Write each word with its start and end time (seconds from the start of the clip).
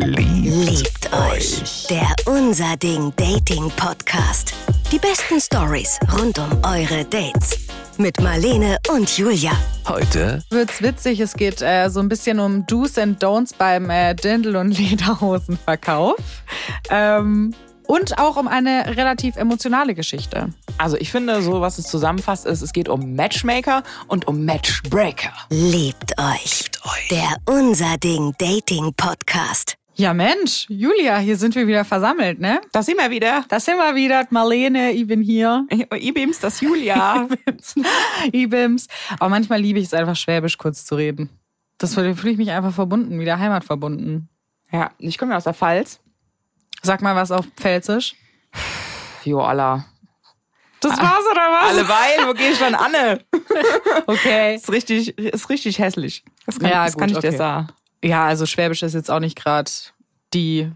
Liebt 0.00 1.12
euch. 1.12 1.88
Der 1.90 2.06
Unser 2.26 2.76
Ding 2.76 3.12
Dating 3.16 3.68
Podcast. 3.70 4.54
Die 4.92 4.98
besten 4.98 5.40
Stories 5.40 5.98
rund 6.16 6.38
um 6.38 6.50
eure 6.62 7.04
Dates. 7.04 7.66
Mit 7.96 8.20
Marlene 8.20 8.78
und 8.94 9.18
Julia. 9.18 9.50
Heute 9.88 10.44
wird's 10.50 10.80
witzig. 10.82 11.18
Es 11.18 11.34
geht 11.34 11.62
äh, 11.62 11.88
so 11.90 11.98
ein 11.98 12.08
bisschen 12.08 12.38
um 12.38 12.64
Do's 12.66 12.96
and 12.96 13.20
Don'ts 13.20 13.52
beim 13.58 13.90
äh, 13.90 14.12
Dirndl- 14.12 14.56
und 14.60 14.78
Lederhosenverkauf. 14.78 16.14
Ähm, 16.90 17.52
und 17.88 18.18
auch 18.20 18.36
um 18.36 18.46
eine 18.46 18.96
relativ 18.96 19.34
emotionale 19.34 19.96
Geschichte. 19.96 20.50
Also 20.76 20.96
ich 20.96 21.10
finde, 21.10 21.42
so 21.42 21.60
was 21.60 21.78
es 21.78 21.86
zusammenfasst 21.86 22.46
ist, 22.46 22.62
es 22.62 22.72
geht 22.72 22.88
um 22.88 23.14
Matchmaker 23.16 23.82
und 24.06 24.28
um 24.28 24.44
Matchbreaker. 24.44 25.32
Liebt 25.50 26.16
euch. 26.18 26.60
Liebt 26.62 26.84
euch. 26.84 27.08
Der 27.10 27.36
Unser 27.46 27.96
Ding 27.96 28.32
Dating 28.38 28.94
Podcast. 28.94 29.74
Ja 30.00 30.14
Mensch, 30.14 30.66
Julia, 30.68 31.18
hier 31.18 31.36
sind 31.36 31.56
wir 31.56 31.66
wieder 31.66 31.84
versammelt, 31.84 32.38
ne? 32.38 32.60
Da 32.70 32.84
sind 32.84 32.98
wir 32.98 33.10
wieder. 33.10 33.44
Das 33.48 33.64
sind 33.64 33.78
wir 33.78 33.96
wieder. 33.96 34.24
Marlene, 34.30 34.92
ich 34.92 35.08
bin 35.08 35.20
hier. 35.22 35.66
Ibims, 35.92 36.38
das 36.38 36.60
Julia. 36.60 37.26
Ibims. 38.32 38.86
Aber 39.18 39.28
manchmal 39.28 39.60
liebe 39.60 39.80
ich 39.80 39.86
es 39.86 39.94
einfach, 39.94 40.14
Schwäbisch 40.14 40.56
kurz 40.56 40.84
zu 40.84 40.94
reden. 40.94 41.30
Das 41.78 41.94
fühle 41.94 42.12
ich 42.12 42.36
mich 42.38 42.52
einfach 42.52 42.72
verbunden, 42.72 43.18
wieder 43.18 43.40
heimatverbunden. 43.40 44.28
ja, 44.70 44.90
ich 44.98 45.18
komme 45.18 45.32
ja 45.32 45.38
aus 45.38 45.44
der 45.44 45.54
Pfalz. 45.54 45.98
Sag 46.82 47.02
mal 47.02 47.16
was 47.16 47.32
auf 47.32 47.46
Pfälzisch. 47.56 48.14
Jo, 49.24 49.40
Allah. 49.40 49.84
Das 50.80 50.96
war's 50.96 51.24
oder 51.28 51.40
was? 51.40 51.70
Alleweil, 51.70 52.28
wo 52.28 52.34
geh 52.34 52.50
ich 52.50 52.58
dann 52.60 52.76
Anne? 52.76 53.20
Okay. 54.06 54.54
Ist 54.54 54.70
richtig, 54.70 55.18
ist 55.18 55.50
richtig 55.50 55.80
hässlich. 55.80 56.24
Das 56.46 56.58
kann, 56.60 56.70
Ja, 56.70 56.84
das 56.84 56.94
gut, 56.94 57.00
kann 57.00 57.10
ich 57.10 57.18
dir 57.18 57.28
okay. 57.28 57.36
sagen. 57.36 57.68
Ja, 58.04 58.26
also 58.26 58.46
Schwäbisch 58.46 58.82
ist 58.82 58.94
jetzt 58.94 59.10
auch 59.10 59.20
nicht 59.20 59.36
gerade 59.36 59.70
die, 60.34 60.70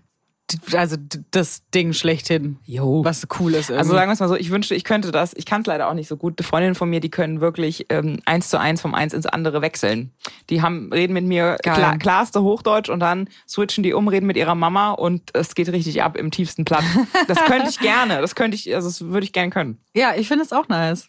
also 0.75 0.97
das 1.31 1.63
Ding 1.75 1.93
schlechthin, 1.93 2.59
Jo. 2.67 3.05
was 3.05 3.27
cool 3.39 3.55
ist. 3.55 3.71
Irgendwie. 3.71 3.79
Also 3.79 3.93
sagen 3.93 4.09
wir 4.11 4.13
es 4.15 4.21
mal 4.21 4.29
so, 4.29 4.35
ich 4.37 4.51
wünschte, 4.51 4.75
ich 4.75 4.85
könnte 4.85 5.13
das. 5.13 5.33
Ich 5.35 5.47
kann 5.47 5.61
es 5.63 5.67
leider 5.67 5.89
auch 5.89 5.95
nicht 5.95 6.09
so 6.09 6.17
gut. 6.17 6.43
Freundinnen 6.45 6.75
von 6.75 6.91
mir, 6.91 7.01
die 7.01 7.11
können 7.11 7.41
wirklich 7.41 7.87
ähm, 7.91 8.21
eins 8.27 8.49
zu 8.51 8.59
eins 8.59 8.81
vom 8.81 8.95
eins 8.95 9.15
ins 9.15 9.25
andere 9.27 9.63
wechseln. 9.63 10.11
Die 10.51 10.61
haben 10.61 10.93
reden 10.93 11.13
mit 11.15 11.25
mir 11.25 11.57
klar, 11.63 11.97
klarste 11.99 12.43
Hochdeutsch 12.43 12.91
und 12.91 13.01
dann 13.01 13.29
switchen 13.49 13.83
die 13.83 13.95
um, 13.95 14.09
reden 14.09 14.27
mit 14.27 14.37
ihrer 14.37 14.55
Mama 14.55 14.91
und 14.91 15.31
es 15.35 15.55
geht 15.55 15.69
richtig 15.69 16.03
ab 16.03 16.17
im 16.17 16.31
tiefsten 16.31 16.65
Platt. 16.65 16.85
Das 17.29 17.39
könnte 17.45 17.71
ich 17.71 17.79
gerne. 17.81 18.21
Das 18.21 18.35
könnte 18.35 18.57
ich, 18.57 18.75
also 18.75 18.89
das 18.89 19.01
würde 19.03 19.25
ich 19.25 19.33
gerne 19.33 19.51
können. 19.51 19.79
ja, 19.95 20.13
ich 20.17 20.29
finde 20.29 20.45
es 20.45 20.53
auch 20.53 20.69
nice. 20.69 21.07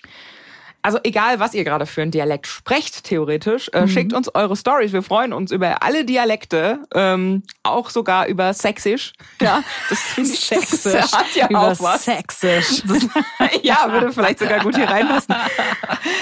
Also 0.83 0.99
egal, 1.03 1.39
was 1.39 1.53
ihr 1.53 1.63
gerade 1.63 1.85
für 1.85 2.01
einen 2.01 2.11
Dialekt 2.11 2.45
sprecht, 2.45 3.05
theoretisch, 3.05 3.69
äh, 3.73 3.87
schickt 3.87 4.11
uns 4.11 4.33
eure 4.35 4.57
Stories. 4.57 4.91
Wir 4.91 5.01
freuen 5.01 5.31
uns 5.31 5.51
über 5.51 5.81
alle 5.81 6.03
Dialekte, 6.03 6.79
ähm, 6.93 7.43
auch 7.63 7.89
sogar 7.89 8.27
über 8.27 8.53
Sächsisch. 8.53 9.13
Ja, 9.41 9.63
das 9.89 9.99
finde 9.99 10.31
ich 10.31 10.39
Sächsisch. 10.45 10.93
Das 10.93 11.13
hat 11.13 11.33
ja 11.35 11.49
Über 11.49 11.71
auch 11.71 11.79
was. 11.79 12.03
Sächsisch. 12.03 12.83
ja, 13.63 13.91
würde 13.91 14.11
vielleicht 14.11 14.39
sogar 14.39 14.59
gut 14.59 14.75
hier 14.75 14.89
reinpassen. 14.89 15.33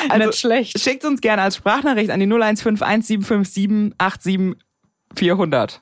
Also, 0.10 0.28
Nicht 0.28 0.40
schlecht. 0.40 0.80
Schickt 0.80 1.06
uns 1.06 1.22
gerne 1.22 1.42
als 1.42 1.56
Sprachnachricht 1.56 2.12
an 2.12 2.20
die 2.20 2.28
0151 2.28 3.08
757 3.08 3.54
87 3.54 4.56
400. 5.16 5.82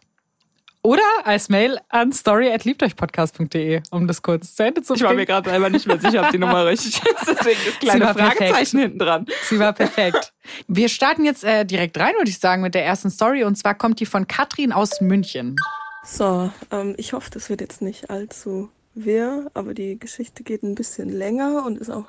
Oder 0.81 1.03
als 1.25 1.49
Mail 1.49 1.77
an 1.89 2.13
story.liebteuchpodcast.de, 2.13 3.81
um 3.91 4.07
das 4.07 4.21
kurz 4.21 4.55
zu 4.55 4.63
Ende 4.63 4.81
zu 4.81 4.93
Ich 4.93 5.01
war 5.01 5.09
mir 5.09 5.17
bringen. 5.17 5.27
gerade 5.27 5.49
selber 5.49 5.69
nicht 5.69 5.85
mehr 5.85 5.99
sicher, 5.99 6.23
ob 6.23 6.31
die 6.31 6.37
Nummer 6.37 6.65
richtig 6.67 7.01
ist. 7.03 7.27
Deswegen 7.27 7.59
das 7.65 7.79
kleine 7.79 8.05
war 8.05 8.13
perfekt. 8.13 8.37
Fragezeichen 8.37 8.79
hinten 8.79 8.99
dran. 8.99 9.25
Sie 9.43 9.59
war 9.59 9.73
perfekt. 9.73 10.33
Wir 10.67 10.87
starten 10.87 11.25
jetzt 11.25 11.43
äh, 11.43 11.65
direkt 11.65 11.99
rein, 11.99 12.13
würde 12.15 12.29
ich 12.29 12.39
sagen, 12.39 12.61
mit 12.61 12.75
der 12.75 12.85
ersten 12.85 13.09
Story. 13.09 13.43
Und 13.43 13.57
zwar 13.57 13.75
kommt 13.75 13.99
die 13.99 14.05
von 14.05 14.25
Katrin 14.27 14.71
aus 14.71 15.01
München. 15.01 15.57
So, 16.05 16.49
ähm, 16.71 16.93
ich 16.97 17.11
hoffe, 17.11 17.29
das 17.29 17.49
wird 17.49 17.59
jetzt 17.59 17.81
nicht 17.81 18.09
allzu 18.09 18.69
wirr, 18.95 19.51
aber 19.53 19.73
die 19.73 19.99
Geschichte 19.99 20.43
geht 20.43 20.63
ein 20.63 20.75
bisschen 20.75 21.09
länger 21.09 21.65
und 21.65 21.77
ist 21.77 21.89
auch 21.89 22.05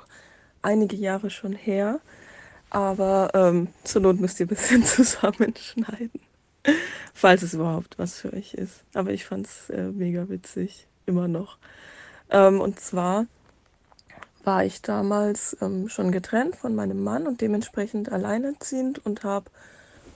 einige 0.61 0.95
Jahre 0.95 1.29
schon 1.29 1.51
her. 1.53 1.99
Aber 2.69 3.31
ähm, 3.33 3.67
zur 3.83 4.01
Not 4.01 4.21
müsst 4.21 4.39
ihr 4.39 4.45
ein 4.45 4.49
bisschen 4.49 4.83
zusammenschneiden, 4.85 6.21
falls 7.13 7.41
es 7.41 7.53
überhaupt 7.53 7.97
was 7.97 8.19
für 8.19 8.33
euch 8.33 8.53
ist. 8.53 8.83
Aber 8.93 9.11
ich 9.11 9.25
fand 9.25 9.47
es 9.47 9.69
äh, 9.69 9.91
mega 9.91 10.29
witzig, 10.29 10.87
immer 11.05 11.27
noch. 11.27 11.57
Ähm, 12.29 12.61
und 12.61 12.79
zwar 12.79 13.25
war 14.43 14.65
ich 14.65 14.81
damals 14.81 15.55
ähm, 15.61 15.87
schon 15.89 16.11
getrennt 16.11 16.55
von 16.55 16.73
meinem 16.75 17.03
Mann 17.03 17.27
und 17.27 17.41
dementsprechend 17.41 18.11
alleinerziehend 18.11 19.05
und 19.05 19.23
habe 19.23 19.51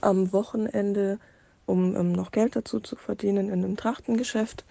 am 0.00 0.32
Wochenende, 0.32 1.18
um 1.64 1.94
ähm, 1.96 2.12
noch 2.12 2.32
Geld 2.32 2.56
dazu 2.56 2.80
zu 2.80 2.96
verdienen, 2.96 3.48
in 3.48 3.64
einem 3.64 3.76
Trachtengeschäft 3.76 4.64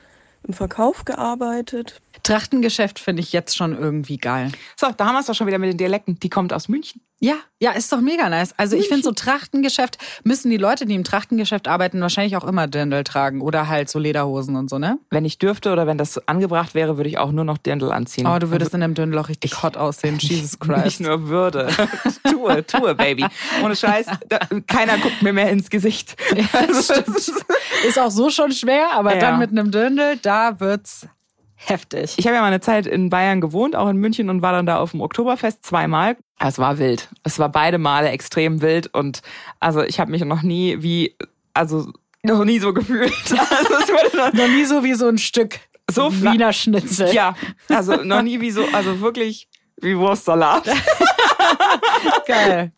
im 0.47 0.53
Verkauf 0.53 1.05
gearbeitet. 1.05 2.01
Trachtengeschäft 2.23 2.99
finde 2.99 3.21
ich 3.21 3.33
jetzt 3.33 3.55
schon 3.55 3.77
irgendwie 3.77 4.17
geil. 4.17 4.51
So, 4.75 4.87
da 4.95 5.05
haben 5.05 5.15
wir 5.15 5.19
es 5.19 5.25
doch 5.25 5.33
schon 5.33 5.47
wieder 5.47 5.57
mit 5.57 5.71
den 5.71 5.77
Dialekten. 5.77 6.19
Die 6.19 6.29
kommt 6.29 6.53
aus 6.53 6.67
München. 6.69 7.01
Ja, 7.21 7.35
ja, 7.61 7.71
ist 7.71 7.91
doch 7.93 8.01
mega 8.01 8.29
nice. 8.29 8.53
Also 8.57 8.75
ich 8.75 8.89
finde 8.89 9.03
so 9.03 9.11
Trachtengeschäft 9.15 9.97
müssen 10.25 10.49
die 10.51 10.57
Leute, 10.57 10.85
die 10.85 10.95
im 10.95 11.05
Trachtengeschäft 11.05 11.67
arbeiten, 11.67 12.01
wahrscheinlich 12.01 12.35
auch 12.35 12.43
immer 12.43 12.67
Dirndl 12.67 13.03
tragen 13.05 13.41
oder 13.41 13.69
halt 13.69 13.89
so 13.89 13.99
Lederhosen 13.99 14.57
und 14.57 14.69
so, 14.69 14.79
ne? 14.79 14.99
Wenn 15.11 15.23
ich 15.23 15.37
dürfte 15.39 15.71
oder 15.71 15.87
wenn 15.87 15.97
das 15.97 16.27
angebracht 16.27 16.75
wäre, 16.75 16.97
würde 16.97 17.09
ich 17.09 17.17
auch 17.17 17.31
nur 17.31 17.45
noch 17.45 17.57
Dirndl 17.57 17.91
anziehen. 17.93 18.27
Oh, 18.27 18.37
du 18.37 18.51
würdest 18.51 18.73
in 18.73 18.83
einem 18.83 18.93
Dirndl 18.95 19.17
auch 19.17 19.29
richtig 19.29 19.63
hot 19.63 19.77
aussehen. 19.77 20.17
Jesus 20.19 20.59
Christ. 20.59 20.83
Nicht 20.85 20.99
nur 20.99 21.29
würde. 21.29 21.69
tue, 22.29 22.65
tue, 22.67 22.95
Baby. 22.95 23.25
Ohne 23.63 23.75
Scheiß, 23.77 24.07
da, 24.27 24.39
keiner 24.67 24.97
guckt 24.97 25.21
mir 25.21 25.31
mehr 25.31 25.49
ins 25.49 25.69
Gesicht. 25.69 26.15
Also, 26.51 26.93
das 26.95 27.27
ist- 27.29 27.45
Ist 27.87 27.97
auch 27.99 28.11
so 28.11 28.29
schon 28.29 28.51
schwer, 28.51 28.89
aber 28.93 29.13
Ja. 29.15 29.19
dann 29.21 29.39
mit 29.39 29.51
einem 29.51 29.71
Dirndl, 29.71 30.17
da 30.21 30.59
wird's 30.59 31.07
heftig. 31.55 32.15
ich 32.17 32.25
habe 32.27 32.35
ja 32.35 32.41
mal 32.41 32.47
eine 32.47 32.59
Zeit 32.61 32.85
in 32.87 33.09
Bayern 33.09 33.41
gewohnt, 33.41 33.75
auch 33.75 33.87
in 33.89 33.97
München 33.97 34.29
und 34.29 34.41
war 34.41 34.51
dann 34.51 34.65
da 34.65 34.77
auf 34.79 34.91
dem 34.91 35.01
Oktoberfest 35.01 35.65
zweimal. 35.65 36.17
Es 36.39 36.59
war 36.59 36.77
wild. 36.79 37.09
Es 37.23 37.39
war 37.39 37.49
beide 37.49 37.77
Male 37.77 38.09
extrem 38.09 38.61
wild 38.61 38.93
und 38.93 39.21
also 39.59 39.81
ich 39.83 39.99
habe 39.99 40.11
mich 40.11 40.23
noch 40.25 40.41
nie 40.43 40.81
wie, 40.81 41.15
also 41.53 41.87
noch 42.23 42.43
nie 42.43 42.59
so 42.59 42.73
gefühlt. 42.73 43.13
Also 43.31 43.73
es 43.73 43.89
wurde 43.89 44.17
noch, 44.17 44.33
Noch 44.33 44.47
nie 44.47 44.65
so 44.65 44.83
wie 44.83 44.93
so 44.95 45.07
ein 45.07 45.17
Stück 45.17 45.59
So 45.91 46.11
Wiener 46.11 46.51
Schnitzel. 46.53 47.13
ja, 47.13 47.35
also 47.69 47.95
noch 47.97 48.21
nie 48.21 48.41
wie 48.41 48.51
so, 48.51 48.65
also 48.73 48.99
wirklich 49.01 49.47
wie 49.81 49.97
Wurstsalat. 49.97 50.63
Geil. 52.27 52.71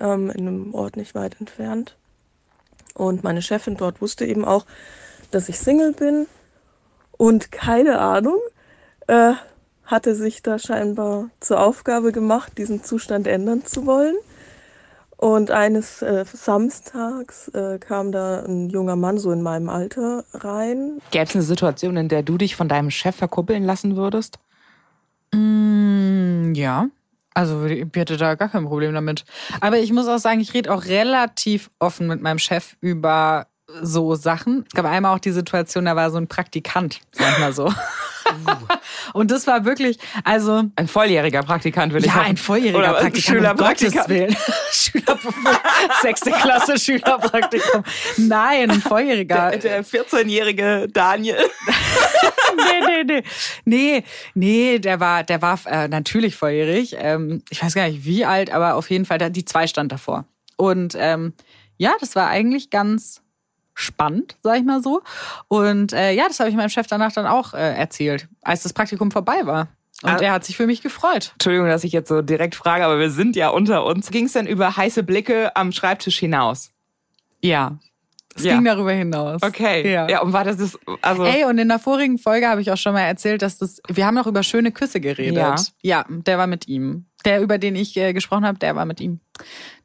ähm, 0.00 0.30
in 0.30 0.46
einem 0.48 0.74
Ort 0.74 0.96
nicht 0.96 1.14
weit 1.14 1.40
entfernt. 1.40 1.96
Und 2.94 3.24
meine 3.24 3.42
Chefin 3.42 3.76
dort 3.76 4.00
wusste 4.00 4.24
eben 4.24 4.44
auch, 4.44 4.66
dass 5.30 5.48
ich 5.48 5.58
Single 5.58 5.92
bin 5.92 6.26
und 7.16 7.52
keine 7.52 7.98
Ahnung, 7.98 8.38
äh, 9.06 9.34
hatte 9.84 10.14
sich 10.14 10.42
da 10.42 10.58
scheinbar 10.58 11.30
zur 11.40 11.60
Aufgabe 11.60 12.12
gemacht, 12.12 12.52
diesen 12.58 12.82
Zustand 12.82 13.26
ändern 13.26 13.64
zu 13.64 13.86
wollen. 13.86 14.16
Und 15.16 15.50
eines 15.50 16.02
äh, 16.02 16.24
Samstags 16.30 17.48
äh, 17.48 17.78
kam 17.78 18.12
da 18.12 18.44
ein 18.44 18.68
junger 18.68 18.96
Mann 18.96 19.16
so 19.18 19.30
in 19.30 19.42
meinem 19.42 19.68
Alter 19.68 20.24
rein. 20.34 21.00
Gäbe 21.12 21.24
es 21.24 21.34
eine 21.34 21.44
Situation, 21.44 21.96
in 21.96 22.08
der 22.08 22.22
du 22.22 22.36
dich 22.36 22.56
von 22.56 22.68
deinem 22.68 22.90
Chef 22.90 23.16
verkuppeln 23.16 23.64
lassen 23.64 23.96
würdest? 23.96 24.38
Mm, 25.32 26.52
ja. 26.54 26.88
Also 27.32 27.64
ich 27.64 27.86
hätte 27.94 28.16
da 28.16 28.34
gar 28.34 28.48
kein 28.48 28.64
Problem 28.64 28.92
damit. 28.92 29.24
Aber 29.60 29.78
ich 29.78 29.92
muss 29.92 30.08
auch 30.08 30.18
sagen, 30.18 30.40
ich 30.40 30.54
rede 30.54 30.72
auch 30.72 30.84
relativ 30.84 31.70
offen 31.78 32.06
mit 32.06 32.20
meinem 32.20 32.38
Chef 32.38 32.76
über 32.80 33.46
so 33.82 34.14
Sachen. 34.14 34.64
Es 34.66 34.74
gab 34.74 34.86
einmal 34.86 35.14
auch 35.14 35.18
die 35.18 35.32
Situation, 35.32 35.84
da 35.84 35.96
war 35.96 36.10
so 36.10 36.18
ein 36.18 36.28
Praktikant, 36.28 37.00
sag 37.12 37.32
ich 37.32 37.38
mal 37.38 37.52
so. 37.52 37.72
Und 39.12 39.30
das 39.30 39.46
war 39.46 39.64
wirklich, 39.64 39.98
also 40.24 40.64
Ein 40.76 40.88
volljähriger 40.88 41.42
Praktikant 41.42 41.92
will 41.92 42.00
ich 42.00 42.06
ja, 42.06 42.16
hoffen. 42.16 42.26
ein 42.30 42.36
volljähriger 42.36 42.78
Oder 42.78 43.00
Praktikant. 43.00 43.36
Schülerpraktikant. 43.36 43.94
Um 43.94 44.00
Gottes 44.00 44.08
Willen. 44.08 44.36
Schüler, 44.72 45.18
sechste 46.02 46.30
Klasse 46.30 46.78
Schülerpraktikum. 46.78 47.84
Nein, 48.16 48.70
ein 48.70 48.80
volljähriger. 48.80 49.50
Der, 49.50 49.58
der 49.58 49.84
14-jährige 49.84 50.88
Daniel. 50.92 51.36
nee, 52.56 53.04
nee, 53.04 53.04
nee. 53.04 53.22
Nee, 53.64 54.04
nee, 54.34 54.78
der 54.78 55.00
war, 55.00 55.22
der 55.22 55.42
war 55.42 55.58
äh, 55.66 55.88
natürlich 55.88 56.36
volljährig. 56.36 56.96
Ähm, 56.98 57.42
ich 57.50 57.62
weiß 57.62 57.74
gar 57.74 57.88
nicht 57.88 58.04
wie 58.04 58.24
alt, 58.24 58.50
aber 58.50 58.74
auf 58.74 58.90
jeden 58.90 59.04
Fall, 59.04 59.18
die 59.30 59.44
zwei 59.44 59.66
stand 59.66 59.92
davor. 59.92 60.24
Und 60.56 60.96
ähm, 60.98 61.34
ja, 61.76 61.92
das 62.00 62.16
war 62.16 62.28
eigentlich 62.28 62.70
ganz 62.70 63.23
spannend, 63.74 64.36
sag 64.42 64.58
ich 64.58 64.64
mal 64.64 64.82
so. 64.82 65.02
Und 65.48 65.92
äh, 65.92 66.12
ja, 66.12 66.26
das 66.28 66.40
habe 66.40 66.48
ich 66.50 66.56
meinem 66.56 66.68
Chef 66.70 66.86
danach 66.86 67.12
dann 67.12 67.26
auch 67.26 67.54
äh, 67.54 67.74
erzählt, 67.76 68.28
als 68.42 68.62
das 68.62 68.72
Praktikum 68.72 69.10
vorbei 69.10 69.40
war. 69.44 69.68
Und 70.02 70.10
Ah. 70.10 70.18
er 70.20 70.32
hat 70.32 70.44
sich 70.44 70.56
für 70.56 70.66
mich 70.66 70.82
gefreut. 70.82 71.30
Entschuldigung, 71.34 71.68
dass 71.68 71.84
ich 71.84 71.92
jetzt 71.92 72.08
so 72.08 72.20
direkt 72.22 72.54
frage, 72.54 72.84
aber 72.84 72.98
wir 72.98 73.10
sind 73.10 73.36
ja 73.36 73.48
unter 73.48 73.84
uns. 73.86 74.10
Ging 74.10 74.26
es 74.26 74.32
denn 74.32 74.46
über 74.46 74.76
heiße 74.76 75.02
Blicke 75.02 75.54
am 75.56 75.72
Schreibtisch 75.72 76.18
hinaus? 76.18 76.70
Ja. 77.40 77.78
Es 78.36 78.44
Ja. 78.44 78.54
ging 78.54 78.64
darüber 78.64 78.92
hinaus. 78.92 79.42
Okay. 79.42 79.90
Ja. 79.92 80.08
Ja. 80.08 80.22
und 80.22 80.32
war 80.32 80.44
das 80.44 80.56
das, 80.56 80.78
also. 81.02 81.24
Ey, 81.24 81.44
und 81.44 81.58
in 81.58 81.68
der 81.68 81.78
vorigen 81.78 82.18
Folge 82.18 82.48
habe 82.48 82.60
ich 82.60 82.70
auch 82.70 82.76
schon 82.76 82.92
mal 82.94 83.02
erzählt, 83.02 83.42
dass 83.42 83.58
das, 83.58 83.80
wir 83.88 84.06
haben 84.06 84.14
noch 84.14 84.26
über 84.26 84.42
schöne 84.42 84.72
Küsse 84.72 85.00
geredet. 85.00 85.36
Ja. 85.36 85.54
ja 85.82 86.04
der 86.08 86.38
war 86.38 86.46
mit 86.46 86.66
ihm. 86.68 87.06
Der, 87.24 87.40
über 87.40 87.56
den 87.56 87.74
ich 87.74 87.96
äh, 87.96 88.12
gesprochen 88.12 88.44
habe, 88.44 88.58
der 88.58 88.76
war 88.76 88.84
mit 88.84 89.00
ihm. 89.00 89.18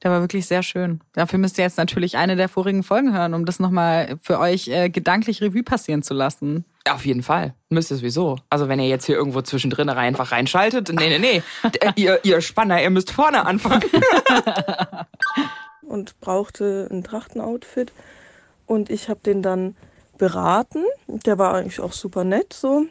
Der 0.04 0.12
war 0.12 0.19
wirklich 0.19 0.46
sehr 0.46 0.62
schön. 0.62 1.00
Dafür 1.13 1.40
müsst 1.40 1.57
ihr 1.57 1.63
jetzt 1.63 1.78
natürlich 1.78 2.18
eine 2.18 2.36
der 2.36 2.50
vorigen 2.50 2.84
Folgen 2.84 3.13
hören, 3.16 3.34
um 3.34 3.46
das 3.46 3.60
nochmal 3.62 4.18
für 4.22 4.40
euch 4.40 4.68
äh, 4.68 4.90
gedanklich 4.90 5.42
Revue 5.42 5.63
passieren 5.63 6.04
zu 6.04 6.13
lassen. 6.13 6.66
Auf 6.90 7.06
jeden 7.06 7.24
Fall. 7.24 7.54
Müsst 7.69 7.92
ihr 7.92 7.98
sowieso. 7.98 8.40
Also 8.50 8.68
wenn 8.68 8.80
ihr 8.81 8.90
jetzt 8.90 9.06
hier 9.06 9.16
irgendwo 9.16 9.42
zwischendrin 9.42 9.88
rein- 9.88 10.07
einfach 10.10 10.34
reinschaltet, 10.34 10.92
nee, 10.94 11.18
nee, 11.18 11.19
nee. 11.19 11.69
D- 11.69 11.80
ihr, 12.02 12.19
ihr 12.24 12.42
Spanner, 12.42 12.81
ihr 12.84 12.90
müsst 12.90 13.12
vorne 13.12 13.45
anfangen. 13.45 13.84
und 15.81 16.19
brauchte 16.19 16.88
ein 16.92 17.04
Trachtenoutfit. 17.04 17.94
Und 18.69 18.92
ich 18.92 19.10
habe 19.10 19.19
den 19.25 19.42
dann 19.42 19.75
beraten. 20.19 20.86
Der 21.07 21.39
war 21.39 21.56
eigentlich 21.56 21.80
auch 21.80 21.92
super 21.92 22.24
nett 22.24 22.54
so. 22.54 22.86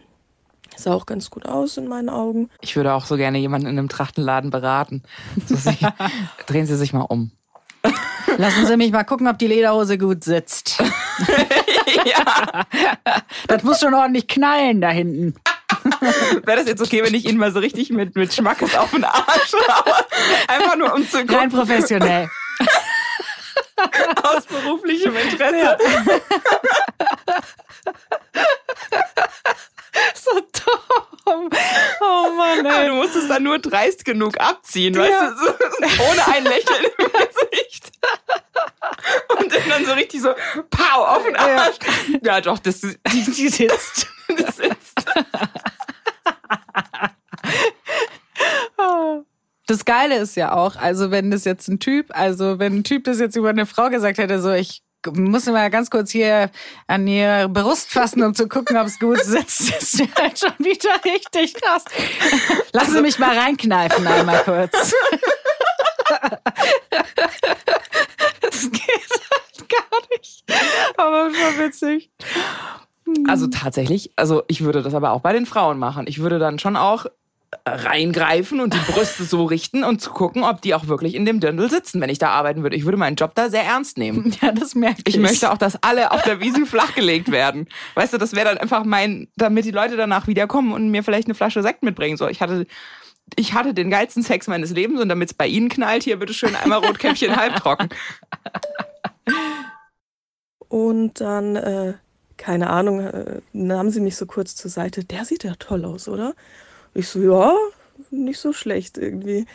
Sah 0.77 0.93
auch 0.93 1.07
ganz 1.07 1.31
gut 1.31 1.47
aus 1.47 1.77
in 1.77 1.87
meinen 1.87 2.09
Augen. 2.09 2.51
Ich 2.61 2.75
würde 2.75 2.93
auch 2.95 3.05
so 3.05 3.17
gerne 3.17 3.39
jemanden 3.39 3.69
in 3.69 3.79
einem 3.79 3.89
Trachtenladen 3.89 4.51
beraten. 4.51 5.05
So, 5.47 5.55
Sie, 5.55 5.79
drehen 6.47 6.67
Sie 6.67 6.77
sich 6.77 6.93
mal 6.93 7.03
um. 7.03 7.31
Lassen 8.39 8.67
Sie 8.67 8.77
mich 8.77 8.91
mal 8.91 9.05
gucken, 9.05 9.29
ob 9.29 9.39
die 9.39 9.47
Lederhose 9.47 9.99
gut 9.99 10.25
sitzt. 10.25 10.79
ja. 12.05 12.65
Das 13.47 13.63
muss 13.63 13.79
schon 13.79 13.95
ordentlich 13.95 14.27
knallen 14.27 14.81
da 14.81 14.91
hinten. 14.91 15.35
Wäre 16.45 16.59
das 16.59 16.67
jetzt 16.67 16.83
okay, 16.83 17.05
wenn 17.05 17.15
ich 17.15 17.25
Ihnen 17.25 17.39
mal 17.39 17.53
so 17.53 17.61
richtig 17.61 17.91
mit, 17.91 18.17
mit 18.17 18.35
Schmackes 18.35 18.77
auf 18.77 18.91
den 18.91 19.05
Arsch 19.05 19.53
haue? 19.53 19.95
Einfach 20.49 20.77
nur 20.77 20.93
um 20.93 21.09
zu 21.09 21.19
Rein 21.19 21.29
gucken, 21.29 21.51
professionell. 21.51 22.29
aus 24.23 24.45
beruflichem 24.47 25.17
Interesse. 25.17 25.79
so 30.15 30.31
dumm. 30.41 31.51
Oh 32.01 32.31
Mann, 32.37 32.67
Aber 32.67 32.81
ey. 32.81 32.89
du 32.89 32.95
musst 32.95 33.15
es 33.17 33.29
dann 33.29 33.43
nur 33.43 33.59
dreist 33.59 34.05
genug 34.05 34.41
abziehen, 34.41 34.97
weißt 34.97 35.11
Ja. 35.11 35.31
du? 35.31 35.37
So, 35.37 35.55
ohne 36.11 36.27
ein 36.29 36.45
Lächeln 36.45 36.85
im 36.99 37.07
Gesicht. 37.13 37.93
Und 39.39 39.53
dann 39.71 39.85
so 39.85 39.93
richtig 39.93 40.23
so, 40.23 40.33
pow, 40.71 41.07
auf 41.07 41.25
den 41.25 41.37
Arsch. 41.37 41.77
Ja, 42.23 42.41
doch, 42.41 42.59
das, 42.59 42.81
die, 42.81 42.97
die 43.07 43.49
sitzt. 43.49 44.07
Das 44.37 44.57
sitzt. 44.57 45.05
Das 49.69 49.85
Geile 49.85 50.17
ist 50.17 50.35
ja 50.35 50.55
auch, 50.55 50.77
also 50.77 51.11
wenn 51.11 51.31
das 51.31 51.45
jetzt 51.45 51.69
ein 51.69 51.79
Typ, 51.79 52.07
also 52.11 52.59
wenn 52.59 52.79
ein 52.79 52.85
Typ 52.85 53.05
das 53.05 53.21
jetzt 53.21 53.37
über 53.37 53.51
eine 53.51 53.67
Frau 53.67 53.91
gesagt 53.91 54.17
hätte, 54.17 54.41
so 54.41 54.51
ich 54.51 54.83
muss 55.13 55.45
mal 55.45 55.69
ganz 55.69 55.91
kurz 55.91 56.11
hier 56.11 56.51
an 56.87 57.07
ihr 57.07 57.49
Brust 57.49 57.91
fassen, 57.91 58.23
um 58.23 58.35
zu 58.35 58.49
gucken, 58.49 58.79
ob 58.79 58.87
es 58.87 58.99
gut 58.99 59.21
sitzt. 59.23 59.71
Das 59.71 59.99
wäre 59.99 60.15
halt 60.17 60.39
schon 60.39 60.55
wieder 60.59 60.91
richtig 61.05 61.55
krass. 61.55 61.85
Lassen 62.73 62.93
Sie 62.95 63.03
mich 63.03 63.19
mal 63.19 63.37
reinkneifen 63.37 64.07
einmal 64.07 64.43
kurz. 64.45 64.95
Das 68.41 68.71
geht 68.71 69.11
halt 69.31 69.69
gar 69.69 70.01
nicht. 70.17 70.45
Aber 70.97 71.31
schon 71.31 71.59
witzig. 71.59 72.11
Also 73.27 73.47
tatsächlich, 73.49 74.13
also 74.17 74.43
ich 74.49 74.65
würde 74.65 74.83
das 74.83 74.95
aber 74.95 75.13
auch 75.13 75.21
bei 75.21 75.33
den 75.33 75.47
Frauen 75.47 75.79
machen. 75.79 76.07
Ich 76.07 76.21
würde 76.21 76.39
dann 76.39 76.59
schon 76.59 76.77
auch 76.77 77.07
reingreifen 77.65 78.61
und 78.61 78.75
die 78.75 78.93
Brüste 78.93 79.25
so 79.25 79.45
richten 79.45 79.83
und 79.83 80.03
zu 80.03 80.11
gucken, 80.11 80.45
ob 80.45 80.61
die 80.61 80.75
auch 80.75 80.87
wirklich 80.87 81.15
in 81.15 81.25
dem 81.25 81.41
Dirndl 81.41 81.71
sitzen, 81.71 82.01
wenn 82.01 82.11
ich 82.11 82.19
da 82.19 82.29
arbeiten 82.31 82.63
würde. 82.63 82.77
Ich 82.77 82.85
würde 82.85 82.99
meinen 82.99 83.17
Job 83.17 83.35
da 83.35 83.49
sehr 83.49 83.65
ernst 83.65 83.97
nehmen. 83.99 84.35
Ja, 84.43 84.53
das 84.53 84.75
merke 84.75 85.03
ich. 85.05 85.17
Ich 85.17 85.21
möchte 85.21 85.51
auch, 85.51 85.59
dass 85.59 85.83
alle 85.83 86.13
auf 86.13 86.23
der 86.23 86.41
Wiese 86.41 86.65
flachgelegt 86.65 87.33
werden. 87.33 87.67
Weißt 87.95 88.13
du, 88.13 88.19
das 88.19 88.35
wäre 88.35 88.47
dann 88.47 88.59
einfach 88.59 88.85
mein, 88.85 89.29
damit 89.37 89.65
die 89.65 89.73
Leute 89.73 89.97
danach 89.97 90.29
wiederkommen 90.29 90.73
und 90.73 90.91
mir 90.91 91.03
vielleicht 91.03 91.27
eine 91.27 91.35
Flasche 91.35 91.63
Sekt 91.63 91.83
mitbringen. 91.83 92.17
So, 92.17 92.29
ich 92.29 92.41
hatte, 92.41 92.67
ich 93.35 93.55
hatte 93.55 93.75
den 93.75 93.91
geilsten 93.91 94.23
Sex 94.23 94.47
meines 94.47 94.71
Lebens 94.71 95.01
und 95.01 95.09
damit 95.09 95.31
es 95.31 95.35
bei 95.35 95.47
Ihnen 95.47 95.69
knallt, 95.69 96.05
hier 96.05 96.19
bitteschön 96.19 96.55
einmal 96.55 96.85
Rotkäppchen 96.85 97.35
halbtrocken. 97.37 97.89
Und 100.69 101.21
dann, 101.21 101.57
äh, 101.57 101.95
keine 102.37 102.71
Ahnung, 102.71 103.01
äh, 103.01 103.41
nahmen 103.53 103.91
sie 103.91 104.01
mich 104.01 104.17
so 104.17 104.27
kurz 104.27 104.55
zur 104.55 104.71
Seite. 104.71 105.05
Der 105.05 105.25
sieht 105.25 105.43
ja 105.43 105.55
toll 105.59 105.85
aus, 105.85 106.09
oder? 106.09 106.35
Ich 106.95 107.09
so, 107.09 107.21
ja, 107.21 107.55
nicht 108.11 108.41
so 108.41 108.53
schlecht 108.53 108.99
irgendwie. 108.99 109.47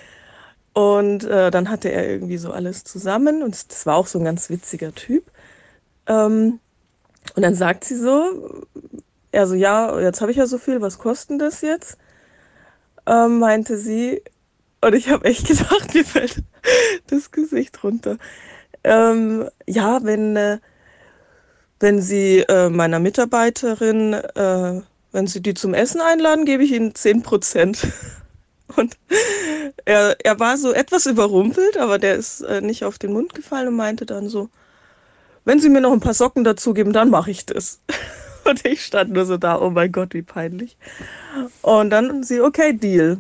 Und 0.73 1.23
äh, 1.25 1.51
dann 1.51 1.69
hatte 1.69 1.91
er 1.91 2.09
irgendwie 2.09 2.37
so 2.37 2.51
alles 2.51 2.83
zusammen 2.83 3.43
und 3.43 3.71
das 3.71 3.85
war 3.85 3.95
auch 3.95 4.07
so 4.07 4.19
ein 4.19 4.25
ganz 4.25 4.49
witziger 4.49 4.93
Typ. 4.93 5.25
Ähm, 6.07 6.59
und 7.35 7.41
dann 7.41 7.55
sagt 7.55 7.83
sie 7.85 7.95
so, 7.95 8.65
er 9.31 9.47
so, 9.47 9.55
ja, 9.55 9.99
jetzt 9.99 10.21
habe 10.21 10.31
ich 10.31 10.37
ja 10.37 10.47
so 10.47 10.57
viel, 10.57 10.81
was 10.81 10.97
kostet 10.99 11.41
das 11.41 11.61
jetzt? 11.61 11.97
Ähm, 13.05 13.39
meinte 13.39 13.77
sie. 13.77 14.23
Und 14.81 14.93
ich 14.95 15.09
habe 15.09 15.25
echt 15.25 15.47
gedacht, 15.47 15.93
mir 15.93 16.05
fällt 16.05 16.43
das 17.07 17.31
Gesicht 17.31 17.83
runter. 17.83 18.17
Ähm, 18.83 19.49
ja, 19.67 20.03
wenn, 20.03 20.35
äh, 20.35 20.59
wenn 21.79 22.01
Sie 22.01 22.39
äh, 22.39 22.69
meiner 22.69 22.99
Mitarbeiterin, 22.99 24.13
äh, 24.13 24.81
wenn 25.13 25.27
Sie 25.27 25.41
die 25.41 25.53
zum 25.53 25.73
Essen 25.73 26.01
einladen, 26.01 26.43
gebe 26.43 26.63
ich 26.63 26.71
Ihnen 26.73 26.93
10 26.93 27.23
Prozent. 27.23 27.87
Und 28.75 28.97
er, 29.85 30.17
er 30.23 30.39
war 30.39 30.57
so 30.57 30.73
etwas 30.73 31.05
überrumpelt, 31.05 31.77
aber 31.77 31.99
der 31.99 32.15
ist 32.15 32.41
äh, 32.41 32.61
nicht 32.61 32.83
auf 32.83 32.97
den 32.97 33.13
Mund 33.13 33.33
gefallen 33.35 33.67
und 33.67 33.75
meinte 33.75 34.05
dann 34.05 34.29
so, 34.29 34.49
wenn 35.45 35.59
Sie 35.59 35.69
mir 35.69 35.81
noch 35.81 35.91
ein 35.91 35.99
paar 35.99 36.13
Socken 36.13 36.43
dazugeben, 36.43 36.91
dann 36.91 37.09
mache 37.09 37.31
ich 37.31 37.45
das. 37.45 37.81
Und 38.45 38.65
ich 38.65 38.83
stand 38.83 39.11
nur 39.11 39.25
so 39.25 39.37
da, 39.37 39.61
oh 39.61 39.69
mein 39.69 39.91
Gott, 39.93 40.13
wie 40.13 40.21
peinlich. 40.21 40.75
Und 41.61 41.91
dann 41.91 42.23
sie, 42.23 42.41
okay, 42.41 42.73
Deal. 42.73 43.19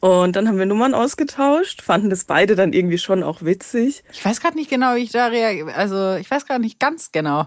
Und 0.00 0.36
dann 0.36 0.48
haben 0.48 0.58
wir 0.58 0.66
Nummern 0.66 0.92
ausgetauscht, 0.92 1.80
fanden 1.80 2.10
das 2.10 2.24
beide 2.24 2.54
dann 2.54 2.74
irgendwie 2.74 2.98
schon 2.98 3.22
auch 3.22 3.42
witzig. 3.42 4.04
Ich 4.12 4.22
weiß 4.22 4.40
gerade 4.40 4.56
nicht 4.56 4.68
genau, 4.68 4.96
wie 4.96 5.04
ich 5.04 5.12
da 5.12 5.28
reagiere. 5.28 5.74
Also 5.74 6.16
ich 6.16 6.30
weiß 6.30 6.44
gerade 6.44 6.60
nicht 6.60 6.78
ganz 6.78 7.10
genau, 7.10 7.46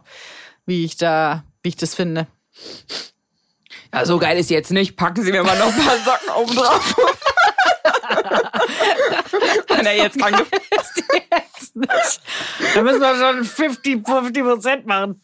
wie 0.65 0.85
ich 0.85 0.97
da, 0.97 1.43
wie 1.61 1.69
ich 1.69 1.75
das 1.75 1.93
finde. 1.93 2.25
Ja, 3.93 4.05
so 4.05 4.17
geil 4.19 4.37
ist 4.37 4.47
sie 4.47 4.53
jetzt 4.53 4.71
nicht. 4.71 4.95
Packen 4.95 5.21
Sie 5.23 5.31
mir 5.31 5.43
mal 5.43 5.57
noch 5.57 5.67
ein 5.67 5.83
paar 5.83 5.97
Socken 5.97 6.29
oben 6.41 6.55
drauf. 6.55 6.95
Wenn 9.67 9.85
er 9.85 9.97
jetzt 9.97 10.21
angefangen 10.21 10.61
Jetzt 10.71 11.75
nicht. 11.75 12.21
Da 12.73 12.81
müssen 12.81 12.99
wir 12.99 13.15
schon 13.15 13.43
50, 13.43 14.05
50 14.07 14.43
Prozent 14.43 14.87
machen. 14.87 15.21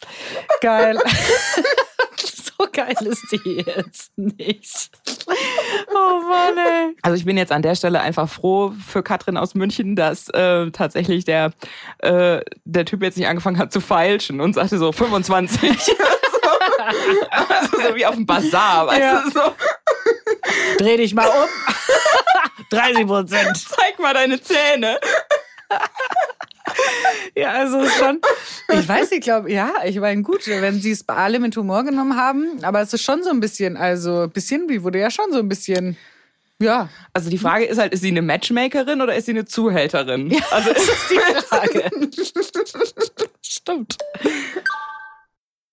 Geil. 0.61 0.99
so 2.57 2.67
geil 2.71 2.95
ist 3.01 3.23
die 3.31 3.63
jetzt 3.65 4.17
nicht. 4.17 4.91
Oh 5.93 6.21
Mann, 6.21 6.57
ey. 6.57 6.95
Also 7.01 7.15
ich 7.17 7.25
bin 7.25 7.37
jetzt 7.37 7.51
an 7.51 7.61
der 7.61 7.75
Stelle 7.75 8.01
einfach 8.01 8.29
froh 8.29 8.73
für 8.85 9.03
Katrin 9.03 9.37
aus 9.37 9.55
München, 9.55 9.95
dass 9.95 10.29
äh, 10.29 10.71
tatsächlich 10.71 11.25
der, 11.25 11.51
äh, 11.99 12.41
der 12.65 12.85
Typ 12.85 13.03
jetzt 13.03 13.17
nicht 13.17 13.27
angefangen 13.27 13.59
hat 13.59 13.71
zu 13.71 13.81
feilschen 13.81 14.41
und 14.41 14.53
sagte 14.53 14.77
so 14.77 14.91
25. 14.91 15.61
so, 16.91 17.45
also 17.45 17.89
so 17.89 17.95
wie 17.95 18.06
auf 18.06 18.15
dem 18.15 18.25
Bazar, 18.25 18.87
weißt 18.87 18.99
Ja. 18.99 19.21
du, 19.23 19.29
so, 19.31 19.56
Dreh 20.77 20.97
dich 20.97 21.13
mal 21.13 21.27
um. 21.27 21.49
30 22.69 23.06
Prozent. 23.07 23.57
zeig 23.69 23.97
mal 23.99 24.13
deine 24.13 24.41
Zähne. 24.41 24.99
Ja, 27.35 27.51
also 27.53 27.87
schon. 27.87 28.19
Ich 28.71 28.87
weiß 28.87 29.11
nicht, 29.11 29.23
glaube, 29.23 29.51
ja, 29.51 29.71
ich 29.85 29.97
meine, 29.99 30.21
gut, 30.21 30.45
wenn 30.47 30.81
sie 30.81 30.91
es 30.91 31.03
bei 31.03 31.15
alle 31.15 31.39
mit 31.39 31.56
Humor 31.56 31.83
genommen 31.83 32.17
haben, 32.17 32.59
aber 32.63 32.81
es 32.81 32.94
ist 32.94 33.03
schon 33.03 33.23
so 33.23 33.29
ein 33.29 33.39
bisschen, 33.39 33.77
also 33.77 34.23
ein 34.23 34.31
bisschen, 34.31 34.67
wie 34.69 34.83
wurde 34.83 34.99
ja 34.99 35.09
schon 35.09 35.31
so 35.31 35.39
ein 35.39 35.47
bisschen, 35.49 35.97
ja, 36.59 36.89
Also 37.13 37.29
die 37.29 37.37
Frage 37.37 37.65
ist 37.65 37.77
halt, 37.79 37.94
ist 37.94 38.01
sie 38.01 38.09
eine 38.09 38.21
Matchmakerin 38.21 39.01
oder 39.01 39.15
ist 39.15 39.25
sie 39.25 39.31
eine 39.31 39.45
Zuhälterin? 39.45 40.35
Also 40.51 40.73
das 40.73 40.83
ist 40.83 41.09
die 41.09 41.19
Frage. 41.47 41.89
Stimmt. 43.41 43.97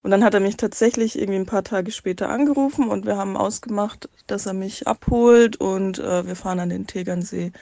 Und 0.04 0.10
dann 0.10 0.22
hat 0.22 0.34
er 0.34 0.40
mich 0.40 0.58
tatsächlich 0.58 1.18
irgendwie 1.18 1.40
ein 1.40 1.46
paar 1.46 1.64
Tage 1.64 1.90
später 1.90 2.28
angerufen 2.28 2.90
und 2.90 3.06
wir 3.06 3.16
haben 3.16 3.38
ausgemacht, 3.38 4.10
dass 4.26 4.44
er 4.44 4.52
mich 4.52 4.86
abholt 4.86 5.56
und 5.56 5.98
äh, 5.98 6.26
wir 6.26 6.36
fahren 6.36 6.60
an 6.60 6.68
den 6.68 6.86
Tegernsee 6.86 7.52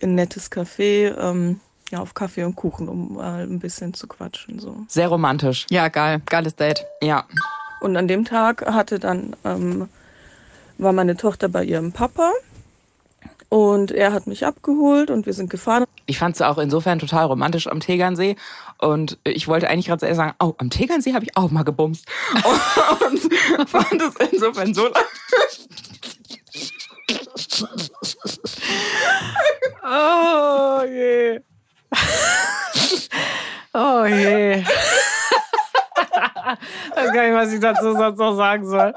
in 0.00 0.12
ein 0.12 0.14
nettes 0.14 0.50
Café, 0.50 1.14
ähm, 1.18 1.60
ja, 1.90 2.00
auf 2.00 2.14
Kaffee 2.14 2.44
und 2.44 2.56
Kuchen, 2.56 2.88
um 2.88 3.16
mal 3.16 3.42
ein 3.42 3.58
bisschen 3.58 3.92
zu 3.92 4.06
quatschen. 4.06 4.58
So. 4.58 4.74
sehr 4.88 5.08
romantisch. 5.08 5.66
Ja, 5.68 5.88
geil, 5.88 6.22
geiles 6.24 6.56
Date. 6.56 6.82
Ja. 7.02 7.26
Und 7.82 7.94
an 7.98 8.08
dem 8.08 8.24
Tag 8.24 8.64
hatte 8.64 8.98
dann, 8.98 9.36
ähm, 9.44 9.90
war 10.78 10.94
meine 10.94 11.18
Tochter 11.18 11.50
bei 11.50 11.62
ihrem 11.62 11.92
Papa 11.92 12.32
und 13.52 13.92
er 13.92 14.14
hat 14.14 14.26
mich 14.26 14.46
abgeholt 14.46 15.10
und 15.10 15.26
wir 15.26 15.34
sind 15.34 15.50
gefahren. 15.50 15.84
Ich 16.06 16.16
fand 16.16 16.36
es 16.36 16.40
auch 16.40 16.56
insofern 16.56 16.98
total 16.98 17.26
romantisch 17.26 17.66
am 17.66 17.80
Tegernsee. 17.80 18.36
Und 18.78 19.18
ich 19.24 19.46
wollte 19.46 19.68
eigentlich 19.68 19.88
gerade 19.88 20.00
zuerst 20.00 20.16
sagen, 20.16 20.32
oh, 20.40 20.54
am 20.56 20.70
Tegernsee 20.70 21.12
habe 21.12 21.26
ich 21.26 21.36
auch 21.36 21.50
mal 21.50 21.62
gebumst. 21.62 22.06
Und 23.06 23.68
fand 23.68 24.00
es 24.00 24.14
insofern 24.32 24.72
so 24.72 24.88
Oh 29.84 30.82
je. 30.86 31.40
Oh 33.74 34.06
je. 34.06 34.64
weiß 36.94 37.12
gar 37.12 37.22
nicht, 37.22 37.34
was 37.34 37.52
ich 37.52 37.60
dazu 37.60 37.92
sonst 37.92 38.16
noch 38.16 38.34
sagen 38.34 38.66
soll. 38.66 38.94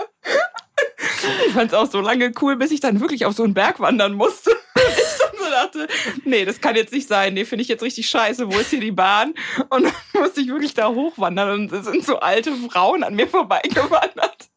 Ich 1.48 1.54
fand 1.54 1.72
es 1.72 1.78
auch 1.78 1.90
so 1.90 2.02
lange 2.02 2.32
cool, 2.42 2.56
bis 2.56 2.72
ich 2.72 2.80
dann 2.80 3.00
wirklich 3.00 3.26
auf 3.26 3.36
so 3.36 3.44
einen 3.44 3.54
Berg 3.54 3.80
wandern 3.80 4.14
musste. 4.14 4.52
Ich 4.78 5.20
dann 5.20 5.38
so 5.38 5.50
dachte, 5.50 5.88
nee, 6.26 6.44
das 6.46 6.60
kann 6.62 6.76
jetzt 6.76 6.92
nicht 6.94 7.08
sein. 7.08 7.34
Nee, 7.34 7.46
finde 7.46 7.62
ich 7.64 7.68
jetzt 7.70 7.82
richtig 7.82 8.08
scheiße. 8.10 8.52
Wo 8.52 8.60
ist 8.60 8.70
hier 8.70 8.80
die 8.82 8.92
Bahn? 8.92 9.34
Und 9.70 9.84
dann 9.86 9.94
musste 10.22 10.42
ich 10.42 10.48
wirklich 10.50 10.74
da 10.74 10.90
hochwandern 10.90 11.50
und 11.52 11.72
es 11.72 11.86
sind 11.86 12.06
so 12.06 12.20
alte 12.20 12.52
Frauen 12.70 13.04
an 13.04 13.16
mir 13.16 13.28
vorbeigewandert. 13.28 14.50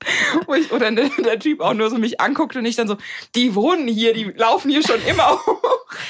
Wo 0.47 0.55
ich, 0.55 0.71
oder 0.73 0.91
der, 0.91 1.09
der 1.25 1.39
Typ 1.39 1.61
auch 1.61 1.73
nur 1.75 1.89
so 1.91 1.99
mich 1.99 2.21
anguckt 2.21 2.57
und 2.57 2.65
ich 2.67 2.77
dann 2.77 2.89
so, 2.89 2.97
die 3.35 3.55
wohnen 3.55 3.89
hier, 3.89 4.13
die 4.13 4.25
laufen 4.25 4.71
hier 4.71 4.83
schon 4.87 5.01
immer 5.07 5.31
hoch. 5.31 5.63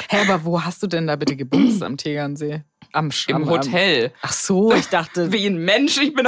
Hä, 0.09 0.19
aber 0.27 0.45
wo 0.45 0.63
hast 0.63 0.83
du 0.83 0.87
denn 0.87 1.07
da 1.07 1.17
bitte 1.17 1.37
gebumst 1.37 1.83
am 1.83 1.97
Tegernsee? 1.97 2.63
Am 2.93 3.11
Sch- 3.11 3.29
Im 3.31 3.37
am- 3.37 3.51
Hotel. 3.51 4.13
Ach 4.23 4.33
so, 4.33 4.73
ich 4.73 4.87
dachte. 4.89 5.31
Wie 5.33 5.47
ein 5.47 5.59
Mensch. 5.65 5.99
Ich 5.99 6.15
bin 6.15 6.27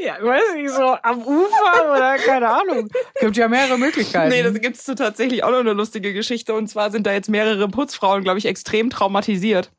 Ja, 0.00 0.16
weiß 0.22 0.54
nicht, 0.54 0.70
so 0.70 0.96
am 1.02 1.22
Ufer 1.22 1.90
oder 1.92 2.16
keine 2.18 2.48
Ahnung. 2.48 2.88
Gibt 3.20 3.36
ja 3.36 3.48
mehrere 3.48 3.76
Möglichkeiten. 3.78 4.28
Nee, 4.30 4.42
das 4.44 4.54
gibt's 4.60 4.84
so 4.86 4.94
tatsächlich 4.94 5.42
auch 5.42 5.50
noch 5.50 5.58
eine 5.58 5.72
lustige 5.72 6.12
Geschichte. 6.12 6.54
Und 6.54 6.68
zwar 6.68 6.90
sind 6.92 7.06
da 7.06 7.12
jetzt 7.12 7.28
mehrere 7.28 7.68
Putzfrauen, 7.68 8.22
glaube 8.22 8.38
ich, 8.38 8.46
extrem 8.46 8.90
traumatisiert. 8.90 9.72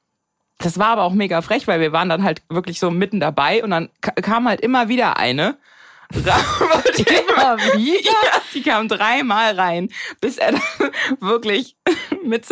Das 0.58 0.78
war 0.78 0.88
aber 0.88 1.04
auch 1.04 1.14
mega 1.14 1.42
frech, 1.42 1.68
weil 1.68 1.80
wir 1.80 1.94
waren 1.94 2.10
dann 2.10 2.24
halt 2.24 2.42
wirklich 2.50 2.80
so 2.82 2.92
mitten 2.92 3.22
dabei 3.22 3.64
und 3.64 3.70
dann 3.72 3.90
ka- 4.02 4.12
kam 4.12 4.48
halt 4.50 4.60
immer 4.60 4.90
wieder 4.90 5.16
eine. 5.16 5.58
die, 6.14 6.20
Immer 6.20 7.58
wieder? 7.78 8.02
Ja, 8.12 8.42
die 8.54 8.62
kam 8.64 8.88
dreimal 8.90 9.54
rein, 9.58 9.90
bis 10.20 10.38
er 10.38 10.54
dann 10.54 10.62
wirklich 11.22 11.78
mit 12.26 12.46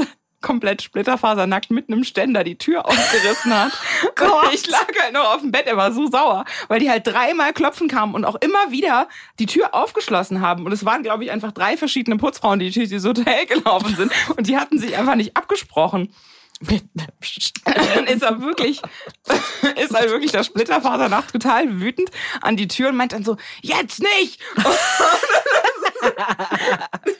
komplett 0.48 0.82
splitterfasernackt 0.82 1.72
mit 1.72 1.90
einem 1.90 2.06
Ständer 2.06 2.46
die 2.46 2.58
Tür 2.58 2.86
aufgerissen 2.86 3.54
hat. 3.54 3.74
Und 4.22 4.54
ich 4.54 4.66
lag 4.70 4.88
halt 5.02 5.12
noch 5.14 5.36
auf 5.36 5.42
dem 5.42 5.52
Bett, 5.52 5.68
er 5.68 5.76
war 5.76 5.92
so 5.92 6.08
sauer, 6.08 6.46
weil 6.70 6.80
die 6.80 6.90
halt 6.90 7.06
dreimal 7.06 7.52
klopfen 7.52 7.90
kamen 7.90 8.16
und 8.16 8.24
auch 8.24 8.36
immer 8.36 8.72
wieder 8.72 9.10
die 9.40 9.46
Tür 9.46 9.74
aufgeschlossen 9.74 10.40
haben. 10.40 10.66
Und 10.66 10.72
es 10.72 10.86
waren, 10.86 11.04
glaube 11.04 11.26
ich, 11.26 11.32
einfach 11.32 11.52
drei 11.52 11.76
verschiedene 11.76 12.16
Putzfrauen, 12.16 12.60
die 12.60 12.72
durch 12.72 12.88
dieses 12.88 13.06
Hotel 13.06 13.46
gelaufen 13.46 13.94
sind. 13.96 14.12
Und 14.38 14.48
die 14.48 14.58
hatten 14.58 14.80
sich 14.80 14.98
einfach 14.98 15.16
nicht 15.16 15.36
abgesprochen. 15.36 16.14
Dann 16.60 18.08
ist 18.08 18.24
er 18.24 18.42
wirklich, 18.42 18.82
ist 19.76 19.94
er 19.94 20.10
wirklich 20.10 20.32
der 20.32 20.44
Splitterfasernacht 20.44 21.32
total 21.32 21.80
wütend 21.80 22.10
an 22.42 22.58
die 22.58 22.68
Tür 22.68 22.90
und 22.90 22.96
meint 22.96 23.14
dann 23.14 23.24
so, 23.24 23.38
jetzt 23.62 24.02
nicht! 24.02 24.40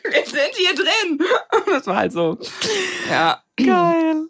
Wir 0.10 0.26
sind 0.26 0.56
hier 0.56 0.74
drin! 0.74 1.20
Und 1.52 1.68
das 1.68 1.77
war 1.88 1.98
halt 1.98 2.12
so, 2.12 2.38
ja. 3.10 3.42
Geil. 3.56 4.28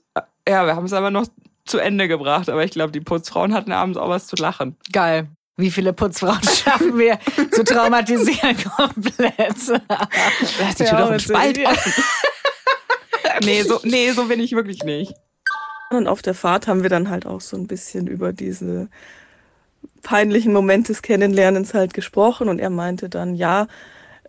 Ja, 0.47 0.65
wir 0.65 0.75
haben 0.75 0.85
es 0.85 0.93
aber 0.93 1.11
noch 1.11 1.27
zu 1.65 1.79
Ende 1.79 2.07
gebracht, 2.07 2.49
aber 2.49 2.63
ich 2.63 2.71
glaube, 2.71 2.91
die 2.91 3.01
Putzfrauen 3.01 3.53
hatten 3.53 3.71
abends 3.71 3.97
auch 3.97 4.09
was 4.09 4.27
zu 4.27 4.35
lachen. 4.37 4.77
Geil. 4.91 5.27
Wie 5.57 5.71
viele 5.71 5.91
Putzfrauen 5.91 6.41
schaffen 6.43 6.97
wir 6.97 7.19
zu 7.51 7.63
traumatisieren 7.63 8.55
komplett? 8.77 9.57
Lass 10.59 10.75
Tür 10.75 10.85
Ja, 10.85 10.99
doch 10.99 11.09
einen 11.09 11.19
Spalt 11.19 11.59
offen. 11.65 11.93
Nee, 13.43 13.61
so, 13.61 13.79
nee, 13.83 14.09
so 14.13 14.25
bin 14.25 14.39
ich 14.39 14.53
wirklich 14.53 14.83
nicht. 14.83 15.13
Und 15.91 16.07
auf 16.07 16.23
der 16.23 16.33
Fahrt 16.33 16.67
haben 16.67 16.81
wir 16.81 16.89
dann 16.89 17.09
halt 17.09 17.27
auch 17.27 17.41
so 17.41 17.55
ein 17.55 17.67
bisschen 17.67 18.07
über 18.07 18.33
diese 18.33 18.89
peinlichen 20.01 20.53
Momente 20.53 20.91
des 20.91 21.01
Kennenlernens 21.01 21.73
halt 21.73 21.93
gesprochen 21.93 22.49
und 22.49 22.59
er 22.59 22.69
meinte 22.69 23.09
dann, 23.09 23.35
ja, 23.35 23.67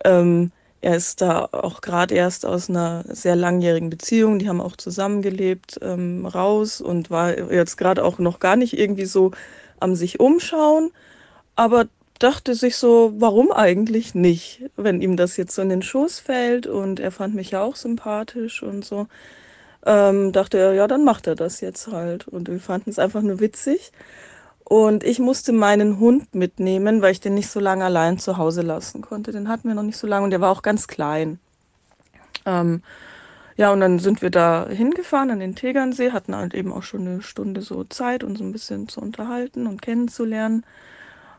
ähm, 0.05 0.51
er 0.81 0.95
ist 0.95 1.21
da 1.21 1.49
auch 1.51 1.81
gerade 1.81 2.15
erst 2.15 2.45
aus 2.45 2.69
einer 2.69 3.03
sehr 3.07 3.35
langjährigen 3.35 3.89
Beziehung, 3.89 4.39
die 4.39 4.49
haben 4.49 4.61
auch 4.61 4.77
zusammengelebt, 4.77 5.79
ähm, 5.81 6.25
raus 6.25 6.81
und 6.81 7.09
war 7.11 7.37
jetzt 7.51 7.77
gerade 7.77 8.03
auch 8.03 8.19
noch 8.19 8.39
gar 8.39 8.55
nicht 8.55 8.77
irgendwie 8.77 9.05
so 9.05 9.31
am 9.79 9.95
sich 9.95 10.19
umschauen, 10.19 10.91
aber 11.55 11.87
dachte 12.19 12.55
sich 12.55 12.75
so, 12.77 13.13
warum 13.17 13.51
eigentlich 13.51 14.15
nicht, 14.15 14.63
wenn 14.75 15.01
ihm 15.01 15.17
das 15.17 15.37
jetzt 15.37 15.55
so 15.55 15.61
in 15.61 15.69
den 15.69 15.81
Schoß 15.81 16.19
fällt 16.19 16.67
und 16.67 16.99
er 16.99 17.11
fand 17.11 17.35
mich 17.35 17.51
ja 17.51 17.61
auch 17.61 17.75
sympathisch 17.75 18.61
und 18.63 18.85
so 18.85 19.07
ähm, 19.85 20.31
dachte 20.31 20.57
er, 20.57 20.73
ja, 20.73 20.87
dann 20.87 21.03
macht 21.03 21.27
er 21.27 21.35
das 21.35 21.61
jetzt 21.61 21.87
halt. 21.87 22.27
Und 22.27 22.49
wir 22.49 22.59
fanden 22.59 22.89
es 22.89 22.99
einfach 22.99 23.21
nur 23.21 23.39
witzig. 23.39 23.91
Und 24.69 25.03
ich 25.03 25.17
musste 25.17 25.51
meinen 25.51 25.99
Hund 25.99 26.35
mitnehmen, 26.35 27.01
weil 27.01 27.13
ich 27.13 27.19
den 27.19 27.33
nicht 27.33 27.49
so 27.49 27.59
lange 27.59 27.83
allein 27.83 28.19
zu 28.19 28.37
Hause 28.37 28.61
lassen 28.61 29.01
konnte. 29.01 29.31
Den 29.31 29.49
hatten 29.49 29.67
wir 29.67 29.73
noch 29.73 29.81
nicht 29.81 29.97
so 29.97 30.05
lange 30.05 30.25
und 30.25 30.29
der 30.29 30.41
war 30.41 30.51
auch 30.51 30.61
ganz 30.61 30.87
klein. 30.87 31.39
Ähm, 32.45 32.83
ja, 33.57 33.73
und 33.73 33.79
dann 33.79 33.97
sind 33.97 34.21
wir 34.21 34.29
da 34.29 34.67
hingefahren 34.69 35.31
an 35.31 35.39
den 35.39 35.55
Tegernsee, 35.55 36.11
hatten 36.11 36.35
halt 36.35 36.53
eben 36.53 36.71
auch 36.71 36.83
schon 36.83 37.01
eine 37.01 37.23
Stunde 37.23 37.61
so 37.61 37.83
Zeit, 37.83 38.23
uns 38.23 38.41
ein 38.41 38.51
bisschen 38.51 38.87
zu 38.87 39.01
unterhalten 39.01 39.65
und 39.65 39.81
kennenzulernen. 39.81 40.63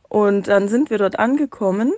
Und 0.09 0.49
dann 0.49 0.67
sind 0.67 0.91
wir 0.91 0.99
dort 0.99 1.21
angekommen 1.21 1.93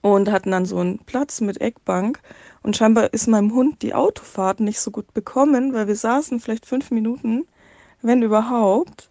und 0.00 0.32
hatten 0.32 0.50
dann 0.50 0.64
so 0.64 0.78
einen 0.78 1.00
Platz 1.00 1.42
mit 1.42 1.60
Eckbank. 1.60 2.20
Und 2.62 2.74
scheinbar 2.74 3.12
ist 3.12 3.26
meinem 3.26 3.52
Hund 3.52 3.82
die 3.82 3.92
Autofahrt 3.92 4.60
nicht 4.60 4.80
so 4.80 4.90
gut 4.90 5.12
bekommen, 5.12 5.74
weil 5.74 5.88
wir 5.88 5.96
saßen 5.96 6.40
vielleicht 6.40 6.64
fünf 6.64 6.90
Minuten, 6.90 7.44
wenn 8.00 8.22
überhaupt, 8.22 9.10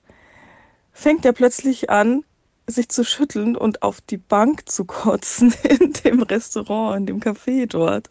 fängt 0.91 1.25
er 1.25 1.33
plötzlich 1.33 1.89
an, 1.89 2.23
sich 2.67 2.89
zu 2.89 3.03
schütteln 3.03 3.55
und 3.55 3.83
auf 3.83 4.01
die 4.01 4.17
Bank 4.17 4.69
zu 4.69 4.85
kotzen 4.85 5.53
in 5.63 5.93
dem 5.93 6.21
Restaurant, 6.21 6.97
in 6.97 7.05
dem 7.05 7.19
Café 7.19 7.67
dort. 7.67 8.09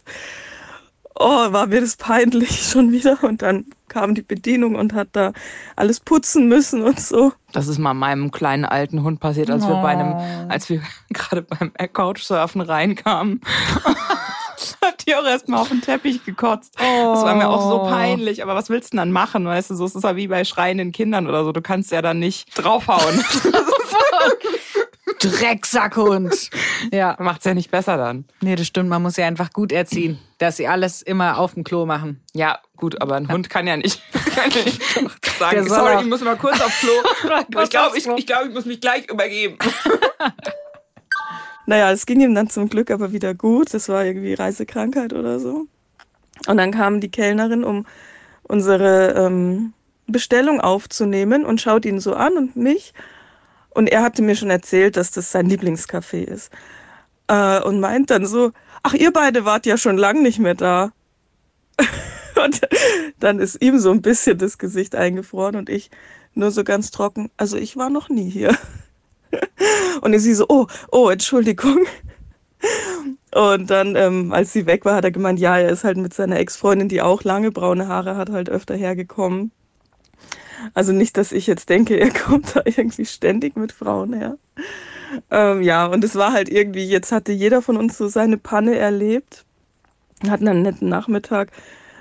Oh, 1.23 1.53
war 1.53 1.67
mir 1.67 1.81
das 1.81 1.97
peinlich 1.97 2.63
schon 2.71 2.93
wieder. 2.93 3.23
Und 3.23 3.43
dann 3.43 3.67
kam 3.89 4.15
die 4.15 4.23
Bedienung 4.23 4.75
und 4.77 4.95
hat 4.95 5.09
da 5.13 5.33
alles 5.77 6.01
putzen 6.01 6.49
müssen 6.49 6.83
und 6.83 7.01
so. 7.01 7.33
Das 7.53 7.69
ist 7.69 7.79
mal 7.79 7.95
meinem 7.95 8.31
kleinen 8.31 8.65
alten 8.65 9.03
Hund 9.03 9.21
passiert, 9.21 9.51
als 9.51 9.67
wir 9.67 9.83
bei 9.83 9.89
einem, 9.89 10.49
als 10.49 10.69
wir 10.71 10.81
gerade 11.11 11.43
beim 11.43 11.73
Couchsurfen 11.93 12.61
reinkamen. 12.61 13.41
Hat 14.85 15.07
die 15.07 15.15
auch 15.15 15.25
erstmal 15.25 15.61
auf 15.61 15.69
den 15.69 15.81
Teppich 15.81 16.25
gekotzt. 16.25 16.75
Das 16.79 17.23
war 17.23 17.35
mir 17.35 17.49
auch 17.49 17.61
so 17.71 17.79
peinlich. 17.91 18.43
Aber 18.43 18.55
was 18.55 18.69
willst 18.71 18.89
du 18.93 18.97
denn 18.97 18.99
dann 18.99 19.13
machen? 19.13 19.45
Weißt 19.47 19.71
du, 19.71 19.75
so 19.75 19.85
es 19.85 19.95
ist 19.95 20.05
ja 20.05 20.17
wie 20.17 20.29
bei 20.29 20.45
schreienden 20.45 20.93
Kindern 20.93 21.27
oder 21.27 21.45
so. 21.45 21.53
Du 21.53 21.63
kannst 21.63 21.91
ja 21.93 22.03
dann 22.03 22.19
nicht 22.19 22.49
draufhauen. 22.59 23.25
Drecksackhund. 25.23 26.51
Ja. 26.93 27.17
Macht's 27.19 27.45
ja 27.45 27.53
nicht 27.53 27.71
besser 27.71 27.97
dann. 27.99 28.25
Nee, 28.41 28.57
das 28.57 28.67
stimmt. 28.67 28.89
Man 28.89 29.03
muss 29.03 29.17
ja 29.17 29.27
einfach 29.27 29.53
gut 29.53 29.71
erziehen, 29.73 30.19
dass 30.39 30.57
sie 30.57 30.67
alles 30.67 31.03
immer 31.03 31.39
auf 31.39 31.55
dem 31.55 31.65
Klo 31.65 31.85
machen. 31.85 32.23
Ja, 32.33 32.59
gut, 32.77 33.01
aber 33.03 33.17
ein 33.17 33.31
Hund 33.31 33.51
kann 33.51 33.67
ja 33.67 33.77
nicht, 33.77 34.01
kann 34.35 34.51
ja 34.51 34.65
nicht 34.65 34.81
sagen, 35.39 35.69
sorry, 35.69 35.97
auch- 35.97 36.01
ich 36.01 36.07
muss 36.09 36.23
mal 36.23 36.37
kurz 36.37 36.61
aufs 36.61 36.81
Klo. 36.81 36.93
Ich 37.63 37.71
glaube, 37.71 37.99
ich, 37.99 38.07
ich, 38.07 38.27
glaub, 38.27 38.47
ich 38.47 38.55
muss 38.55 38.65
mich 38.65 38.81
gleich 38.81 39.11
übergeben. 39.11 39.59
Naja, 41.71 41.93
es 41.93 42.05
ging 42.05 42.21
ihm 42.21 42.35
dann 42.35 42.51
zum 42.51 42.69
Glück 42.69 42.91
aber 42.91 43.13
wieder 43.13 43.33
gut. 43.33 43.73
Das 43.73 43.89
war 43.89 44.05
irgendwie 44.05 44.35
Reisekrankheit 44.35 45.13
oder 45.13 45.39
so. 45.39 45.69
Und 46.49 46.57
dann 46.57 46.73
kam 46.73 47.01
die 47.01 47.13
Kellnerin, 47.13 47.63
um 47.63 47.87
unsere 48.43 49.15
ähm, 49.15 49.73
Bestellung 50.09 50.61
aufzunehmen 50.61 51.47
und 51.47 51.61
schaut 51.61 51.85
ihn 51.85 52.01
so 52.01 52.15
an 52.15 52.37
und 52.37 52.57
mich. 52.57 52.93
Und 53.69 53.87
er 53.89 54.03
hatte 54.03 54.21
mir 54.21 54.35
schon 54.35 54.51
erzählt, 54.51 54.97
dass 54.97 55.13
das 55.13 55.31
sein 55.31 55.49
Lieblingscafé 55.49 56.25
ist. 56.25 56.51
Äh, 57.29 57.61
und 57.61 57.79
meint 57.79 58.11
dann 58.11 58.27
so, 58.27 58.51
ach, 58.83 58.95
ihr 58.95 59.13
beide 59.13 59.45
wart 59.45 59.65
ja 59.65 59.77
schon 59.77 59.97
lang 59.97 60.23
nicht 60.23 60.41
mehr 60.41 60.57
da. 60.57 60.91
und 62.45 62.63
dann 63.21 63.39
ist 63.39 63.63
ihm 63.63 63.79
so 63.79 63.93
ein 63.93 64.03
bisschen 64.03 64.39
das 64.39 64.59
Gesicht 64.59 64.97
eingefroren 64.97 65.55
und 65.55 65.69
ich 65.69 65.93
nur 66.35 66.51
so 66.51 66.65
ganz 66.65 66.91
trocken, 66.91 67.31
also 67.37 67.57
ich 67.57 67.77
war 67.77 67.91
noch 67.91 68.09
nie 68.09 68.29
hier. 68.29 68.59
Und 70.01 70.19
sie 70.19 70.35
so, 70.35 70.47
oh, 70.49 70.67
oh, 70.91 71.09
Entschuldigung. 71.11 71.87
Und 73.35 73.71
dann, 73.71 73.95
ähm, 73.97 74.33
als 74.33 74.53
sie 74.53 74.67
weg 74.67 74.85
war, 74.85 74.97
hat 74.97 75.05
er 75.05 75.13
gemeint, 75.13 75.39
ja, 75.39 75.59
er 75.59 75.71
ist 75.71 75.85
halt 75.85 75.97
mit 75.97 76.13
seiner 76.13 76.39
Ex-Freundin, 76.39 76.89
die 76.89 77.01
auch 77.01 77.23
lange 77.23 77.53
braune 77.53 77.87
Haare 77.87 78.17
hat, 78.17 78.31
halt 78.31 78.51
öfter 78.51 78.75
hergekommen. 78.75 79.53
Also 80.75 80.93
nicht, 80.93 81.17
dass 81.17 81.33
ich 81.33 81.47
jetzt 81.47 81.69
denke, 81.69 81.97
er 82.01 82.11
kommt 82.11 82.57
da 82.57 82.63
irgendwie 82.65 83.07
ständig 83.07 83.57
mit 83.57 83.73
Frauen 83.73 84.13
her. 84.13 84.37
Ähm, 85.31 85.63
ja, 85.63 85.87
und 85.87 86.05
es 86.05 86.15
war 86.15 86.33
halt 86.33 86.49
irgendwie, 86.49 86.85
jetzt 86.85 87.13
hatte 87.13 87.33
jeder 87.33 87.63
von 87.63 87.77
uns 87.77 87.99
so 87.99 88.09
seine 88.09 88.37
Panne 88.37 88.77
erlebt, 88.77 89.45
hatten 90.29 90.47
einen 90.47 90.63
netten 90.63 90.89
Nachmittag 90.89 91.51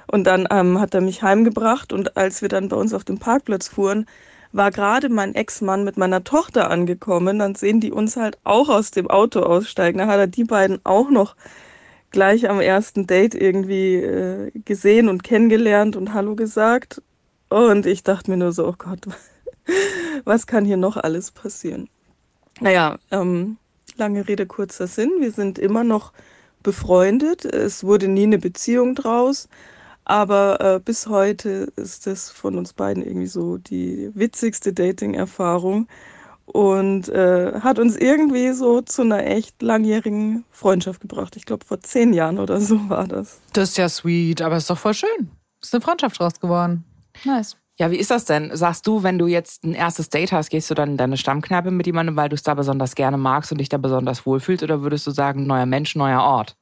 und 0.08 0.26
dann 0.26 0.48
ähm, 0.52 0.80
hat 0.80 0.94
er 0.94 1.02
mich 1.02 1.24
heimgebracht 1.24 1.92
und 1.94 2.18
als 2.18 2.42
wir 2.42 2.50
dann 2.50 2.70
bei 2.70 2.76
uns 2.76 2.94
auf 2.94 3.04
dem 3.04 3.18
Parkplatz 3.18 3.68
fuhren, 3.68 4.06
war 4.52 4.72
gerade 4.72 5.10
mein 5.10 5.36
Ex-Mann 5.36 5.84
mit 5.84 5.98
meiner 5.98 6.24
Tochter 6.24 6.70
angekommen. 6.72 7.40
Dann 7.40 7.56
sehen 7.56 7.80
die 7.80 7.92
uns 7.92 8.18
halt 8.18 8.38
auch 8.44 8.70
aus 8.70 8.92
dem 8.92 9.10
Auto 9.10 9.42
aussteigen. 9.42 10.00
Dann 10.00 10.10
hat 10.10 10.20
er 10.20 10.28
die 10.28 10.44
beiden 10.44 10.80
auch 10.84 11.10
noch 11.10 11.36
gleich 12.12 12.50
am 12.50 12.60
ersten 12.60 13.06
Date 13.06 13.36
irgendwie 13.36 13.96
äh, 13.96 14.52
gesehen 14.66 15.10
und 15.10 15.24
kennengelernt 15.24 15.96
und 15.96 16.14
Hallo 16.14 16.36
gesagt. 16.36 17.02
Und 17.50 17.86
ich 17.86 18.04
dachte 18.04 18.32
mir 18.32 18.38
nur 18.38 18.52
so, 18.52 18.68
oh 18.68 18.76
Gott, 18.78 19.02
was 20.26 20.48
kann 20.48 20.66
hier 20.66 20.78
noch 20.78 20.98
alles 20.98 21.32
passieren? 21.32 21.90
Naja, 22.60 22.98
ähm, 23.12 23.58
lange 23.98 24.28
Rede, 24.28 24.46
kurzer 24.46 24.88
Sinn. 24.88 25.12
Wir 25.20 25.32
sind 25.32 25.60
immer 25.60 25.84
noch 25.84 26.12
befreundet. 26.64 27.46
Es 27.46 27.84
wurde 27.84 28.08
nie 28.08 28.24
eine 28.24 28.40
Beziehung 28.40 28.96
draus. 28.96 29.48
Aber 30.10 30.60
äh, 30.60 30.80
bis 30.80 31.06
heute 31.06 31.72
ist 31.76 32.08
das 32.08 32.32
von 32.32 32.58
uns 32.58 32.74
beiden 32.74 33.04
irgendwie 33.04 33.28
so 33.28 33.60
die 33.60 34.10
witzigste 34.16 34.74
Dating-Erfahrung 34.74 35.88
und 36.48 37.10
äh, 37.10 37.60
hat 37.60 37.78
uns 37.78 37.96
irgendwie 37.96 38.54
so 38.54 38.82
zu 38.82 39.04
einer 39.04 39.24
echt 39.28 39.62
langjährigen 39.62 40.46
Freundschaft 40.50 41.02
gebracht. 41.02 41.36
Ich 41.36 41.46
glaube, 41.46 41.64
vor 41.64 41.80
zehn 41.82 42.12
Jahren 42.12 42.40
oder 42.40 42.60
so 42.60 42.80
war 42.90 43.08
das. 43.08 43.40
Das 43.54 43.70
ist 43.70 43.78
ja 43.78 43.88
sweet, 43.88 44.42
aber 44.42 44.58
ist 44.58 44.68
doch 44.72 44.80
voll 44.80 44.96
schön. 44.96 45.30
Ist 45.62 45.76
eine 45.76 45.82
Freundschaft 45.82 46.20
draus 46.20 46.40
geworden. 46.40 46.84
Nice. 47.24 47.56
Ja, 47.78 47.92
wie 47.92 47.98
ist 47.98 48.10
das 48.10 48.26
denn? 48.26 48.50
Sagst 48.58 48.88
du, 48.88 49.04
wenn 49.04 49.20
du 49.20 49.28
jetzt 49.28 49.64
ein 49.64 49.76
erstes 49.76 50.10
Date 50.10 50.32
hast, 50.32 50.50
gehst 50.50 50.72
du 50.72 50.74
dann 50.74 50.90
in 50.90 50.98
deine 50.98 51.18
Stammkneipe 51.18 51.70
mit 51.70 51.86
jemandem, 51.86 52.16
weil 52.16 52.30
du 52.30 52.36
es 52.36 52.42
da 52.42 52.56
besonders 52.56 52.96
gerne 52.96 53.18
magst 53.18 53.52
und 53.52 53.60
dich 53.60 53.70
da 53.70 53.78
besonders 53.78 54.26
wohlfühlst? 54.26 54.64
Oder 54.64 54.82
würdest 54.82 55.06
du 55.06 55.12
sagen, 55.12 55.46
neuer 55.46 55.68
Mensch, 55.68 55.96
neuer 55.96 56.24
Ort? 56.24 56.58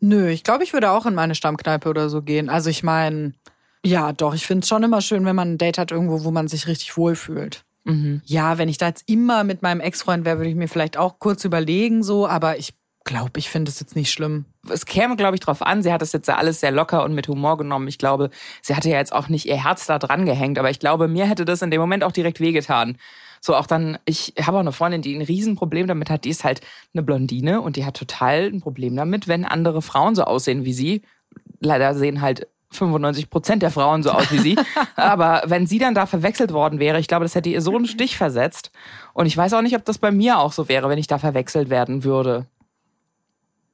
Nö, 0.00 0.28
ich 0.28 0.44
glaube, 0.44 0.64
ich 0.64 0.72
würde 0.72 0.90
auch 0.90 1.06
in 1.06 1.14
meine 1.14 1.34
Stammkneipe 1.34 1.88
oder 1.88 2.08
so 2.08 2.22
gehen. 2.22 2.48
Also 2.48 2.70
ich 2.70 2.82
meine, 2.82 3.34
ja, 3.84 4.12
doch, 4.12 4.34
ich 4.34 4.46
finde 4.46 4.62
es 4.62 4.68
schon 4.68 4.82
immer 4.82 5.00
schön, 5.00 5.24
wenn 5.24 5.36
man 5.36 5.52
ein 5.52 5.58
Date 5.58 5.78
hat 5.78 5.90
irgendwo, 5.90 6.24
wo 6.24 6.30
man 6.30 6.48
sich 6.48 6.66
richtig 6.66 6.96
wohlfühlt. 6.96 7.64
Mhm. 7.84 8.20
Ja, 8.24 8.58
wenn 8.58 8.68
ich 8.68 8.78
da 8.78 8.88
jetzt 8.88 9.08
immer 9.08 9.44
mit 9.44 9.62
meinem 9.62 9.80
Ex-Freund 9.80 10.24
wäre, 10.24 10.38
würde 10.38 10.50
ich 10.50 10.56
mir 10.56 10.68
vielleicht 10.68 10.96
auch 10.96 11.18
kurz 11.18 11.44
überlegen, 11.44 12.02
so, 12.02 12.26
aber 12.26 12.58
ich 12.58 12.74
glaube, 13.04 13.38
ich 13.38 13.48
finde 13.48 13.70
es 13.70 13.80
jetzt 13.80 13.96
nicht 13.96 14.12
schlimm. 14.12 14.44
Es 14.68 14.84
käme, 14.84 15.16
glaube 15.16 15.34
ich, 15.34 15.40
drauf 15.40 15.62
an. 15.62 15.82
Sie 15.82 15.92
hat 15.92 16.02
das 16.02 16.12
jetzt 16.12 16.28
alles 16.28 16.60
sehr 16.60 16.70
locker 16.70 17.04
und 17.04 17.14
mit 17.14 17.26
Humor 17.26 17.56
genommen. 17.56 17.88
Ich 17.88 17.96
glaube, 17.96 18.28
sie 18.60 18.76
hatte 18.76 18.90
ja 18.90 18.98
jetzt 18.98 19.14
auch 19.14 19.30
nicht 19.30 19.46
ihr 19.46 19.64
Herz 19.64 19.86
da 19.86 19.98
dran 19.98 20.26
gehängt, 20.26 20.58
aber 20.58 20.70
ich 20.70 20.78
glaube, 20.78 21.08
mir 21.08 21.24
hätte 21.24 21.46
das 21.46 21.62
in 21.62 21.70
dem 21.70 21.80
Moment 21.80 22.04
auch 22.04 22.12
direkt 22.12 22.38
wehgetan. 22.38 22.98
So 23.40 23.54
auch 23.54 23.66
dann, 23.66 23.98
ich 24.04 24.34
habe 24.40 24.56
auch 24.56 24.60
eine 24.60 24.72
Freundin, 24.72 25.02
die 25.02 25.14
ein 25.14 25.22
Riesenproblem 25.22 25.86
damit 25.86 26.10
hat, 26.10 26.24
die 26.24 26.30
ist 26.30 26.44
halt 26.44 26.60
eine 26.94 27.02
Blondine 27.02 27.60
und 27.60 27.76
die 27.76 27.84
hat 27.84 27.96
total 27.96 28.46
ein 28.46 28.60
Problem 28.60 28.96
damit, 28.96 29.28
wenn 29.28 29.44
andere 29.44 29.82
Frauen 29.82 30.14
so 30.14 30.24
aussehen 30.24 30.64
wie 30.64 30.72
sie. 30.72 31.02
Leider 31.60 31.94
sehen 31.94 32.20
halt 32.20 32.46
95 32.70 33.30
Prozent 33.30 33.62
der 33.62 33.70
Frauen 33.70 34.02
so 34.02 34.10
aus 34.10 34.30
wie 34.30 34.38
sie. 34.38 34.56
Aber 34.96 35.42
wenn 35.46 35.66
sie 35.66 35.78
dann 35.78 35.94
da 35.94 36.06
verwechselt 36.06 36.52
worden 36.52 36.78
wäre, 36.78 37.00
ich 37.00 37.08
glaube, 37.08 37.24
das 37.24 37.34
hätte 37.34 37.48
ihr 37.48 37.62
so 37.62 37.74
einen 37.74 37.86
Stich 37.86 38.16
versetzt. 38.16 38.70
Und 39.14 39.26
ich 39.26 39.36
weiß 39.36 39.54
auch 39.54 39.62
nicht, 39.62 39.76
ob 39.76 39.84
das 39.84 39.98
bei 39.98 40.10
mir 40.10 40.38
auch 40.38 40.52
so 40.52 40.68
wäre, 40.68 40.88
wenn 40.88 40.98
ich 40.98 41.06
da 41.06 41.18
verwechselt 41.18 41.70
werden 41.70 42.04
würde. 42.04 42.46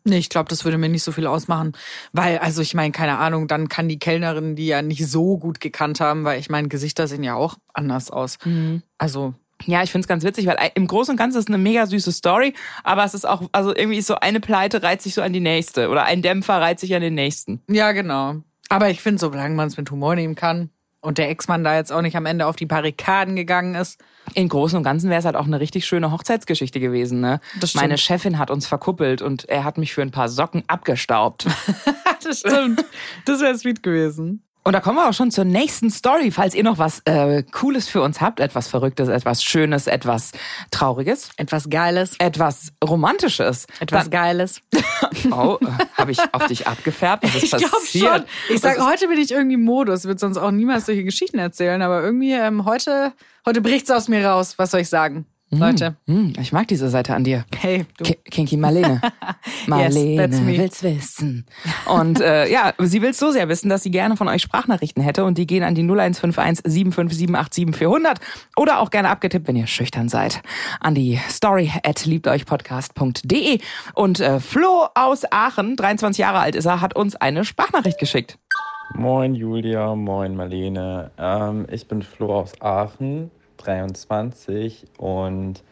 Nee, 0.06 0.18
ich 0.18 0.28
glaube, 0.28 0.50
das 0.50 0.64
würde 0.64 0.76
mir 0.76 0.90
nicht 0.90 1.02
so 1.02 1.12
viel 1.12 1.26
ausmachen. 1.26 1.72
Weil, 2.12 2.38
also 2.38 2.60
ich 2.60 2.74
meine, 2.74 2.92
keine 2.92 3.18
Ahnung, 3.18 3.48
dann 3.48 3.68
kann 3.68 3.88
die 3.88 3.98
Kellnerin 3.98 4.54
die 4.54 4.66
ja 4.66 4.82
nicht 4.82 5.06
so 5.08 5.38
gut 5.38 5.60
gekannt 5.60 5.98
haben, 5.98 6.24
weil 6.24 6.38
ich 6.38 6.50
meine, 6.50 6.68
Gesichter 6.68 7.08
sehen 7.08 7.24
ja 7.24 7.34
auch 7.34 7.56
anders 7.72 8.10
aus. 8.10 8.38
Also, 8.98 9.34
Ja, 9.66 9.82
ich 9.82 9.90
find's 9.90 10.08
ganz 10.08 10.24
witzig, 10.24 10.46
weil 10.46 10.56
im 10.74 10.86
Großen 10.86 11.12
und 11.12 11.16
Ganzen 11.16 11.38
ist 11.38 11.44
es 11.44 11.48
eine 11.48 11.58
mega 11.58 11.86
süße 11.86 12.12
Story, 12.12 12.54
aber 12.82 13.04
es 13.04 13.14
ist 13.14 13.26
auch, 13.26 13.42
also 13.52 13.74
irgendwie 13.74 13.98
ist 13.98 14.06
so 14.06 14.16
eine 14.16 14.40
Pleite 14.40 14.82
reiht 14.82 15.02
sich 15.02 15.14
so 15.14 15.22
an 15.22 15.32
die 15.32 15.40
nächste 15.40 15.88
oder 15.88 16.04
ein 16.04 16.22
Dämpfer 16.22 16.60
reiht 16.60 16.80
sich 16.80 16.94
an 16.94 17.02
den 17.02 17.14
nächsten. 17.14 17.62
ja, 17.68 17.92
genau. 17.92 18.36
Aber 18.70 18.88
ich 18.90 19.02
finde, 19.02 19.20
solange 19.20 19.54
man 19.54 19.68
es 19.68 19.76
mit 19.76 19.90
Humor 19.90 20.14
nehmen 20.16 20.34
kann 20.34 20.70
und 21.00 21.18
der 21.18 21.28
Ex-Mann 21.28 21.64
da 21.64 21.76
jetzt 21.76 21.92
auch 21.92 22.00
nicht 22.00 22.16
am 22.16 22.24
Ende 22.24 22.46
auf 22.46 22.56
die 22.56 22.66
Barrikaden 22.66 23.36
gegangen 23.36 23.74
ist, 23.74 24.00
Im 24.32 24.48
Großen 24.48 24.76
und 24.76 24.84
Ganzen 24.84 25.10
wäre 25.10 25.18
es 25.18 25.26
halt 25.26 25.36
auch 25.36 25.46
eine 25.46 25.60
richtig 25.60 25.84
schöne 25.84 26.10
Hochzeitsgeschichte 26.10 26.80
gewesen. 26.80 27.20
Ne? 27.20 27.40
Das 27.60 27.70
stimmt. 27.70 27.82
Meine 27.82 27.98
Chefin 27.98 28.38
hat 28.38 28.50
uns 28.50 28.66
verkuppelt 28.66 29.20
und 29.20 29.46
er 29.48 29.64
hat 29.64 29.76
mich 29.76 29.92
für 29.92 30.00
ein 30.00 30.10
paar 30.10 30.30
Socken 30.30 30.64
abgestaubt. 30.66 31.46
das 32.24 32.40
stimmt. 32.40 32.84
Das 33.26 33.40
wäre 33.40 33.56
sweet 33.56 33.82
gewesen. 33.82 34.43
Und 34.66 34.72
da 34.72 34.80
kommen 34.80 34.96
wir 34.96 35.06
auch 35.08 35.12
schon 35.12 35.30
zur 35.30 35.44
nächsten 35.44 35.90
Story. 35.90 36.30
Falls 36.30 36.54
ihr 36.54 36.64
noch 36.64 36.78
was 36.78 37.02
äh, 37.04 37.42
Cooles 37.42 37.86
für 37.86 38.00
uns 38.00 38.22
habt, 38.22 38.40
etwas 38.40 38.66
Verrücktes, 38.66 39.08
etwas 39.08 39.44
Schönes, 39.44 39.86
etwas 39.86 40.32
Trauriges, 40.70 41.28
Etwas 41.36 41.68
Geiles. 41.68 42.16
etwas 42.18 42.72
Romantisches. 42.82 43.66
Etwas 43.80 44.08
Geiles. 44.10 44.62
Dann, 44.70 45.32
oh, 45.32 45.58
habe 45.98 46.12
ich 46.12 46.18
auf 46.32 46.46
dich 46.46 46.66
abgefärbt? 46.66 47.24
Was 47.24 47.34
ist 47.34 47.42
Ich 47.44 47.50
glaube 47.50 47.70
passiert? 47.76 48.26
schon. 48.48 48.54
Ich 48.56 48.60
sage, 48.62 48.86
heute 48.86 49.06
bin 49.08 49.18
ich 49.18 49.30
irgendwie 49.32 49.54
im 49.54 49.64
Modus. 49.64 50.06
Würde 50.06 50.18
sonst 50.18 50.38
auch 50.38 50.50
niemals 50.50 50.86
solche 50.86 51.04
Geschichten 51.04 51.38
erzählen. 51.38 51.82
Aber 51.82 52.02
irgendwie 52.02 52.32
ähm, 52.32 52.64
heute, 52.64 53.12
heute 53.44 53.60
bricht's 53.60 53.90
aus 53.90 54.08
mir 54.08 54.26
raus. 54.26 54.54
Was 54.56 54.70
soll 54.70 54.80
ich 54.80 54.88
sagen, 54.88 55.26
Leute? 55.50 55.96
Hm, 56.08 56.32
ich 56.40 56.52
mag 56.52 56.66
diese 56.66 56.88
Seite 56.90 57.14
an 57.14 57.22
dir. 57.22 57.44
Hey, 57.56 57.86
du. 57.98 58.04
Ki- 58.04 58.18
Kinky 58.28 58.56
Marlene. 58.56 59.00
Marlene 59.68 60.26
me. 60.28 60.58
will's 60.58 60.82
wissen. 60.82 61.46
Und 61.86 62.20
äh, 62.20 62.50
ja, 62.50 62.72
sie 62.78 63.00
will's 63.02 63.18
so 63.20 63.30
sehr 63.30 63.48
wissen, 63.48 63.68
dass 63.68 63.84
sie 63.84 63.90
gerne 63.92 64.16
von 64.16 64.26
euch 64.26 64.42
Sprachnachrichten 64.42 65.02
hätte 65.02 65.24
und 65.24 65.38
die 65.38 65.46
gehen 65.46 65.62
an 65.62 65.74
die 65.76 65.82
0151 65.82 66.64
75787 66.64 67.76
400 67.76 68.18
oder 68.56 68.80
auch 68.80 68.90
gerne 68.90 69.10
abgetippt, 69.10 69.46
wenn 69.46 69.54
ihr 69.56 69.68
schüchtern 69.68 70.08
seid, 70.08 70.42
an 70.80 70.94
die 70.96 71.20
story 71.30 71.70
at 71.84 72.04
liebteuchpodcast.de 72.04 73.58
und 73.94 74.20
äh, 74.20 74.40
Flo 74.40 74.86
aus 74.94 75.22
Aachen, 75.30 75.76
23 75.76 76.18
Jahre 76.20 76.38
alt 76.40 76.54
ist 76.56 76.64
er, 76.66 76.80
hat 76.80 76.96
uns 76.96 77.14
eine 77.16 77.44
Sprachnachricht 77.44 77.98
geschickt. 77.98 78.38
Moin 78.96 79.34
Julia, 79.34 79.94
moin 79.94 80.36
Marlene. 80.36 81.10
Ähm, 81.18 81.66
ich 81.70 81.88
bin 81.88 82.02
Flo 82.02 82.40
aus 82.40 82.52
Aachen, 82.60 83.30
23 83.64 84.86
und 84.98 85.62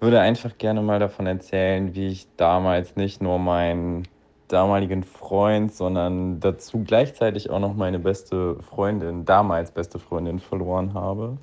würde 0.00 0.20
einfach 0.20 0.58
gerne 0.58 0.82
mal 0.82 0.98
davon 0.98 1.26
erzählen, 1.26 1.94
wie 1.94 2.08
ich 2.08 2.26
damals 2.36 2.96
nicht 2.96 3.22
nur 3.22 3.38
meinen 3.38 4.06
damaligen 4.48 5.02
Freund, 5.02 5.74
sondern 5.74 6.40
dazu 6.40 6.84
gleichzeitig 6.84 7.50
auch 7.50 7.60
noch 7.60 7.74
meine 7.74 7.98
beste 7.98 8.56
Freundin, 8.62 9.24
damals 9.24 9.70
beste 9.70 9.98
Freundin 9.98 10.38
verloren 10.38 10.94
habe. 10.94 11.38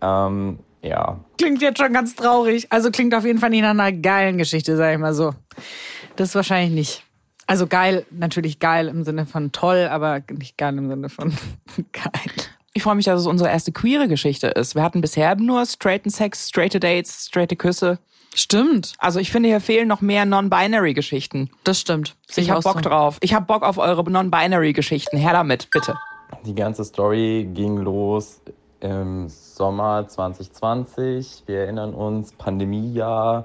Ähm, 0.00 0.58
ja, 0.82 1.20
Klingt 1.38 1.62
jetzt 1.62 1.78
schon 1.78 1.92
ganz 1.92 2.14
traurig. 2.16 2.66
Also 2.70 2.90
klingt 2.90 3.14
auf 3.14 3.24
jeden 3.24 3.38
Fall 3.38 3.50
nicht 3.50 3.62
nach 3.62 3.70
einer 3.70 3.92
geilen 3.92 4.38
Geschichte, 4.38 4.76
sag 4.76 4.92
ich 4.92 4.98
mal 4.98 5.14
so. 5.14 5.34
Das 6.16 6.30
ist 6.30 6.34
wahrscheinlich 6.34 6.72
nicht. 6.72 7.04
Also 7.46 7.66
geil, 7.66 8.06
natürlich 8.10 8.58
geil 8.58 8.88
im 8.88 9.04
Sinne 9.04 9.26
von 9.26 9.52
toll, 9.52 9.88
aber 9.90 10.22
nicht 10.30 10.56
geil 10.56 10.76
im 10.78 10.88
Sinne 10.88 11.08
von 11.08 11.32
geil. 11.92 12.46
Ich 12.74 12.82
freue 12.82 12.94
mich, 12.94 13.04
dass 13.04 13.20
es 13.20 13.26
unsere 13.26 13.50
erste 13.50 13.70
queere 13.72 14.08
Geschichte 14.08 14.46
ist. 14.48 14.74
Wir 14.74 14.82
hatten 14.82 15.00
bisher 15.02 15.34
nur 15.36 15.66
straighten 15.66 16.10
Sex, 16.10 16.48
straighte 16.48 16.80
Dates, 16.80 17.26
straighte 17.26 17.56
Küsse. 17.56 17.98
Stimmt, 18.34 18.94
Also 18.98 19.20
ich 19.20 19.30
finde, 19.30 19.50
hier 19.50 19.60
fehlen 19.60 19.86
noch 19.88 20.00
mehr 20.00 20.24
Non-Binary-Geschichten. 20.24 21.50
das 21.64 21.78
stimmt. 21.80 22.16
Sehe 22.26 22.44
Ich 22.44 22.50
habe 22.50 22.62
Bock 22.62 22.76
so. 22.76 22.80
drauf. 22.88 23.18
Ich 23.20 23.34
habe 23.34 23.44
Bock 23.44 23.62
auf 23.62 23.76
eure 23.76 24.10
Non-Binary-Geschichten. 24.10 25.18
Her 25.18 25.34
damit, 25.34 25.70
bitte. 25.70 25.98
Die 26.46 26.54
ganze 26.54 26.82
Story 26.82 27.46
ging 27.52 27.76
los 27.76 28.40
im 28.80 29.28
Sommer 29.28 30.08
2020. 30.08 31.42
Wir 31.44 31.58
erinnern 31.60 31.92
uns, 31.92 32.32
Pandemiejahr. 32.32 33.44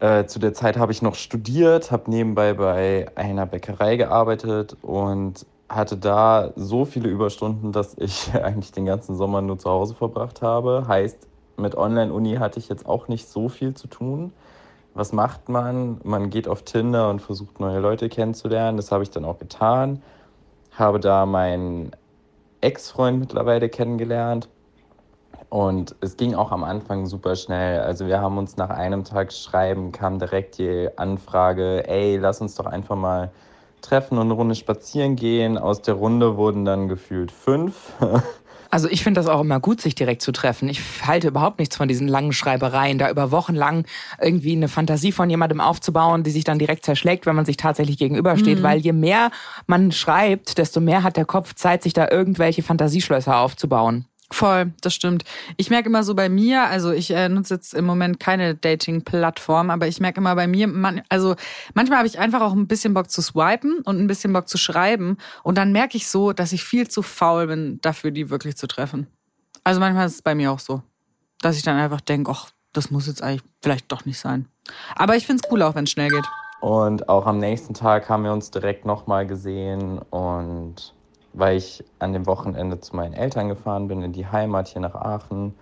Äh, 0.00 0.26
zu 0.26 0.40
der 0.40 0.54
Zeit 0.54 0.76
habe 0.76 0.90
ich 0.90 1.00
noch 1.00 1.14
studiert, 1.14 1.92
habe 1.92 2.10
nebenbei 2.10 2.54
bei 2.54 3.06
einer 3.14 3.46
Bäckerei 3.46 3.94
gearbeitet 3.96 4.76
und 4.82 5.46
hatte 5.68 5.96
da 5.96 6.52
so 6.56 6.84
viele 6.84 7.08
Überstunden, 7.08 7.72
dass 7.72 7.94
ich 7.98 8.32
eigentlich 8.42 8.72
den 8.72 8.86
ganzen 8.86 9.16
Sommer 9.16 9.42
nur 9.42 9.58
zu 9.58 9.70
Hause 9.70 9.94
verbracht 9.94 10.42
habe. 10.42 10.86
Heißt, 10.88 11.26
mit 11.56 11.76
Online-Uni 11.76 12.36
hatte 12.36 12.58
ich 12.58 12.68
jetzt 12.68 12.86
auch 12.86 13.08
nicht 13.08 13.28
so 13.28 13.48
viel 13.48 13.74
zu 13.74 13.88
tun. 13.88 14.32
Was 14.94 15.12
macht 15.12 15.48
man? 15.48 16.00
Man 16.04 16.30
geht 16.30 16.48
auf 16.48 16.62
Tinder 16.62 17.10
und 17.10 17.20
versucht 17.20 17.60
neue 17.60 17.78
Leute 17.78 18.08
kennenzulernen. 18.08 18.76
Das 18.76 18.90
habe 18.90 19.02
ich 19.02 19.10
dann 19.10 19.24
auch 19.24 19.38
getan. 19.38 20.02
Habe 20.72 21.00
da 21.00 21.26
meinen 21.26 21.92
Ex-Freund 22.60 23.20
mittlerweile 23.20 23.68
kennengelernt. 23.68 24.48
Und 25.50 25.94
es 26.00 26.16
ging 26.16 26.34
auch 26.34 26.52
am 26.52 26.64
Anfang 26.64 27.06
super 27.06 27.36
schnell. 27.36 27.80
Also 27.80 28.06
wir 28.06 28.20
haben 28.20 28.38
uns 28.38 28.56
nach 28.56 28.70
einem 28.70 29.04
Tag 29.04 29.32
Schreiben, 29.32 29.92
kam 29.92 30.18
direkt 30.18 30.58
die 30.58 30.88
Anfrage, 30.96 31.88
ey, 31.88 32.16
lass 32.16 32.40
uns 32.40 32.54
doch 32.54 32.66
einfach 32.66 32.96
mal 32.96 33.30
treffen 33.82 34.18
und 34.18 34.26
eine 34.26 34.34
Runde 34.34 34.54
spazieren 34.54 35.16
gehen. 35.16 35.58
Aus 35.58 35.82
der 35.82 35.94
Runde 35.94 36.36
wurden 36.36 36.64
dann 36.64 36.88
gefühlt 36.88 37.32
fünf. 37.32 37.74
Also 38.70 38.88
ich 38.88 39.02
finde 39.02 39.20
das 39.20 39.28
auch 39.28 39.40
immer 39.40 39.60
gut, 39.60 39.80
sich 39.80 39.94
direkt 39.94 40.20
zu 40.20 40.30
treffen. 40.30 40.68
Ich 40.68 40.82
halte 41.06 41.28
überhaupt 41.28 41.58
nichts 41.58 41.76
von 41.76 41.88
diesen 41.88 42.06
langen 42.06 42.32
Schreibereien, 42.32 42.98
da 42.98 43.10
über 43.10 43.30
Wochen 43.30 43.54
lang 43.54 43.86
irgendwie 44.20 44.52
eine 44.52 44.68
Fantasie 44.68 45.12
von 45.12 45.30
jemandem 45.30 45.60
aufzubauen, 45.60 46.22
die 46.22 46.30
sich 46.30 46.44
dann 46.44 46.58
direkt 46.58 46.84
zerschlägt, 46.84 47.24
wenn 47.24 47.34
man 47.34 47.46
sich 47.46 47.56
tatsächlich 47.56 47.96
gegenübersteht. 47.96 48.62
Weil 48.62 48.78
je 48.80 48.92
mehr 48.92 49.30
man 49.66 49.90
schreibt, 49.90 50.58
desto 50.58 50.80
mehr 50.80 51.02
hat 51.02 51.16
der 51.16 51.24
Kopf 51.24 51.54
Zeit, 51.54 51.82
sich 51.82 51.94
da 51.94 52.10
irgendwelche 52.10 52.62
Fantasieschlösser 52.62 53.38
aufzubauen. 53.38 54.04
Voll, 54.30 54.72
das 54.82 54.94
stimmt. 54.94 55.24
Ich 55.56 55.70
merke 55.70 55.88
immer 55.88 56.04
so 56.04 56.14
bei 56.14 56.28
mir, 56.28 56.64
also 56.64 56.92
ich 56.92 57.10
äh, 57.12 57.30
nutze 57.30 57.54
jetzt 57.54 57.72
im 57.72 57.86
Moment 57.86 58.20
keine 58.20 58.54
Dating-Plattform, 58.54 59.70
aber 59.70 59.88
ich 59.88 60.00
merke 60.00 60.20
immer 60.20 60.34
bei 60.34 60.46
mir, 60.46 60.66
man, 60.66 61.00
also 61.08 61.34
manchmal 61.72 61.98
habe 61.98 62.08
ich 62.08 62.18
einfach 62.18 62.42
auch 62.42 62.52
ein 62.52 62.66
bisschen 62.66 62.92
Bock 62.92 63.10
zu 63.10 63.22
swipen 63.22 63.78
und 63.84 63.98
ein 63.98 64.06
bisschen 64.06 64.34
Bock 64.34 64.46
zu 64.46 64.58
schreiben 64.58 65.16
und 65.42 65.56
dann 65.56 65.72
merke 65.72 65.96
ich 65.96 66.08
so, 66.08 66.34
dass 66.34 66.52
ich 66.52 66.62
viel 66.62 66.88
zu 66.88 67.00
faul 67.02 67.46
bin, 67.46 67.80
dafür 67.80 68.10
die 68.10 68.28
wirklich 68.28 68.56
zu 68.58 68.66
treffen. 68.66 69.06
Also 69.64 69.80
manchmal 69.80 70.06
ist 70.06 70.16
es 70.16 70.22
bei 70.22 70.34
mir 70.34 70.52
auch 70.52 70.60
so, 70.60 70.82
dass 71.40 71.56
ich 71.56 71.62
dann 71.62 71.78
einfach 71.78 72.02
denke, 72.02 72.30
ach, 72.30 72.50
das 72.74 72.90
muss 72.90 73.06
jetzt 73.06 73.22
eigentlich 73.22 73.42
vielleicht 73.62 73.90
doch 73.90 74.04
nicht 74.04 74.18
sein. 74.18 74.46
Aber 74.94 75.16
ich 75.16 75.26
finde 75.26 75.42
es 75.42 75.50
cool 75.50 75.62
auch, 75.62 75.74
wenn 75.74 75.84
es 75.84 75.90
schnell 75.90 76.10
geht. 76.10 76.26
Und 76.60 77.08
auch 77.08 77.26
am 77.26 77.38
nächsten 77.38 77.72
Tag 77.72 78.08
haben 78.08 78.24
wir 78.24 78.32
uns 78.32 78.50
direkt 78.50 78.84
nochmal 78.84 79.26
gesehen. 79.26 79.98
Und 80.10 80.94
weil 81.38 81.56
ich 81.56 81.84
an 81.98 82.12
dem 82.12 82.26
Wochenende 82.26 82.80
zu 82.80 82.96
meinen 82.96 83.14
Eltern 83.14 83.48
gefahren 83.48 83.88
bin, 83.88 84.02
in 84.02 84.12
die 84.12 84.26
Heimat 84.26 84.68
hier 84.68 84.82
nach 84.82 84.94
Aachen, 84.94 85.54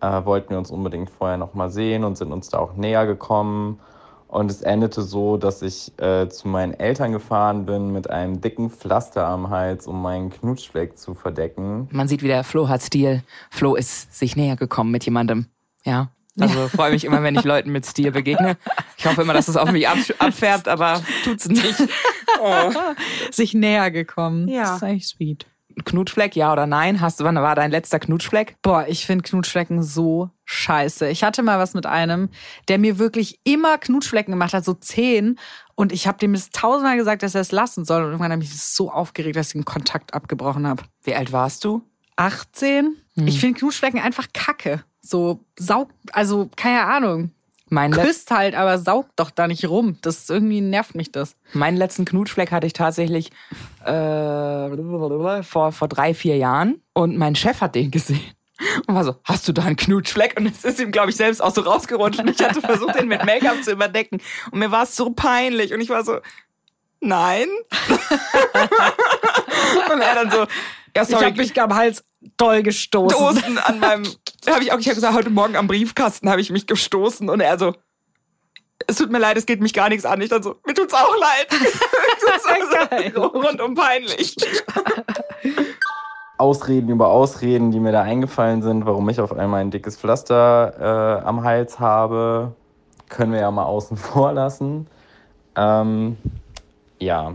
äh, 0.00 0.24
wollten 0.24 0.50
wir 0.50 0.58
uns 0.58 0.70
unbedingt 0.70 1.10
vorher 1.10 1.36
nochmal 1.36 1.70
sehen 1.70 2.04
und 2.04 2.18
sind 2.18 2.32
uns 2.32 2.48
da 2.48 2.58
auch 2.58 2.74
näher 2.74 3.06
gekommen. 3.06 3.78
Und 4.26 4.50
es 4.50 4.62
endete 4.62 5.02
so, 5.02 5.36
dass 5.36 5.60
ich 5.60 5.92
äh, 6.00 6.26
zu 6.28 6.48
meinen 6.48 6.72
Eltern 6.72 7.12
gefahren 7.12 7.66
bin 7.66 7.92
mit 7.92 8.08
einem 8.08 8.40
dicken 8.40 8.70
Pflaster 8.70 9.26
am 9.26 9.50
Hals, 9.50 9.86
um 9.86 10.00
meinen 10.00 10.30
Knutschfleck 10.30 10.96
zu 10.96 11.14
verdecken. 11.14 11.86
Man 11.92 12.08
sieht 12.08 12.22
wieder, 12.22 12.42
Flo 12.42 12.68
hat 12.68 12.82
Stil. 12.82 13.22
Flo 13.50 13.74
ist 13.74 14.14
sich 14.14 14.34
näher 14.34 14.56
gekommen 14.56 14.90
mit 14.90 15.04
jemandem. 15.04 15.46
Ja. 15.84 16.08
Also 16.40 16.68
freue 16.68 16.92
mich 16.92 17.04
immer, 17.04 17.22
wenn 17.22 17.36
ich 17.36 17.44
Leuten 17.44 17.70
mit 17.70 17.84
Stil 17.84 18.10
begegne. 18.10 18.56
Ich 18.96 19.06
hoffe 19.06 19.22
immer, 19.22 19.34
dass 19.34 19.48
es 19.48 19.56
auf 19.56 19.70
mich 19.70 19.86
abfärbt, 19.88 20.68
aber 20.68 21.02
tut's 21.24 21.48
nicht. 21.48 21.62
Oh. 22.44 22.72
Sich 23.30 23.54
näher 23.54 23.90
gekommen. 23.92 24.48
Ja. 24.48 24.62
Das 24.62 24.76
ist 24.76 24.82
eigentlich 24.82 25.06
sweet. 25.06 25.46
Knutschfleck, 25.84 26.34
ja 26.34 26.52
oder 26.52 26.66
nein? 26.66 27.00
Hast 27.00 27.20
du, 27.20 27.24
wann 27.24 27.36
war 27.36 27.54
dein 27.54 27.70
letzter 27.70 27.98
Knutschfleck? 27.98 28.56
Boah, 28.62 28.86
ich 28.88 29.06
finde 29.06 29.22
Knutschflecken 29.22 29.82
so 29.82 30.30
scheiße. 30.44 31.08
Ich 31.08 31.22
hatte 31.22 31.42
mal 31.42 31.58
was 31.58 31.74
mit 31.74 31.86
einem, 31.86 32.30
der 32.68 32.78
mir 32.78 32.98
wirklich 32.98 33.38
immer 33.44 33.78
Knutschflecken 33.78 34.32
gemacht 34.32 34.54
hat, 34.54 34.64
so 34.64 34.74
zehn. 34.74 35.38
Und 35.74 35.92
ich 35.92 36.06
habe 36.06 36.18
dem 36.18 36.32
das 36.32 36.50
tausendmal 36.50 36.96
gesagt, 36.96 37.22
dass 37.22 37.34
er 37.34 37.40
es 37.40 37.52
lassen 37.52 37.84
soll. 37.84 38.02
Und 38.02 38.10
irgendwann 38.10 38.32
habe 38.32 38.42
ich 38.42 38.50
mich 38.50 38.62
so 38.62 38.90
aufgeregt, 38.90 39.36
dass 39.36 39.48
ich 39.48 39.52
den 39.52 39.64
Kontakt 39.64 40.14
abgebrochen 40.14 40.66
habe. 40.66 40.82
Wie 41.02 41.14
alt 41.14 41.32
warst 41.32 41.64
du? 41.64 41.82
18? 42.16 42.96
Ich 43.26 43.40
finde 43.40 43.58
Knutschflecken 43.58 44.00
einfach 44.00 44.28
kacke. 44.32 44.84
So 45.02 45.40
saug, 45.58 45.90
also 46.12 46.48
keine 46.56 46.84
Ahnung. 46.84 47.32
Mein, 47.68 47.90
Küsst 47.90 48.30
halt, 48.30 48.54
aber 48.54 48.78
saugt 48.78 49.12
doch 49.16 49.30
da 49.30 49.48
nicht 49.48 49.66
rum. 49.66 49.96
Das 50.02 50.28
irgendwie 50.28 50.60
nervt 50.60 50.94
mich 50.94 51.10
das. 51.10 51.36
meinen 51.54 51.78
letzten 51.78 52.04
Knutschfleck 52.04 52.52
hatte 52.52 52.66
ich 52.66 52.74
tatsächlich 52.74 53.30
äh, 53.82 55.42
vor, 55.42 55.72
vor 55.72 55.88
drei, 55.88 56.12
vier 56.12 56.36
Jahren. 56.36 56.82
Und 56.92 57.16
mein 57.16 57.34
Chef 57.34 57.62
hat 57.62 57.74
den 57.74 57.90
gesehen. 57.90 58.20
Und 58.86 58.94
war 58.94 59.04
so, 59.04 59.16
hast 59.24 59.48
du 59.48 59.52
da 59.52 59.62
einen 59.62 59.76
Knutschfleck? 59.76 60.38
Und 60.38 60.46
es 60.46 60.64
ist 60.64 60.80
ihm, 60.80 60.92
glaube 60.92 61.10
ich, 61.10 61.16
selbst 61.16 61.42
auch 61.42 61.54
so 61.54 61.62
rausgerutscht. 61.62 62.20
Und 62.20 62.28
ich 62.28 62.46
hatte 62.46 62.60
versucht, 62.60 62.94
den 62.98 63.08
mit 63.08 63.24
Make-up 63.24 63.62
zu 63.64 63.72
überdecken. 63.72 64.20
Und 64.50 64.58
mir 64.58 64.70
war 64.70 64.82
es 64.82 64.94
so 64.94 65.10
peinlich. 65.10 65.72
Und 65.72 65.80
ich 65.80 65.88
war 65.88 66.04
so, 66.04 66.18
nein. 67.00 67.48
und 69.92 70.00
er 70.00 70.14
dann 70.14 70.30
so, 70.30 70.46
ja, 70.96 71.02
Ich 71.02 71.08
sorry, 71.08 71.24
habe 71.24 71.36
mich 71.36 71.60
am 71.60 71.74
Hals 71.74 72.04
doll 72.36 72.62
gestoßen. 72.62 73.16
gestoßen 73.18 73.58
an 73.58 73.78
meinem, 73.80 74.04
habe 74.48 74.62
ich 74.64 74.72
auch, 74.72 74.78
ich 74.78 74.86
habe 74.86 74.94
gesagt, 74.94 75.14
heute 75.14 75.30
Morgen 75.30 75.56
am 75.56 75.66
Briefkasten 75.66 76.28
habe 76.30 76.40
ich 76.40 76.50
mich 76.50 76.66
gestoßen 76.66 77.28
und 77.28 77.40
er 77.40 77.58
so, 77.58 77.74
es 78.86 78.96
tut 78.96 79.10
mir 79.10 79.18
leid, 79.18 79.36
es 79.36 79.46
geht 79.46 79.60
mich 79.60 79.72
gar 79.72 79.88
nichts 79.88 80.04
an. 80.04 80.20
Ich 80.20 80.28
dann 80.28 80.42
so, 80.42 80.56
mir 80.66 80.74
tut's 80.74 80.94
auch 80.94 81.14
leid. 81.18 81.46
das 82.26 83.14
so 83.14 83.22
rundum 83.22 83.74
peinlich. 83.74 84.36
Ausreden 86.38 86.88
über 86.88 87.08
Ausreden, 87.08 87.70
die 87.70 87.78
mir 87.78 87.92
da 87.92 88.02
eingefallen 88.02 88.62
sind, 88.62 88.84
warum 88.84 89.08
ich 89.08 89.20
auf 89.20 89.32
einmal 89.32 89.60
ein 89.60 89.70
dickes 89.70 89.96
Pflaster 89.96 91.20
äh, 91.22 91.24
am 91.24 91.44
Hals 91.44 91.78
habe, 91.78 92.52
können 93.08 93.32
wir 93.32 93.40
ja 93.40 93.50
mal 93.50 93.64
außen 93.64 93.96
vor 93.96 94.32
lassen. 94.32 94.88
Ähm, 95.54 96.16
ja, 96.98 97.34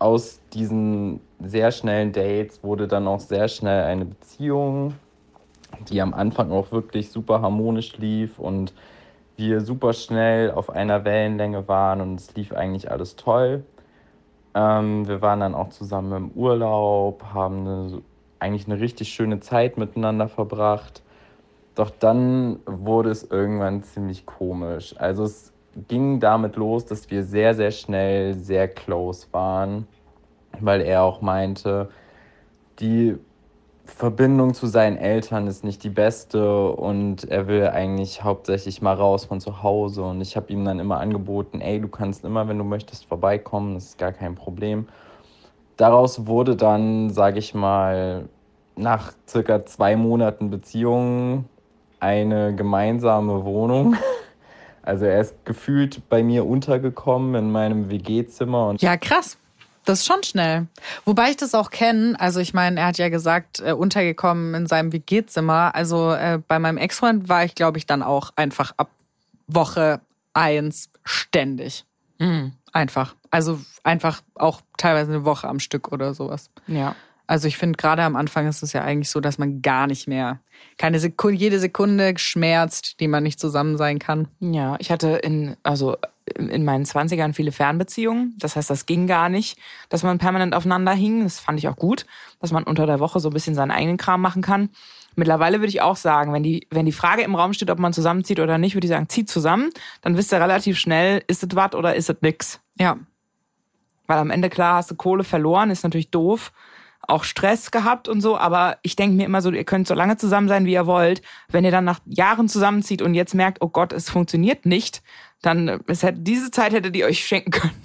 aus 0.00 0.40
diesen 0.52 1.20
sehr 1.42 1.72
schnellen 1.72 2.12
Dates 2.12 2.62
wurde 2.62 2.88
dann 2.88 3.06
auch 3.06 3.20
sehr 3.20 3.48
schnell 3.48 3.84
eine 3.84 4.04
Beziehung, 4.04 4.94
die 5.88 6.00
am 6.00 6.14
Anfang 6.14 6.52
auch 6.52 6.72
wirklich 6.72 7.10
super 7.10 7.42
harmonisch 7.42 7.96
lief 7.98 8.38
und 8.38 8.72
wir 9.36 9.60
super 9.60 9.92
schnell 9.92 10.50
auf 10.50 10.70
einer 10.70 11.04
Wellenlänge 11.04 11.66
waren 11.66 12.00
und 12.00 12.20
es 12.20 12.34
lief 12.34 12.52
eigentlich 12.52 12.90
alles 12.90 13.16
toll. 13.16 13.64
Ähm, 14.54 15.08
wir 15.08 15.20
waren 15.20 15.40
dann 15.40 15.54
auch 15.54 15.70
zusammen 15.70 16.12
im 16.12 16.30
Urlaub, 16.30 17.24
haben 17.34 17.66
eine, 17.66 18.02
eigentlich 18.38 18.66
eine 18.66 18.80
richtig 18.80 19.08
schöne 19.08 19.40
Zeit 19.40 19.76
miteinander 19.76 20.28
verbracht. 20.28 21.02
Doch 21.74 21.90
dann 21.90 22.60
wurde 22.66 23.10
es 23.10 23.24
irgendwann 23.24 23.82
ziemlich 23.82 24.26
komisch. 24.26 24.94
Also 24.96 25.24
es 25.24 25.52
ging 25.88 26.20
damit 26.20 26.54
los, 26.54 26.86
dass 26.86 27.10
wir 27.10 27.24
sehr, 27.24 27.54
sehr 27.54 27.72
schnell 27.72 28.34
sehr 28.34 28.68
close 28.68 29.26
waren, 29.32 29.88
weil 30.60 30.80
er 30.80 31.02
auch 31.02 31.20
meinte, 31.20 31.88
die 32.80 33.16
Verbindung 33.84 34.54
zu 34.54 34.66
seinen 34.66 34.96
Eltern 34.96 35.46
ist 35.46 35.62
nicht 35.62 35.84
die 35.84 35.90
beste 35.90 36.70
und 36.70 37.24
er 37.24 37.46
will 37.46 37.68
eigentlich 37.68 38.24
hauptsächlich 38.24 38.80
mal 38.80 38.94
raus 38.94 39.26
von 39.26 39.40
zu 39.40 39.62
Hause. 39.62 40.02
Und 40.02 40.20
ich 40.20 40.36
habe 40.36 40.52
ihm 40.52 40.64
dann 40.64 40.80
immer 40.80 41.00
angeboten, 41.00 41.60
ey, 41.60 41.80
du 41.80 41.88
kannst 41.88 42.24
immer, 42.24 42.48
wenn 42.48 42.58
du 42.58 42.64
möchtest, 42.64 43.04
vorbeikommen, 43.04 43.74
das 43.74 43.84
ist 43.84 43.98
gar 43.98 44.12
kein 44.12 44.34
Problem. 44.34 44.88
Daraus 45.76 46.26
wurde 46.26 46.56
dann, 46.56 47.10
sage 47.10 47.38
ich 47.38 47.52
mal, 47.52 48.28
nach 48.76 49.12
circa 49.28 49.64
zwei 49.66 49.96
Monaten 49.96 50.50
Beziehung 50.50 51.44
eine 52.00 52.54
gemeinsame 52.54 53.44
Wohnung. 53.44 53.96
Also 54.86 55.06
er 55.06 55.18
ist 55.18 55.46
gefühlt 55.46 56.10
bei 56.10 56.22
mir 56.22 56.44
untergekommen 56.44 57.34
in 57.36 57.50
meinem 57.50 57.88
WG-Zimmer 57.88 58.74
Ja, 58.82 58.98
krass. 58.98 59.38
Das 59.84 60.00
ist 60.00 60.06
schon 60.06 60.22
schnell. 60.22 60.66
Wobei 61.04 61.30
ich 61.30 61.36
das 61.36 61.54
auch 61.54 61.70
kenne. 61.70 62.18
Also 62.18 62.40
ich 62.40 62.54
meine, 62.54 62.80
er 62.80 62.86
hat 62.86 62.98
ja 62.98 63.08
gesagt, 63.08 63.60
äh, 63.60 63.72
untergekommen 63.72 64.54
in 64.54 64.66
seinem 64.66 64.92
WG-Zimmer. 64.92 65.74
Also 65.74 66.12
äh, 66.12 66.40
bei 66.46 66.58
meinem 66.58 66.78
Ex-Freund 66.78 67.28
war 67.28 67.44
ich, 67.44 67.54
glaube 67.54 67.78
ich, 67.78 67.86
dann 67.86 68.02
auch 68.02 68.30
einfach 68.36 68.72
ab 68.76 68.90
Woche 69.46 70.00
eins 70.32 70.88
ständig. 71.04 71.84
Einfach. 72.72 73.14
Also 73.30 73.60
einfach 73.82 74.22
auch 74.34 74.62
teilweise 74.76 75.12
eine 75.12 75.24
Woche 75.24 75.48
am 75.48 75.60
Stück 75.60 75.92
oder 75.92 76.14
sowas. 76.14 76.50
Ja. 76.66 76.94
Also 77.26 77.48
ich 77.48 77.56
finde, 77.56 77.76
gerade 77.76 78.02
am 78.02 78.16
Anfang 78.16 78.46
ist 78.46 78.62
es 78.62 78.72
ja 78.72 78.82
eigentlich 78.82 79.08
so, 79.08 79.20
dass 79.20 79.38
man 79.38 79.62
gar 79.62 79.86
nicht 79.86 80.06
mehr, 80.06 80.40
keine 80.76 80.98
Sekunde, 80.98 81.38
jede 81.38 81.58
Sekunde 81.58 82.14
schmerzt, 82.18 83.00
die 83.00 83.08
man 83.08 83.22
nicht 83.22 83.40
zusammen 83.40 83.78
sein 83.78 83.98
kann. 83.98 84.28
Ja, 84.40 84.76
ich 84.78 84.90
hatte 84.90 85.08
in, 85.16 85.56
also 85.62 85.96
in 86.34 86.64
meinen 86.64 86.84
20ern 86.84 87.32
viele 87.32 87.52
Fernbeziehungen. 87.52 88.34
Das 88.38 88.56
heißt, 88.56 88.68
das 88.68 88.86
ging 88.86 89.06
gar 89.06 89.28
nicht, 89.28 89.58
dass 89.88 90.02
man 90.02 90.18
permanent 90.18 90.54
aufeinander 90.54 90.92
hing. 90.92 91.22
Das 91.22 91.38
fand 91.38 91.58
ich 91.58 91.68
auch 91.68 91.76
gut, 91.76 92.06
dass 92.40 92.52
man 92.52 92.64
unter 92.64 92.86
der 92.86 93.00
Woche 93.00 93.20
so 93.20 93.30
ein 93.30 93.32
bisschen 93.34 93.54
seinen 93.54 93.70
eigenen 93.70 93.96
Kram 93.96 94.20
machen 94.20 94.42
kann. 94.42 94.70
Mittlerweile 95.16 95.58
würde 95.60 95.68
ich 95.68 95.80
auch 95.80 95.96
sagen, 95.96 96.32
wenn 96.32 96.42
die, 96.42 96.66
wenn 96.70 96.86
die 96.86 96.92
Frage 96.92 97.22
im 97.22 97.34
Raum 97.34 97.52
steht, 97.52 97.70
ob 97.70 97.78
man 97.78 97.92
zusammenzieht 97.92 98.40
oder 98.40 98.58
nicht, 98.58 98.74
würde 98.74 98.86
ich 98.86 98.90
sagen, 98.90 99.08
zieht 99.08 99.30
zusammen. 99.30 99.70
Dann 100.02 100.16
wisst 100.16 100.32
ihr 100.32 100.40
relativ 100.40 100.78
schnell, 100.78 101.22
ist 101.26 101.42
es 101.42 101.54
was 101.54 101.74
oder 101.74 101.94
ist 101.94 102.10
es 102.10 102.16
nix. 102.20 102.60
Ja, 102.78 102.96
Weil 104.06 104.18
am 104.18 104.30
Ende, 104.30 104.50
klar, 104.50 104.76
hast 104.76 104.90
du 104.90 104.96
Kohle 104.96 105.24
verloren, 105.24 105.70
ist 105.70 105.84
natürlich 105.84 106.10
doof. 106.10 106.52
Auch 107.08 107.24
Stress 107.24 107.70
gehabt 107.70 108.08
und 108.08 108.20
so, 108.20 108.36
aber 108.36 108.78
ich 108.82 108.96
denke 108.96 109.16
mir 109.16 109.26
immer 109.26 109.42
so, 109.42 109.50
ihr 109.50 109.64
könnt 109.64 109.86
so 109.86 109.94
lange 109.94 110.16
zusammen 110.16 110.48
sein, 110.48 110.66
wie 110.66 110.72
ihr 110.72 110.86
wollt. 110.86 111.22
Wenn 111.50 111.64
ihr 111.64 111.70
dann 111.70 111.84
nach 111.84 112.00
Jahren 112.06 112.48
zusammenzieht 112.48 113.02
und 113.02 113.14
jetzt 113.14 113.34
merkt, 113.34 113.58
oh 113.60 113.68
Gott, 113.68 113.92
es 113.92 114.10
funktioniert 114.10 114.66
nicht, 114.66 115.02
dann 115.42 115.68
äh, 115.68 115.78
es 115.86 116.02
hätte, 116.02 116.20
diese 116.20 116.50
Zeit 116.50 116.72
hättet 116.72 116.96
ihr 116.96 117.06
euch 117.06 117.24
schenken 117.24 117.50
können. 117.50 117.82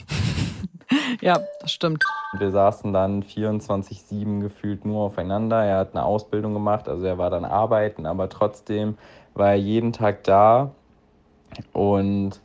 ja, 1.22 1.40
das 1.62 1.72
stimmt. 1.72 2.04
Wir 2.38 2.52
saßen 2.52 2.94
dann 2.94 3.24
24-7 3.24 4.42
gefühlt 4.42 4.86
nur 4.86 5.06
aufeinander. 5.06 5.64
Er 5.64 5.80
hat 5.80 5.96
eine 5.96 6.04
Ausbildung 6.04 6.54
gemacht, 6.54 6.88
also 6.88 7.06
er 7.06 7.18
war 7.18 7.30
dann 7.30 7.46
arbeiten, 7.46 8.06
aber 8.06 8.30
trotzdem 8.30 8.98
war 9.34 9.50
er 9.50 9.58
jeden 9.58 9.94
Tag 9.94 10.24
da. 10.24 10.72
Und 11.74 12.42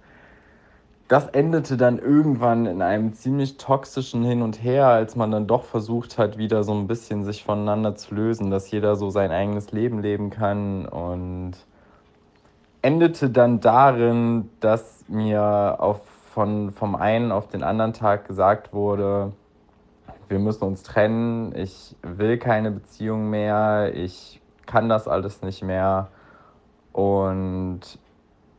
das 1.08 1.28
endete 1.28 1.76
dann 1.76 1.98
irgendwann 1.98 2.66
in 2.66 2.80
einem 2.80 3.12
ziemlich 3.12 3.58
toxischen 3.58 4.24
Hin 4.24 4.40
und 4.42 4.62
Her, 4.62 4.86
als 4.86 5.16
man 5.16 5.30
dann 5.30 5.46
doch 5.46 5.64
versucht 5.64 6.16
hat, 6.16 6.38
wieder 6.38 6.64
so 6.64 6.72
ein 6.72 6.86
bisschen 6.86 7.24
sich 7.24 7.44
voneinander 7.44 7.94
zu 7.94 8.14
lösen, 8.14 8.50
dass 8.50 8.70
jeder 8.70 8.96
so 8.96 9.10
sein 9.10 9.30
eigenes 9.30 9.72
Leben 9.72 10.00
leben 10.00 10.30
kann. 10.30 10.86
Und 10.86 11.52
endete 12.80 13.28
dann 13.28 13.60
darin, 13.60 14.50
dass 14.60 15.04
mir 15.08 15.76
auf, 15.78 16.00
von, 16.32 16.72
vom 16.72 16.94
einen 16.94 17.32
auf 17.32 17.48
den 17.48 17.62
anderen 17.62 17.92
Tag 17.92 18.26
gesagt 18.26 18.72
wurde, 18.72 19.32
wir 20.28 20.38
müssen 20.38 20.64
uns 20.64 20.82
trennen, 20.82 21.54
ich 21.54 21.96
will 22.02 22.38
keine 22.38 22.70
Beziehung 22.70 23.28
mehr, 23.28 23.92
ich 23.94 24.40
kann 24.66 24.88
das 24.88 25.06
alles 25.06 25.42
nicht 25.42 25.62
mehr 25.62 26.08
und 26.92 27.80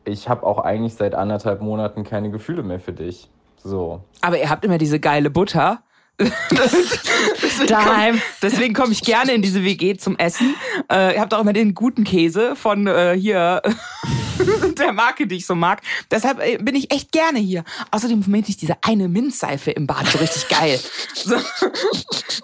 ich 0.05 0.29
habe 0.29 0.45
auch 0.45 0.59
eigentlich 0.59 0.93
seit 0.95 1.15
anderthalb 1.15 1.61
Monaten 1.61 2.03
keine 2.03 2.29
Gefühle 2.31 2.63
mehr 2.63 2.79
für 2.79 2.93
dich. 2.93 3.29
So. 3.63 4.03
Aber 4.21 4.37
ihr 4.39 4.49
habt 4.49 4.63
immer 4.65 4.77
diese 4.77 4.99
geile 4.99 5.29
Butter. 5.29 5.81
deswegen 6.19 7.67
Daheim. 7.67 8.13
komm- 8.15 8.21
deswegen 8.41 8.73
komme 8.73 8.93
ich 8.93 9.01
gerne 9.01 9.33
in 9.33 9.41
diese 9.41 9.63
WG 9.65 9.97
zum 9.97 10.17
Essen. 10.17 10.55
Äh, 10.89 11.15
ihr 11.15 11.19
habt 11.21 11.33
auch 11.33 11.41
immer 11.41 11.51
den 11.51 11.73
guten 11.73 12.05
Käse 12.05 12.55
von 12.55 12.87
äh, 12.87 13.17
hier 13.19 13.61
der 14.77 14.93
Marke, 14.93 15.27
die 15.27 15.35
ich 15.35 15.45
so 15.45 15.55
mag. 15.55 15.81
Deshalb 16.11 16.39
äh, 16.39 16.57
bin 16.57 16.73
ich 16.75 16.93
echt 16.93 17.11
gerne 17.11 17.39
hier. 17.39 17.65
Außerdem 17.91 18.23
finde 18.23 18.45
ich 18.47 18.55
diese 18.55 18.77
eine 18.81 19.09
Minzseife 19.09 19.71
im 19.71 19.87
Bad 19.87 20.07
so 20.07 20.17
richtig 20.19 20.47
geil. 20.47 20.79
So. 21.15 21.35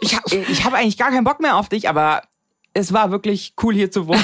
Ich 0.01 0.15
habe 0.17 0.35
ich 0.35 0.65
hab 0.65 0.73
eigentlich 0.73 0.97
gar 0.97 1.11
keinen 1.11 1.23
Bock 1.23 1.39
mehr 1.39 1.55
auf 1.57 1.69
dich, 1.69 1.87
aber 1.87 2.23
es 2.73 2.93
war 2.93 3.11
wirklich 3.11 3.53
cool 3.61 3.73
hier 3.75 3.91
zu 3.91 4.07
wohnen. 4.07 4.23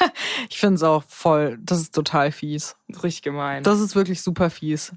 Ich 0.50 0.58
finde 0.58 0.76
es 0.76 0.82
auch 0.82 1.04
voll, 1.08 1.58
das 1.60 1.80
ist 1.80 1.94
total 1.94 2.32
fies. 2.32 2.76
Richtig 3.02 3.22
gemein. 3.22 3.62
Das 3.62 3.80
ist 3.80 3.94
wirklich 3.96 4.22
super 4.22 4.50
fies. 4.50 4.92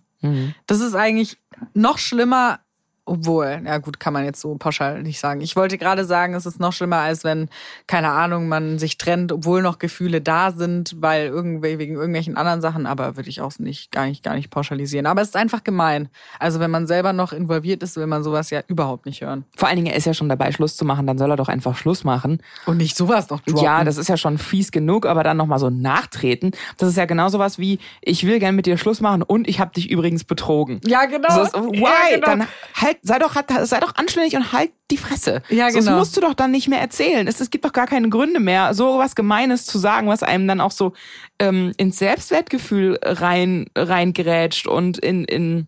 Das 0.65 0.79
ist 0.79 0.95
eigentlich 0.95 1.37
noch 1.73 1.97
schlimmer 1.99 2.59
Obwohl, 3.07 3.61
ja 3.65 3.77
gut, 3.77 3.99
kann 3.99 4.13
man 4.13 4.25
jetzt 4.25 4.41
so 4.41 4.55
pauschal 4.55 5.01
nicht 5.01 5.19
sagen. 5.19 5.41
Ich 5.41 5.55
wollte 5.55 5.77
gerade 5.77 6.05
sagen, 6.05 6.33
es 6.33 6.45
ist 6.45 6.59
noch 6.59 6.73
schlimmer, 6.73 6.97
als 6.97 7.23
wenn, 7.23 7.49
keine 7.87 8.09
Ahnung, 8.09 8.47
man 8.47 8.79
sich 8.79 8.97
trennt, 8.97 9.31
obwohl 9.31 9.61
noch 9.61 9.79
Gefühle 9.79 10.21
da 10.21 10.51
sind, 10.51 10.95
weil 10.99 11.27
irgendwie 11.27 11.79
wegen 11.79 11.95
irgendwelchen 11.95 12.37
anderen 12.37 12.61
Sachen, 12.61 12.85
aber 12.85 13.15
würde 13.15 13.29
ich 13.29 13.41
auch 13.41 13.57
nicht 13.59 13.91
gar 13.91 14.05
nicht 14.05 14.23
gar 14.23 14.35
nicht 14.35 14.49
pauschalisieren. 14.49 15.05
Aber 15.05 15.21
es 15.21 15.29
ist 15.29 15.35
einfach 15.35 15.63
gemein. 15.63 16.09
Also 16.39 16.59
wenn 16.59 16.69
man 16.69 16.85
selber 16.85 17.13
noch 17.13 17.33
involviert 17.33 17.81
ist, 17.81 17.95
will 17.95 18.07
man 18.07 18.23
sowas 18.23 18.49
ja 18.49 18.61
überhaupt 18.67 19.05
nicht 19.05 19.21
hören. 19.21 19.45
Vor 19.55 19.67
allen 19.67 19.77
Dingen, 19.77 19.87
er 19.87 19.95
ist 19.95 20.05
ja 20.05 20.13
schon 20.13 20.29
dabei, 20.29 20.51
Schluss 20.51 20.75
zu 20.75 20.85
machen, 20.85 21.07
dann 21.07 21.17
soll 21.17 21.31
er 21.31 21.37
doch 21.37 21.47
einfach 21.47 21.77
Schluss 21.77 22.03
machen. 22.03 22.41
Und 22.65 22.77
nicht 22.77 22.97
sowas 22.97 23.29
noch 23.29 23.39
droppen. 23.41 23.63
Ja, 23.63 23.83
das 23.83 23.97
ist 23.97 24.09
ja 24.09 24.17
schon 24.17 24.37
fies 24.37 24.71
genug, 24.71 25.05
aber 25.05 25.23
dann 25.23 25.37
nochmal 25.37 25.59
so 25.59 25.69
nachtreten. 25.69 26.51
Das 26.77 26.89
ist 26.89 26.97
ja 26.97 27.05
genau 27.05 27.29
sowas 27.29 27.57
wie, 27.57 27.79
ich 28.01 28.25
will 28.25 28.39
gern 28.39 28.55
mit 28.55 28.65
dir 28.65 28.77
Schluss 28.77 29.01
machen 29.01 29.23
und 29.23 29.47
ich 29.47 29.59
habe 29.59 29.71
dich 29.73 29.89
übrigens 29.89 30.23
betrogen. 30.23 30.81
Ja, 30.85 31.05
genau. 31.05 31.33
So 31.33 31.41
ist, 31.43 31.53
why? 31.53 31.81
Ja, 31.81 32.15
genau. 32.15 32.25
Dann 32.25 32.47
halt, 32.75 32.96
sei 33.01 33.19
doch, 33.19 33.35
halt- 33.35 33.47
sei 33.67 33.79
doch 33.79 33.95
anständig 33.95 34.35
und 34.35 34.51
halt 34.51 34.71
die 34.91 34.97
Fresse. 34.97 35.41
Ja, 35.49 35.69
So, 35.69 35.77
Das 35.77 35.85
genau. 35.85 35.97
musst 35.97 36.15
du 36.17 36.21
doch 36.21 36.33
dann 36.33 36.51
nicht 36.51 36.67
mehr 36.67 36.79
erzählen. 36.79 37.27
Es, 37.27 37.39
es 37.39 37.49
gibt 37.49 37.65
doch 37.65 37.73
gar 37.73 37.87
keine 37.87 38.09
Gründe 38.09 38.39
mehr, 38.39 38.73
so 38.73 38.97
was 38.97 39.15
Gemeines 39.15 39.65
zu 39.65 39.77
sagen, 39.79 40.07
was 40.07 40.23
einem 40.23 40.47
dann 40.47 40.61
auch 40.61 40.71
so 40.71 40.93
ähm, 41.39 41.73
ins 41.77 41.97
Selbstwertgefühl 41.97 42.99
rein 43.03 43.67
reingerätscht 43.75 44.67
und 44.67 44.97
in, 44.97 45.25
in 45.25 45.67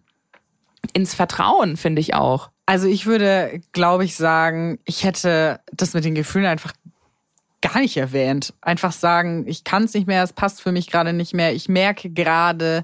ins 0.93 1.13
Vertrauen, 1.13 1.75
finde 1.77 1.99
ich 1.99 2.13
auch. 2.15 2.49
Also 2.65 2.87
ich 2.87 3.05
würde, 3.05 3.61
glaube 3.73 4.05
ich, 4.05 4.15
sagen, 4.15 4.79
ich 4.85 5.03
hätte 5.03 5.59
das 5.73 5.93
mit 5.93 6.05
den 6.05 6.15
Gefühlen 6.15 6.47
einfach 6.47 6.71
gar 7.61 7.79
nicht 7.81 7.97
erwähnt. 7.97 8.53
Einfach 8.61 8.93
sagen, 8.93 9.45
ich 9.47 9.63
kann 9.65 9.83
es 9.83 9.93
nicht 9.93 10.07
mehr, 10.07 10.23
es 10.23 10.31
passt 10.33 10.61
für 10.61 10.71
mich 10.71 10.87
gerade 10.89 11.11
nicht 11.11 11.33
mehr. 11.33 11.53
Ich 11.53 11.67
merke 11.67 12.09
gerade, 12.09 12.83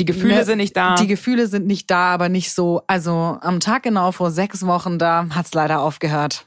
Die 0.00 0.06
Gefühle 0.06 0.36
Ne, 0.36 0.44
sind 0.44 0.56
nicht 0.56 0.74
da. 0.76 0.94
Die 0.94 1.06
Gefühle 1.06 1.46
sind 1.46 1.66
nicht 1.66 1.90
da, 1.90 2.14
aber 2.14 2.30
nicht 2.30 2.52
so. 2.52 2.82
Also 2.86 3.38
am 3.42 3.60
Tag 3.60 3.82
genau 3.82 4.12
vor 4.12 4.30
sechs 4.30 4.64
Wochen 4.66 4.98
da 4.98 5.26
hat's 5.34 5.52
leider 5.52 5.80
aufgehört. 5.80 6.46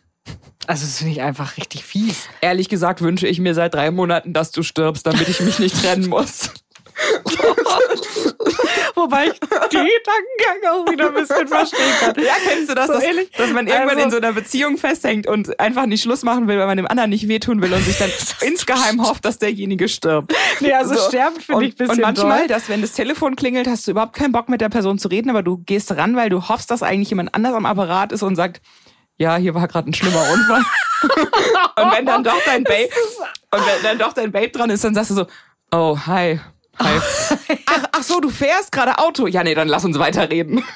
Also 0.66 0.86
das 0.86 0.98
finde 0.98 1.14
ich 1.14 1.22
einfach 1.22 1.56
richtig 1.58 1.84
fies. 1.84 2.28
Ehrlich 2.42 2.68
gesagt 2.68 3.02
wünsche 3.02 3.28
ich 3.28 3.40
mir 3.40 3.54
seit 3.54 3.76
drei 3.76 3.92
Monaten, 3.92 4.34
dass 4.34 4.52
du 4.52 4.64
stirbst, 4.64 5.06
damit 5.06 5.30
ich 5.30 5.40
mich 5.42 5.60
nicht 5.60 5.80
trennen 5.80 6.10
muss. 6.10 6.50
Wobei 8.96 9.26
ich 9.28 9.40
den 9.40 9.50
Gedankengang 9.88 10.72
auch 10.72 10.92
wieder 10.92 11.08
ein 11.08 11.14
bisschen 11.16 11.48
verstehen 11.48 11.80
kann. 12.00 12.16
Ja, 12.24 12.34
kennst 12.48 12.70
du 12.70 12.76
das, 12.76 12.88
So 12.88 12.94
dass, 12.94 13.04
dass 13.38 13.50
man 13.52 13.68
irgendwann 13.68 13.90
Also- 13.98 14.04
in 14.04 14.12
so 14.12 14.18
einer 14.18 14.34
Beziehung 14.34 14.78
festhängt 14.78 15.28
und 15.28 15.60
einfach 15.60 15.86
nicht 15.86 16.04
Schluss 16.04 16.24
machen 16.24 16.48
will, 16.48 16.58
weil 16.60 16.68
man 16.68 16.78
dem 16.78 16.88
anderen 16.88 17.10
nicht 17.10 17.28
wehtun 17.28 17.62
will 17.62 17.74
und 17.74 17.84
sich 17.84 17.98
dann 17.98 18.12
insgeheim 18.42 19.02
hofft, 19.02 19.26
dass 19.26 19.40
derjenige 19.40 19.88
stirbt. 19.90 20.34
Nee, 20.60 20.74
also 20.74 20.96
sterben 21.10 21.40
finde 21.40 21.66
ich 21.66 21.74
ein 21.74 21.78
bisschen 21.78 21.96
Und 21.96 22.02
manchmal, 22.02 22.40
doll. 22.40 22.48
dass 22.48 22.70
wenn 22.70 22.82
das 22.82 22.92
Telefon 22.94 23.36
klingelt, 23.36 23.68
hast 23.68 23.88
du 23.88 23.92
überhaupt 23.92 24.14
keinen 24.16 24.32
Bock 24.32 24.50
mit 24.50 24.62
der 24.62 24.70
Person 24.70 24.98
zu 25.00 25.08
reden, 25.08 25.30
aber 25.30 25.44
du 25.44 25.58
gehst 25.58 25.92
ran, 25.92 26.16
weil 26.16 26.30
du 26.30 26.48
hoffst, 26.48 26.70
dass 26.72 26.84
eigentlich 26.84 27.10
jemand 27.10 27.34
anders 27.36 27.54
am 27.56 27.66
Apparat 27.66 28.12
ist 28.12 28.24
und 28.24 28.36
sagt, 28.36 28.62
ja, 29.18 29.36
hier 29.38 29.54
war 29.56 29.68
gerade 29.68 29.90
ein 29.90 29.94
schlimmer 29.94 30.24
Unfall. 30.32 30.64
und 31.04 31.92
wenn 31.96 32.06
dann 32.06 32.24
doch 32.24 32.40
dein 32.46 32.64
Babe 32.64 32.90
und 33.52 33.62
wenn 33.66 33.84
dann 33.84 33.98
doch 33.98 34.14
dein 34.14 34.32
Babe 34.32 34.50
dran 34.50 34.70
ist, 34.70 34.84
dann 34.84 34.94
sagst 34.96 35.12
du 35.12 35.16
so, 35.16 35.26
oh, 35.72 35.98
hi. 36.06 36.40
Hi. 36.80 37.00
Ach, 37.68 37.84
ach 37.92 38.04
so, 38.04 38.20
du 38.20 38.30
fährst 38.30 38.72
gerade 38.72 38.98
Auto. 38.98 39.28
Ja, 39.28 39.44
nee, 39.44 39.54
dann 39.54 39.68
lass 39.68 39.86
uns 39.86 39.98
weiterreden. 40.00 40.64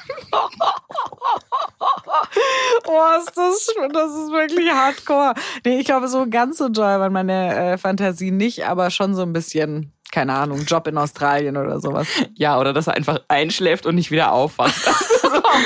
Oh, 2.86 3.02
ist 3.18 3.36
das, 3.36 3.66
das 3.92 4.10
ist 4.12 4.30
wirklich 4.32 4.70
hardcore. 4.70 5.34
Nee, 5.64 5.78
ich 5.80 5.84
glaube, 5.84 6.08
so 6.08 6.26
ganz 6.28 6.58
so 6.58 6.68
doll 6.68 6.98
waren 7.00 7.12
meine 7.12 7.72
äh, 7.72 7.78
Fantasien 7.78 8.36
nicht, 8.36 8.66
aber 8.66 8.90
schon 8.90 9.14
so 9.14 9.22
ein 9.22 9.32
bisschen, 9.32 9.92
keine 10.10 10.34
Ahnung, 10.34 10.64
Job 10.64 10.86
in 10.86 10.96
Australien 10.96 11.56
oder 11.56 11.80
sowas. 11.80 12.06
Ja, 12.34 12.58
oder 12.58 12.72
dass 12.72 12.86
er 12.86 12.94
einfach 12.94 13.20
einschläft 13.28 13.84
und 13.86 13.94
nicht 13.94 14.10
wieder 14.10 14.32
aufwacht. 14.32 14.74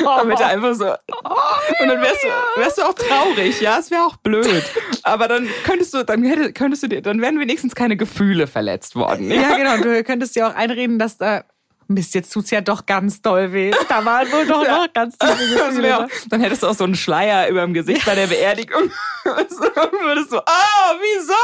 damit 0.04 0.40
er 0.40 0.46
einfach 0.48 0.74
so. 0.74 0.86
Und 0.86 1.88
dann 1.88 2.00
wärst 2.00 2.22
du, 2.22 2.60
wärst 2.60 2.78
du 2.78 2.82
auch 2.82 2.94
traurig, 2.94 3.60
ja, 3.60 3.78
es 3.78 3.90
wäre 3.90 4.02
auch 4.02 4.16
blöd. 4.16 4.64
Aber 5.02 5.28
dann 5.28 5.48
könntest 5.64 5.94
du, 5.94 6.04
dann 6.04 6.22
hätte, 6.24 6.52
könntest 6.52 6.82
du 6.82 6.88
dir, 6.88 7.02
dann 7.02 7.20
wären 7.20 7.38
wenigstens 7.38 7.74
keine 7.74 7.96
Gefühle 7.96 8.46
verletzt 8.46 8.96
worden. 8.96 9.30
Ja? 9.30 9.42
Ja, 9.42 9.56
genau. 9.56 9.76
Du 9.82 10.02
könntest 10.04 10.36
dir 10.36 10.48
auch 10.48 10.54
einreden, 10.54 10.98
dass 10.98 11.18
da. 11.18 11.44
Mist, 11.88 12.14
jetzt 12.14 12.32
tut's 12.32 12.50
ja 12.50 12.62
doch 12.62 12.86
ganz 12.86 13.20
doll 13.20 13.52
weh. 13.52 13.70
Da 13.88 14.02
waren 14.04 14.30
wohl 14.32 14.46
doch 14.46 14.66
noch 14.66 14.90
ganz 14.94 15.18
tiefe 15.18 15.36
Gefühle. 15.36 16.08
dann 16.30 16.40
hättest 16.40 16.62
du 16.62 16.68
auch 16.68 16.74
so 16.74 16.84
einen 16.84 16.94
Schleier 16.94 17.48
über 17.48 17.60
dem 17.62 17.74
Gesicht 17.74 18.06
bei 18.06 18.14
der 18.14 18.28
Beerdigung. 18.28 18.84
Und 19.24 19.50
so 19.50 19.58
würdest 19.58 20.32
du, 20.32 20.38
ah, 20.38 20.94
wieso? 21.00 21.34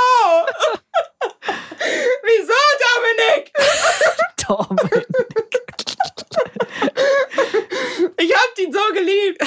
wieso, 2.23 2.55
Dominik? 2.97 3.53
Dominik. 4.49 5.28
Ich 8.39 8.65
hab 8.65 8.67
ihn 8.67 8.73
so 8.73 8.81
geliebt. 8.95 9.45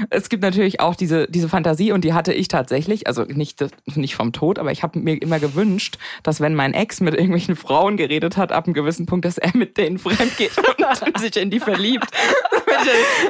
es 0.10 0.28
gibt 0.28 0.42
natürlich 0.42 0.80
auch 0.80 0.94
diese, 0.94 1.28
diese 1.28 1.48
Fantasie 1.48 1.92
und 1.92 2.04
die 2.04 2.12
hatte 2.12 2.32
ich 2.32 2.48
tatsächlich, 2.48 3.06
also 3.06 3.24
nicht, 3.24 3.64
nicht 3.96 4.14
vom 4.14 4.32
Tod, 4.32 4.58
aber 4.58 4.72
ich 4.72 4.82
habe 4.82 4.98
mir 4.98 5.20
immer 5.20 5.38
gewünscht, 5.38 5.98
dass 6.22 6.40
wenn 6.40 6.54
mein 6.54 6.74
Ex 6.74 7.00
mit 7.00 7.14
irgendwelchen 7.14 7.56
Frauen 7.56 7.96
geredet 7.96 8.36
hat, 8.36 8.52
ab 8.52 8.66
einem 8.66 8.74
gewissen 8.74 9.06
Punkt, 9.06 9.24
dass 9.24 9.38
er 9.38 9.54
mit 9.54 9.76
denen 9.76 9.98
fremd 9.98 10.36
geht 10.36 10.52
und 11.04 11.18
sich 11.18 11.36
in 11.36 11.50
die 11.50 11.60
verliebt. 11.60 12.08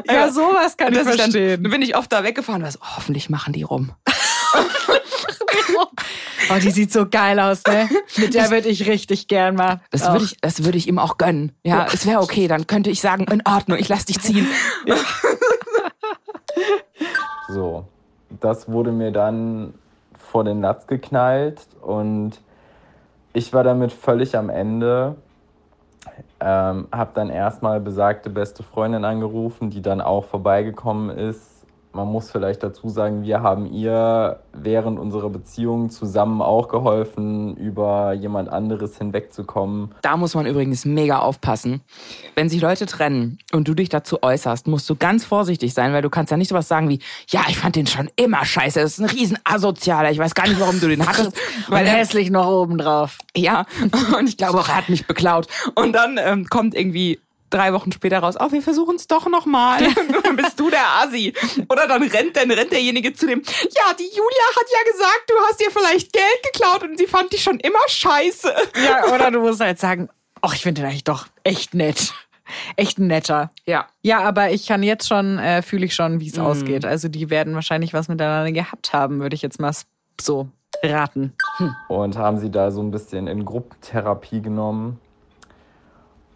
Ja, 0.06 0.30
sowas 0.30 0.76
kann 0.76 0.92
ich 0.92 1.00
verstehen. 1.00 1.62
Dann 1.62 1.72
bin 1.72 1.82
ich 1.82 1.96
oft 1.96 2.12
da 2.12 2.22
weggefahren, 2.24 2.62
weil 2.62 2.70
so, 2.70 2.78
oh, 2.82 2.96
hoffentlich 2.96 3.30
machen 3.30 3.52
die 3.52 3.62
rum. 3.62 3.92
Oh, 6.50 6.58
die 6.62 6.70
sieht 6.70 6.92
so 6.92 7.06
geil 7.08 7.38
aus, 7.40 7.62
ne? 7.66 7.88
Mit 8.16 8.34
der 8.34 8.50
würde 8.50 8.68
ich 8.68 8.88
richtig 8.88 9.28
gern 9.28 9.54
mal. 9.54 9.80
Das 9.90 10.10
würde 10.10 10.24
ich, 10.24 10.40
das 10.40 10.64
würde 10.64 10.78
ich 10.78 10.88
ihm 10.88 10.98
auch 10.98 11.18
gönnen. 11.18 11.52
Ja, 11.62 11.86
es 11.92 12.06
wäre 12.06 12.20
okay, 12.20 12.48
dann 12.48 12.66
könnte 12.66 12.90
ich 12.90 13.00
sagen, 13.00 13.24
in 13.24 13.42
Ordnung, 13.46 13.78
ich 13.78 13.88
lass 13.88 14.06
dich 14.06 14.20
ziehen. 14.20 14.46
So, 17.48 17.86
das 18.40 18.68
wurde 18.70 18.92
mir 18.92 19.10
dann 19.10 19.72
vor 20.18 20.44
den 20.44 20.60
Latz 20.60 20.86
geknallt 20.86 21.66
und 21.80 22.32
ich 23.32 23.54
war 23.54 23.64
damit 23.64 23.90
völlig 23.90 24.36
am 24.36 24.50
Ende. 24.50 25.16
Ähm, 26.40 26.88
hab 26.92 27.14
dann 27.14 27.30
erstmal 27.30 27.80
besagte 27.80 28.28
beste 28.28 28.62
Freundin 28.62 29.04
angerufen, 29.04 29.70
die 29.70 29.80
dann 29.80 30.02
auch 30.02 30.26
vorbeigekommen 30.26 31.08
ist. 31.16 31.57
Man 31.92 32.08
muss 32.08 32.30
vielleicht 32.30 32.62
dazu 32.62 32.88
sagen, 32.88 33.22
wir 33.22 33.42
haben 33.42 33.66
ihr 33.66 34.40
während 34.52 34.98
unserer 34.98 35.30
Beziehung 35.30 35.90
zusammen 35.90 36.42
auch 36.42 36.68
geholfen, 36.68 37.56
über 37.56 38.12
jemand 38.12 38.48
anderes 38.50 38.98
hinwegzukommen. 38.98 39.94
Da 40.02 40.16
muss 40.16 40.34
man 40.34 40.46
übrigens 40.46 40.84
mega 40.84 41.18
aufpassen. 41.18 41.82
Wenn 42.34 42.48
sich 42.48 42.60
Leute 42.60 42.86
trennen 42.86 43.38
und 43.52 43.68
du 43.68 43.74
dich 43.74 43.88
dazu 43.88 44.22
äußerst, 44.22 44.66
musst 44.66 44.88
du 44.88 44.96
ganz 44.96 45.24
vorsichtig 45.24 45.74
sein, 45.74 45.92
weil 45.92 46.02
du 46.02 46.10
kannst 46.10 46.30
ja 46.30 46.36
nicht 46.36 46.48
sowas 46.48 46.68
sagen 46.68 46.88
wie, 46.88 47.00
ja, 47.28 47.42
ich 47.48 47.58
fand 47.58 47.76
den 47.76 47.86
schon 47.86 48.10
immer 48.16 48.44
scheiße, 48.44 48.80
das 48.80 48.98
ist 48.98 49.00
ein 49.00 49.10
riesen 49.10 49.38
Asozialer, 49.44 50.10
ich 50.10 50.18
weiß 50.18 50.34
gar 50.34 50.46
nicht, 50.46 50.60
warum 50.60 50.80
du 50.80 50.88
den 50.88 51.06
hattest. 51.06 51.36
Weil 51.68 51.86
er, 51.86 51.94
hässlich 51.94 52.30
noch 52.30 52.46
oben 52.48 52.78
drauf. 52.78 53.18
ja, 53.36 53.64
und 54.18 54.28
ich 54.28 54.36
glaube 54.36 54.58
auch, 54.58 54.68
er 54.68 54.76
hat 54.76 54.88
mich 54.88 55.06
beklaut. 55.06 55.46
Und 55.74 55.92
dann 55.92 56.18
ähm, 56.22 56.46
kommt 56.48 56.74
irgendwie 56.74 57.18
drei 57.50 57.72
Wochen 57.72 57.92
später 57.92 58.18
raus, 58.18 58.36
oh, 58.38 58.52
wir 58.52 58.62
versuchen 58.62 58.96
es 58.96 59.06
doch 59.06 59.28
nochmal. 59.28 59.82
bist 60.38 60.58
du 60.58 60.70
der 60.70 60.86
Asi. 61.02 61.34
Oder 61.68 61.86
dann 61.86 62.02
rennt, 62.02 62.36
dann 62.36 62.50
rennt 62.50 62.72
derjenige 62.72 63.12
zu 63.12 63.26
dem, 63.26 63.42
ja, 63.42 63.94
die 63.98 64.04
Julia 64.04 64.46
hat 64.56 64.66
ja 64.72 64.92
gesagt, 64.92 65.24
du 65.28 65.34
hast 65.46 65.60
ihr 65.60 65.70
vielleicht 65.70 66.12
Geld 66.12 66.42
geklaut 66.52 66.82
und 66.82 66.98
sie 66.98 67.06
fand 67.06 67.32
dich 67.32 67.42
schon 67.42 67.60
immer 67.60 67.78
scheiße. 67.88 68.52
Ja, 68.84 69.12
oder 69.14 69.30
du 69.30 69.40
musst 69.40 69.60
halt 69.60 69.78
sagen, 69.78 70.08
ach, 70.40 70.54
ich 70.54 70.62
finde 70.62 70.82
den 70.82 70.90
eigentlich 70.90 71.04
doch 71.04 71.26
echt 71.44 71.74
nett. 71.74 72.12
Echt 72.76 72.98
ein 72.98 73.08
netter. 73.08 73.50
Ja. 73.66 73.88
Ja, 74.02 74.20
aber 74.20 74.50
ich 74.50 74.66
kann 74.66 74.82
jetzt 74.82 75.06
schon, 75.06 75.38
äh, 75.38 75.60
fühle 75.60 75.84
ich 75.84 75.94
schon, 75.94 76.20
wie 76.20 76.28
es 76.28 76.38
ausgeht. 76.38 76.86
Also 76.86 77.08
die 77.08 77.28
werden 77.28 77.54
wahrscheinlich 77.54 77.92
was 77.92 78.08
miteinander 78.08 78.52
gehabt 78.52 78.94
haben, 78.94 79.20
würde 79.20 79.34
ich 79.34 79.42
jetzt 79.42 79.60
mal 79.60 79.74
so 80.20 80.48
raten. 80.82 81.34
und 81.88 82.16
haben 82.16 82.38
sie 82.38 82.50
da 82.50 82.70
so 82.70 82.80
ein 82.80 82.90
bisschen 82.90 83.26
in 83.26 83.44
Gruppentherapie 83.44 84.40
genommen. 84.40 84.98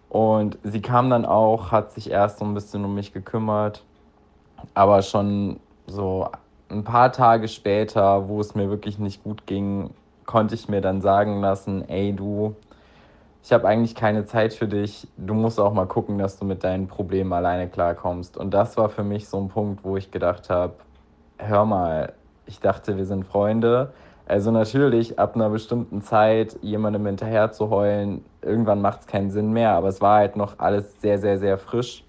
Und 0.09 0.59
sie 0.63 0.83
kam 0.83 1.09
dann 1.09 1.25
auch, 1.25 1.71
hat 1.71 1.93
sich 1.93 2.11
erst 2.11 2.39
so 2.41 2.45
ein 2.45 2.53
bisschen 2.53 2.85
um 2.85 2.95
mich 2.95 3.15
gekümmert, 3.15 3.83
aber 4.75 5.03
schon 5.03 5.61
so 5.87 6.29
ein 6.69 6.85
paar 6.85 7.13
Tage 7.13 7.49
später, 7.49 8.29
wo 8.29 8.41
es 8.41 8.55
mir 8.55 8.71
wirklich 8.71 8.99
nicht 8.99 9.23
gut 9.23 9.47
ging, 9.47 9.91
konnte 10.27 10.55
ich 10.55 10.69
mir 10.69 10.81
dann 10.81 11.01
sagen 11.01 11.41
lassen, 11.41 11.89
ey 11.89 12.13
du, 12.13 12.57
ich 13.45 13.53
habe 13.53 13.67
eigentlich 13.67 13.95
keine 13.95 14.25
Zeit 14.25 14.55
für 14.55 14.69
dich, 14.69 15.09
du 15.17 15.35
musst 15.35 15.59
auch 15.59 15.73
mal 15.73 15.87
gucken, 15.87 16.19
dass 16.19 16.39
du 16.39 16.45
mit 16.45 16.63
deinen 16.63 16.87
Problemen 16.87 17.33
alleine 17.33 17.69
klarkommst. 17.69 18.37
Und 18.37 18.55
das 18.55 18.77
war 18.77 18.89
für 18.89 19.03
mich 19.03 19.29
so 19.29 19.41
ein 19.41 19.49
Punkt, 19.49 19.85
wo 19.85 19.97
ich 19.97 20.11
gedacht 20.11 20.49
habe, 20.49 20.75
hör 21.39 21.65
mal, 21.65 22.13
ich 22.47 22.61
dachte, 22.61 22.97
wir 22.97 23.05
sind 23.05 23.25
Freunde. 23.25 23.93
Also 24.27 24.53
natürlich, 24.53 25.19
ab 25.19 25.35
einer 25.35 25.51
bestimmten 25.51 26.03
Zeit 26.03 26.57
jemandem 26.63 27.05
hinterher 27.07 27.51
zu 27.51 27.69
heulen, 27.71 28.25
irgendwann 28.41 28.81
macht 28.81 29.01
es 29.01 29.07
keinen 29.09 29.31
Sinn 29.31 29.53
mehr, 29.53 29.73
aber 29.73 29.89
es 29.89 30.01
war 30.01 30.19
halt 30.19 30.37
noch 30.37 30.61
alles 30.61 31.01
sehr, 31.01 31.19
sehr, 31.19 31.39
sehr 31.39 31.59
frisch. 31.59 32.05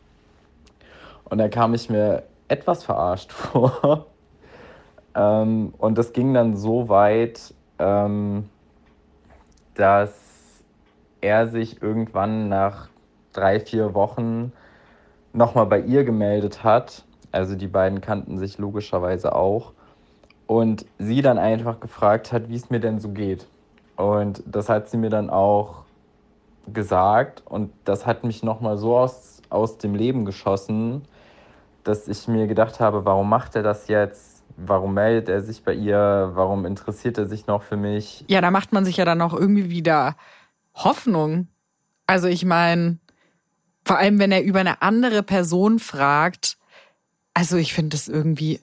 Und 1.26 1.40
da 1.40 1.50
kam 1.50 1.74
ich 1.74 1.90
mir 1.90 2.24
etwas 2.54 2.84
verarscht 2.84 3.32
vor. 3.34 4.06
ähm, 5.16 5.74
und 5.78 5.98
das 5.98 6.14
ging 6.14 6.34
dann 6.34 6.56
so 6.56 6.88
weit, 6.88 7.54
ähm, 7.80 8.50
dass 9.74 10.14
er 11.22 11.48
sich 11.48 11.82
irgendwann 11.82 12.50
nach 12.50 12.90
drei, 13.32 13.60
vier 13.60 13.94
Wochen 13.94 14.52
nochmal 15.34 15.66
bei 15.66 15.80
ihr 15.80 16.04
gemeldet 16.04 16.64
hat 16.64 17.04
Also 17.32 17.56
die 17.56 17.68
beiden 17.68 18.02
kannten 18.02 18.38
sich 18.38 18.60
logischerweise 18.60 19.34
auch. 19.36 19.74
Und 20.46 20.86
sie 21.00 21.22
dann 21.22 21.40
einfach 21.40 21.80
gefragt 21.80 22.32
hat, 22.32 22.50
wie 22.50 22.56
es 22.56 22.70
mir 22.70 22.80
denn 22.80 23.00
so 23.00 23.10
geht. 23.10 23.48
Und 23.96 24.44
das 24.46 24.70
hat 24.70 24.90
sie 24.90 24.98
mir 24.98 25.10
dann 25.10 25.30
auch 25.30 25.84
gesagt. 26.72 27.42
Und 27.46 27.72
das 27.86 28.06
hat 28.06 28.24
mich 28.24 28.44
nochmal 28.44 28.78
so 28.78 28.98
aus, 28.98 29.42
aus 29.50 29.78
dem 29.78 29.96
Leben 29.96 30.26
geschossen, 30.26 31.04
dass 31.84 32.08
ich 32.08 32.28
mir 32.28 32.48
gedacht 32.48 32.80
habe, 32.80 33.06
warum 33.06 33.30
macht 33.30 33.56
er 33.56 33.64
das 33.64 33.88
jetzt? 33.88 34.44
Warum 34.58 34.94
meldet 34.94 35.30
er 35.30 35.42
sich 35.42 35.64
bei 35.64 35.74
ihr? 35.74 36.32
Warum 36.34 36.66
interessiert 36.66 37.18
er 37.18 37.26
sich 37.26 37.48
noch 37.48 37.64
für 37.64 37.78
mich? 37.78 38.24
Ja, 38.28 38.42
da 38.42 38.52
macht 38.52 38.72
man 38.72 38.86
sich 38.86 38.98
ja 38.98 39.06
dann 39.06 39.22
auch 39.22 39.34
irgendwie 39.34 39.70
wieder 39.70 40.16
Hoffnung. 40.76 41.48
Also 42.06 42.28
ich 42.28 42.46
meine, 42.46 43.00
vor 43.86 43.98
allem 43.98 44.20
wenn 44.20 44.32
er 44.32 44.44
über 44.44 44.60
eine 44.60 44.82
andere 44.82 45.24
Person 45.24 45.80
fragt, 45.80 46.58
also 47.34 47.58
ich 47.58 47.74
finde 47.74 47.90
das 47.90 48.08
irgendwie 48.08 48.60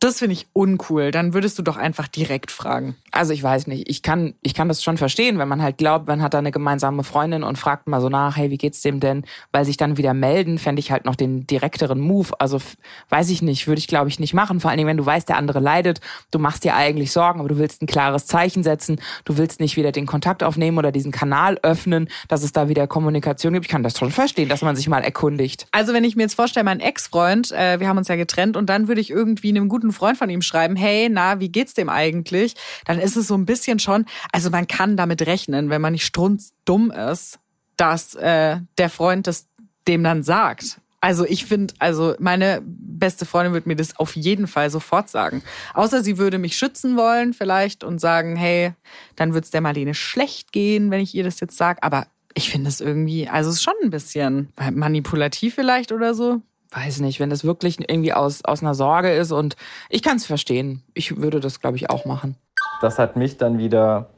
das 0.00 0.18
finde 0.18 0.34
ich 0.34 0.46
uncool. 0.52 1.10
Dann 1.10 1.34
würdest 1.34 1.58
du 1.58 1.62
doch 1.62 1.76
einfach 1.76 2.08
direkt 2.08 2.50
fragen. 2.50 2.96
Also 3.12 3.32
ich 3.32 3.42
weiß 3.42 3.66
nicht. 3.66 3.88
Ich 3.88 4.02
kann, 4.02 4.34
ich 4.42 4.54
kann 4.54 4.68
das 4.68 4.82
schon 4.82 4.96
verstehen, 4.96 5.38
wenn 5.38 5.48
man 5.48 5.62
halt 5.62 5.78
glaubt, 5.78 6.06
man 6.06 6.22
hat 6.22 6.34
da 6.34 6.38
eine 6.38 6.52
gemeinsame 6.52 7.02
Freundin 7.02 7.42
und 7.42 7.56
fragt 7.56 7.88
mal 7.88 8.00
so 8.00 8.08
nach, 8.08 8.36
hey, 8.36 8.50
wie 8.50 8.58
geht's 8.58 8.82
dem 8.82 9.00
denn? 9.00 9.24
Weil 9.52 9.64
sich 9.64 9.76
dann 9.76 9.96
wieder 9.96 10.14
melden, 10.14 10.58
fände 10.58 10.80
ich 10.80 10.90
halt 10.90 11.04
noch 11.04 11.16
den 11.16 11.46
direkteren 11.46 12.00
Move. 12.00 12.28
Also 12.38 12.60
weiß 13.08 13.30
ich 13.30 13.42
nicht, 13.42 13.66
würde 13.66 13.78
ich 13.78 13.88
glaube 13.88 14.08
ich 14.08 14.20
nicht 14.20 14.34
machen. 14.34 14.60
Vor 14.60 14.70
allen 14.70 14.78
Dingen, 14.78 14.88
wenn 14.88 14.96
du 14.96 15.06
weißt, 15.06 15.28
der 15.28 15.36
andere 15.36 15.60
leidet, 15.60 16.00
du 16.30 16.38
machst 16.38 16.64
dir 16.64 16.74
eigentlich 16.74 17.12
Sorgen, 17.12 17.40
aber 17.40 17.48
du 17.48 17.58
willst 17.58 17.82
ein 17.82 17.86
klares 17.86 18.26
Zeichen 18.26 18.62
setzen. 18.62 19.00
Du 19.24 19.38
willst 19.38 19.60
nicht 19.60 19.76
wieder 19.76 19.92
den 19.92 20.06
Kontakt 20.06 20.42
aufnehmen 20.42 20.78
oder 20.78 20.92
diesen 20.92 21.12
Kanal 21.12 21.58
öffnen, 21.62 22.08
dass 22.28 22.42
es 22.42 22.52
da 22.52 22.68
wieder 22.68 22.86
Kommunikation 22.86 23.54
gibt. 23.54 23.66
Ich 23.66 23.70
kann 23.70 23.82
das 23.82 23.98
schon 23.98 24.10
verstehen, 24.10 24.48
dass 24.48 24.62
man 24.62 24.76
sich 24.76 24.88
mal 24.88 25.02
erkundigt. 25.02 25.66
Also 25.72 25.92
wenn 25.92 26.04
ich 26.04 26.16
mir 26.16 26.22
jetzt 26.22 26.34
vorstelle, 26.34 26.64
mein 26.64 26.80
Ex-Freund, 26.80 27.52
äh, 27.52 27.80
wir 27.80 27.88
haben 27.88 27.98
uns 27.98 28.08
ja 28.08 28.16
getrennt 28.16 28.56
und 28.56 28.66
dann 28.66 28.88
würde 28.88 29.00
ich 29.00 29.10
irgendwie 29.10 29.48
einem 29.48 29.68
guten 29.68 29.85
Freund 29.92 30.18
von 30.18 30.30
ihm 30.30 30.42
schreiben, 30.42 30.76
hey, 30.76 31.08
na, 31.10 31.40
wie 31.40 31.48
geht's 31.48 31.74
dem 31.74 31.88
eigentlich? 31.88 32.54
Dann 32.84 32.98
ist 32.98 33.16
es 33.16 33.26
so 33.28 33.34
ein 33.34 33.46
bisschen 33.46 33.78
schon, 33.78 34.06
also 34.32 34.50
man 34.50 34.66
kann 34.66 34.96
damit 34.96 35.22
rechnen, 35.26 35.70
wenn 35.70 35.80
man 35.80 35.92
nicht 35.92 36.06
strunzdumm 36.06 36.90
ist, 36.90 37.38
dass 37.76 38.14
äh, 38.14 38.58
der 38.78 38.90
Freund 38.90 39.26
das 39.26 39.46
dem 39.86 40.02
dann 40.02 40.22
sagt. 40.22 40.80
Also 41.00 41.24
ich 41.24 41.44
finde, 41.44 41.74
also 41.78 42.14
meine 42.18 42.62
beste 42.64 43.26
Freundin 43.26 43.52
würde 43.52 43.68
mir 43.68 43.76
das 43.76 43.96
auf 43.98 44.16
jeden 44.16 44.48
Fall 44.48 44.70
sofort 44.70 45.08
sagen. 45.08 45.42
Außer 45.74 46.02
sie 46.02 46.18
würde 46.18 46.38
mich 46.38 46.56
schützen 46.56 46.96
wollen 46.96 47.32
vielleicht 47.34 47.84
und 47.84 48.00
sagen, 48.00 48.34
hey, 48.34 48.72
dann 49.14 49.34
wird's 49.34 49.50
der 49.50 49.60
Marlene 49.60 49.94
schlecht 49.94 50.52
gehen, 50.52 50.90
wenn 50.90 51.00
ich 51.00 51.14
ihr 51.14 51.22
das 51.22 51.38
jetzt 51.38 51.56
sage. 51.56 51.82
Aber 51.82 52.06
ich 52.34 52.50
finde 52.50 52.68
es 52.68 52.80
irgendwie, 52.80 53.28
also 53.28 53.50
es 53.50 53.56
ist 53.56 53.62
schon 53.62 53.74
ein 53.82 53.90
bisschen 53.90 54.48
manipulativ 54.72 55.54
vielleicht 55.54 55.92
oder 55.92 56.14
so 56.14 56.42
weiß 56.76 57.00
nicht, 57.00 57.20
wenn 57.20 57.30
das 57.30 57.44
wirklich 57.44 57.78
irgendwie 57.88 58.12
aus, 58.12 58.44
aus 58.44 58.62
einer 58.62 58.74
Sorge 58.74 59.12
ist 59.12 59.32
und 59.32 59.56
ich 59.88 60.02
kann 60.02 60.16
es 60.16 60.26
verstehen. 60.26 60.82
Ich 60.94 61.16
würde 61.16 61.40
das, 61.40 61.60
glaube 61.60 61.76
ich, 61.76 61.88
auch 61.90 62.04
machen. 62.04 62.36
Das 62.82 62.98
hat 62.98 63.16
mich 63.16 63.38
dann 63.38 63.58
wieder 63.58 64.10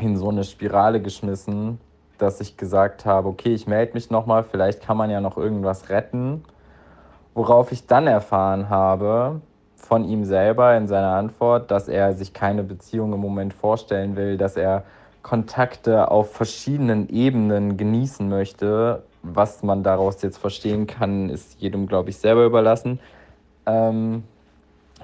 in 0.00 0.16
so 0.16 0.30
eine 0.30 0.44
Spirale 0.44 1.00
geschmissen, 1.02 1.78
dass 2.18 2.40
ich 2.40 2.56
gesagt 2.56 3.04
habe, 3.04 3.28
okay, 3.28 3.52
ich 3.52 3.66
melde 3.66 3.94
mich 3.94 4.10
nochmal, 4.10 4.44
vielleicht 4.44 4.82
kann 4.82 4.96
man 4.96 5.10
ja 5.10 5.20
noch 5.20 5.36
irgendwas 5.36 5.90
retten. 5.90 6.42
Worauf 7.34 7.70
ich 7.72 7.86
dann 7.86 8.06
erfahren 8.06 8.70
habe 8.70 9.40
von 9.76 10.04
ihm 10.04 10.24
selber 10.24 10.76
in 10.76 10.88
seiner 10.88 11.14
Antwort, 11.14 11.70
dass 11.70 11.88
er 11.88 12.14
sich 12.14 12.32
keine 12.32 12.62
Beziehung 12.62 13.12
im 13.12 13.20
Moment 13.20 13.52
vorstellen 13.52 14.16
will, 14.16 14.36
dass 14.36 14.56
er 14.56 14.84
Kontakte 15.22 16.10
auf 16.10 16.32
verschiedenen 16.32 17.08
Ebenen 17.08 17.76
genießen 17.76 18.28
möchte 18.28 19.02
was 19.22 19.62
man 19.62 19.82
daraus 19.82 20.22
jetzt 20.22 20.38
verstehen 20.38 20.86
kann, 20.86 21.28
ist 21.28 21.60
jedem, 21.60 21.86
glaube 21.86 22.10
ich, 22.10 22.16
selber 22.16 22.44
überlassen. 22.44 23.00
Ähm, 23.66 24.24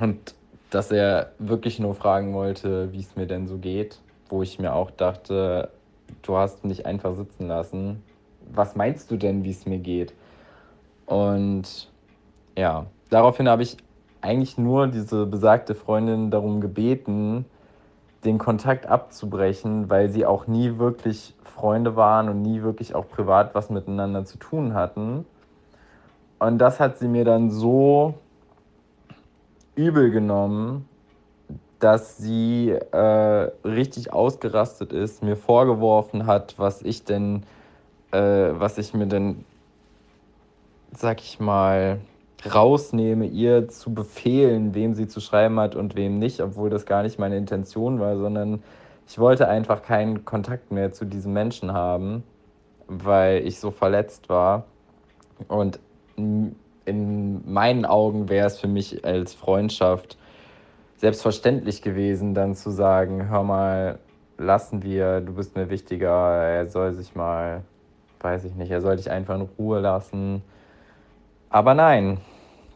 und 0.00 0.34
dass 0.70 0.90
er 0.90 1.32
wirklich 1.38 1.78
nur 1.78 1.94
fragen 1.94 2.34
wollte, 2.34 2.92
wie 2.92 3.00
es 3.00 3.16
mir 3.16 3.26
denn 3.26 3.46
so 3.46 3.58
geht, 3.58 3.98
wo 4.28 4.42
ich 4.42 4.58
mir 4.58 4.74
auch 4.74 4.90
dachte, 4.90 5.70
du 6.22 6.36
hast 6.36 6.64
mich 6.64 6.86
einfach 6.86 7.14
sitzen 7.14 7.46
lassen. 7.46 8.02
Was 8.52 8.76
meinst 8.76 9.10
du 9.10 9.16
denn, 9.16 9.44
wie 9.44 9.50
es 9.50 9.66
mir 9.66 9.78
geht? 9.78 10.12
Und 11.06 11.90
ja, 12.56 12.86
daraufhin 13.10 13.48
habe 13.48 13.62
ich 13.62 13.76
eigentlich 14.20 14.58
nur 14.58 14.88
diese 14.88 15.26
besagte 15.26 15.74
Freundin 15.74 16.30
darum 16.30 16.60
gebeten, 16.60 17.44
den 18.24 18.38
Kontakt 18.38 18.86
abzubrechen, 18.86 19.88
weil 19.90 20.08
sie 20.08 20.26
auch 20.26 20.46
nie 20.46 20.78
wirklich 20.78 21.34
Freunde 21.44 21.96
waren 21.96 22.28
und 22.28 22.42
nie 22.42 22.62
wirklich 22.62 22.94
auch 22.94 23.08
privat 23.08 23.54
was 23.54 23.70
miteinander 23.70 24.24
zu 24.24 24.38
tun 24.38 24.74
hatten. 24.74 25.24
Und 26.38 26.58
das 26.58 26.80
hat 26.80 26.98
sie 26.98 27.08
mir 27.08 27.24
dann 27.24 27.50
so 27.50 28.14
übel 29.74 30.10
genommen, 30.10 30.88
dass 31.78 32.16
sie 32.16 32.70
äh, 32.70 33.50
richtig 33.64 34.12
ausgerastet 34.12 34.92
ist, 34.92 35.22
mir 35.22 35.36
vorgeworfen 35.36 36.26
hat, 36.26 36.54
was 36.58 36.82
ich 36.82 37.04
denn, 37.04 37.44
äh, 38.12 38.18
was 38.52 38.78
ich 38.78 38.94
mir 38.94 39.06
denn, 39.06 39.44
sag 40.92 41.20
ich 41.20 41.38
mal, 41.38 42.00
rausnehme, 42.44 43.26
ihr 43.26 43.68
zu 43.68 43.94
befehlen, 43.94 44.74
wem 44.74 44.94
sie 44.94 45.08
zu 45.08 45.20
schreiben 45.20 45.58
hat 45.58 45.74
und 45.74 45.96
wem 45.96 46.18
nicht, 46.18 46.40
obwohl 46.40 46.70
das 46.70 46.86
gar 46.86 47.02
nicht 47.02 47.18
meine 47.18 47.36
Intention 47.36 47.98
war, 47.98 48.16
sondern 48.16 48.62
ich 49.08 49.18
wollte 49.18 49.48
einfach 49.48 49.82
keinen 49.82 50.24
Kontakt 50.24 50.70
mehr 50.72 50.92
zu 50.92 51.04
diesem 51.04 51.32
Menschen 51.32 51.72
haben, 51.72 52.24
weil 52.88 53.46
ich 53.46 53.60
so 53.60 53.70
verletzt 53.70 54.28
war. 54.28 54.64
Und 55.48 55.78
in 56.16 57.42
meinen 57.44 57.84
Augen 57.84 58.28
wäre 58.28 58.46
es 58.46 58.58
für 58.58 58.68
mich 58.68 59.04
als 59.04 59.34
Freundschaft 59.34 60.16
selbstverständlich 60.96 61.82
gewesen, 61.82 62.34
dann 62.34 62.54
zu 62.54 62.70
sagen, 62.70 63.28
hör 63.28 63.42
mal, 63.42 63.98
lassen 64.38 64.82
wir, 64.82 65.20
du 65.20 65.34
bist 65.34 65.56
mir 65.56 65.70
wichtiger, 65.70 66.08
er 66.08 66.66
soll 66.66 66.92
sich 66.92 67.14
mal, 67.14 67.62
weiß 68.20 68.44
ich 68.44 68.54
nicht, 68.54 68.70
er 68.70 68.80
soll 68.80 68.96
dich 68.96 69.10
einfach 69.10 69.34
in 69.36 69.48
Ruhe 69.58 69.80
lassen. 69.80 70.42
Aber 71.56 71.72
nein, 71.72 72.18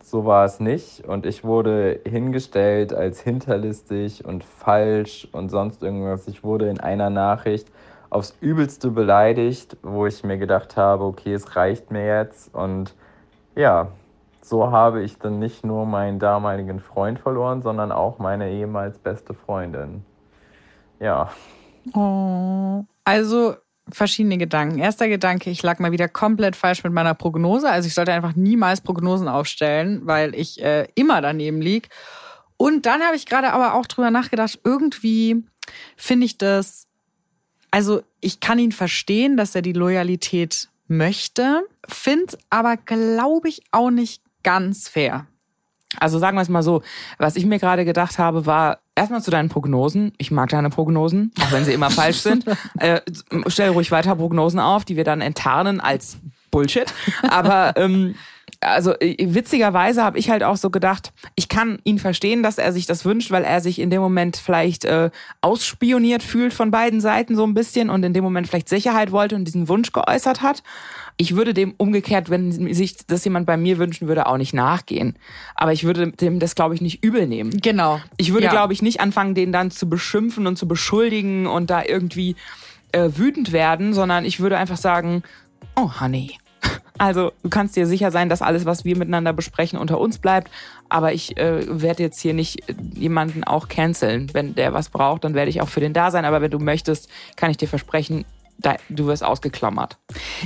so 0.02 0.24
war 0.24 0.46
es 0.46 0.58
nicht. 0.58 1.06
Und 1.06 1.26
ich 1.26 1.44
wurde 1.44 2.00
hingestellt 2.06 2.94
als 2.94 3.20
hinterlistig 3.20 4.24
und 4.24 4.42
falsch 4.42 5.28
und 5.32 5.50
sonst 5.50 5.82
irgendwas. 5.82 6.26
Ich 6.28 6.42
wurde 6.42 6.70
in 6.70 6.80
einer 6.80 7.10
Nachricht 7.10 7.70
aufs 8.08 8.34
Übelste 8.40 8.90
beleidigt, 8.90 9.76
wo 9.82 10.06
ich 10.06 10.24
mir 10.24 10.38
gedacht 10.38 10.78
habe, 10.78 11.04
okay, 11.04 11.34
es 11.34 11.56
reicht 11.56 11.90
mir 11.90 12.06
jetzt. 12.06 12.54
Und 12.54 12.94
ja, 13.54 13.88
so 14.40 14.70
habe 14.70 15.02
ich 15.02 15.18
dann 15.18 15.38
nicht 15.38 15.62
nur 15.62 15.84
meinen 15.84 16.18
damaligen 16.18 16.80
Freund 16.80 17.18
verloren, 17.18 17.60
sondern 17.60 17.92
auch 17.92 18.18
meine 18.18 18.50
ehemals 18.50 18.96
beste 18.96 19.34
Freundin. 19.34 20.06
Ja. 21.00 21.28
Also 23.04 23.56
verschiedene 23.92 24.38
Gedanken. 24.38 24.78
Erster 24.78 25.08
Gedanke, 25.08 25.50
ich 25.50 25.62
lag 25.62 25.78
mal 25.78 25.92
wieder 25.92 26.08
komplett 26.08 26.56
falsch 26.56 26.84
mit 26.84 26.92
meiner 26.92 27.14
Prognose. 27.14 27.68
Also 27.68 27.86
ich 27.86 27.94
sollte 27.94 28.12
einfach 28.12 28.34
niemals 28.36 28.80
Prognosen 28.80 29.28
aufstellen, 29.28 30.02
weil 30.04 30.34
ich 30.34 30.62
äh, 30.62 30.88
immer 30.94 31.20
daneben 31.20 31.60
lieg. 31.60 31.88
Und 32.56 32.86
dann 32.86 33.02
habe 33.02 33.16
ich 33.16 33.26
gerade 33.26 33.52
aber 33.52 33.74
auch 33.74 33.86
drüber 33.86 34.10
nachgedacht, 34.10 34.60
irgendwie 34.64 35.44
finde 35.96 36.26
ich 36.26 36.36
das, 36.36 36.86
also 37.70 38.02
ich 38.20 38.40
kann 38.40 38.58
ihn 38.58 38.72
verstehen, 38.72 39.36
dass 39.36 39.54
er 39.54 39.62
die 39.62 39.72
Loyalität 39.72 40.68
möchte, 40.86 41.62
finde 41.88 42.36
aber, 42.50 42.76
glaube 42.76 43.48
ich, 43.48 43.62
auch 43.70 43.90
nicht 43.90 44.22
ganz 44.42 44.88
fair. 44.88 45.26
Also 45.98 46.18
sagen 46.18 46.36
wir 46.36 46.42
es 46.42 46.48
mal 46.48 46.62
so, 46.62 46.82
was 47.18 47.36
ich 47.36 47.44
mir 47.46 47.58
gerade 47.58 47.84
gedacht 47.84 48.18
habe, 48.18 48.46
war 48.46 48.78
erstmal 48.94 49.22
zu 49.22 49.30
deinen 49.30 49.48
Prognosen. 49.48 50.12
Ich 50.18 50.30
mag 50.30 50.48
deine 50.50 50.70
Prognosen, 50.70 51.32
auch 51.40 51.50
wenn 51.52 51.64
sie 51.64 51.72
immer 51.72 51.90
falsch 51.90 52.18
sind. 52.18 52.44
Äh, 52.78 53.00
stell 53.48 53.70
ruhig 53.70 53.90
weiter 53.90 54.16
Prognosen 54.16 54.58
auf, 54.58 54.84
die 54.84 54.96
wir 54.96 55.04
dann 55.04 55.20
enttarnen 55.20 55.80
als 55.80 56.18
Bullshit. 56.50 56.92
Aber 57.28 57.74
ähm, 57.76 58.14
also 58.60 58.94
äh, 59.00 59.16
witzigerweise 59.34 60.02
habe 60.02 60.18
ich 60.18 60.30
halt 60.30 60.42
auch 60.42 60.56
so 60.56 60.70
gedacht, 60.70 61.12
ich 61.34 61.48
kann 61.48 61.78
ihn 61.84 61.98
verstehen, 61.98 62.42
dass 62.42 62.58
er 62.58 62.72
sich 62.72 62.86
das 62.86 63.04
wünscht, 63.04 63.30
weil 63.30 63.44
er 63.44 63.60
sich 63.60 63.78
in 63.78 63.90
dem 63.90 64.00
Moment 64.00 64.36
vielleicht 64.36 64.84
äh, 64.84 65.10
ausspioniert 65.40 66.22
fühlt 66.22 66.52
von 66.52 66.70
beiden 66.70 67.00
Seiten 67.00 67.36
so 67.36 67.44
ein 67.44 67.54
bisschen 67.54 67.90
und 67.90 68.04
in 68.04 68.12
dem 68.12 68.22
Moment 68.22 68.48
vielleicht 68.48 68.68
Sicherheit 68.68 69.12
wollte 69.12 69.34
und 69.34 69.44
diesen 69.44 69.68
Wunsch 69.68 69.92
geäußert 69.92 70.42
hat. 70.42 70.62
Ich 71.16 71.36
würde 71.36 71.54
dem 71.54 71.74
umgekehrt, 71.76 72.30
wenn 72.30 72.72
sich 72.72 72.96
das 73.06 73.24
jemand 73.24 73.46
bei 73.46 73.56
mir 73.56 73.78
wünschen 73.78 74.08
würde, 74.08 74.26
auch 74.26 74.36
nicht 74.36 74.54
nachgehen. 74.54 75.16
Aber 75.54 75.72
ich 75.72 75.84
würde 75.84 76.12
dem 76.12 76.38
das, 76.38 76.54
glaube 76.54 76.74
ich, 76.74 76.80
nicht 76.80 77.04
übel 77.04 77.26
nehmen. 77.26 77.50
Genau. 77.50 78.00
Ich 78.16 78.32
würde, 78.32 78.46
ja. 78.46 78.50
glaube 78.50 78.72
ich, 78.72 78.82
nicht 78.82 79.00
anfangen, 79.00 79.34
den 79.34 79.52
dann 79.52 79.70
zu 79.70 79.88
beschimpfen 79.88 80.46
und 80.46 80.56
zu 80.56 80.66
beschuldigen 80.66 81.46
und 81.46 81.70
da 81.70 81.82
irgendwie 81.82 82.36
äh, 82.92 83.10
wütend 83.14 83.52
werden, 83.52 83.92
sondern 83.92 84.24
ich 84.24 84.40
würde 84.40 84.56
einfach 84.56 84.78
sagen, 84.78 85.22
oh 85.76 85.90
Honey, 86.00 86.38
also 87.00 87.32
du 87.42 87.48
kannst 87.48 87.76
dir 87.76 87.86
sicher 87.86 88.10
sein, 88.10 88.28
dass 88.28 88.42
alles, 88.42 88.66
was 88.66 88.84
wir 88.84 88.94
miteinander 88.94 89.32
besprechen, 89.32 89.78
unter 89.78 89.98
uns 89.98 90.18
bleibt. 90.18 90.50
Aber 90.90 91.14
ich 91.14 91.34
äh, 91.38 91.62
werde 91.66 92.02
jetzt 92.02 92.20
hier 92.20 92.34
nicht 92.34 92.58
jemanden 92.94 93.42
auch 93.42 93.68
canceln. 93.68 94.28
Wenn 94.34 94.54
der 94.54 94.74
was 94.74 94.90
braucht, 94.90 95.24
dann 95.24 95.32
werde 95.32 95.48
ich 95.48 95.62
auch 95.62 95.68
für 95.68 95.80
den 95.80 95.94
da 95.94 96.10
sein. 96.10 96.26
Aber 96.26 96.42
wenn 96.42 96.50
du 96.50 96.58
möchtest, 96.58 97.08
kann 97.36 97.50
ich 97.50 97.56
dir 97.56 97.68
versprechen, 97.68 98.26
du 98.88 99.06
wirst 99.06 99.24
ausgeklammert. 99.24 99.98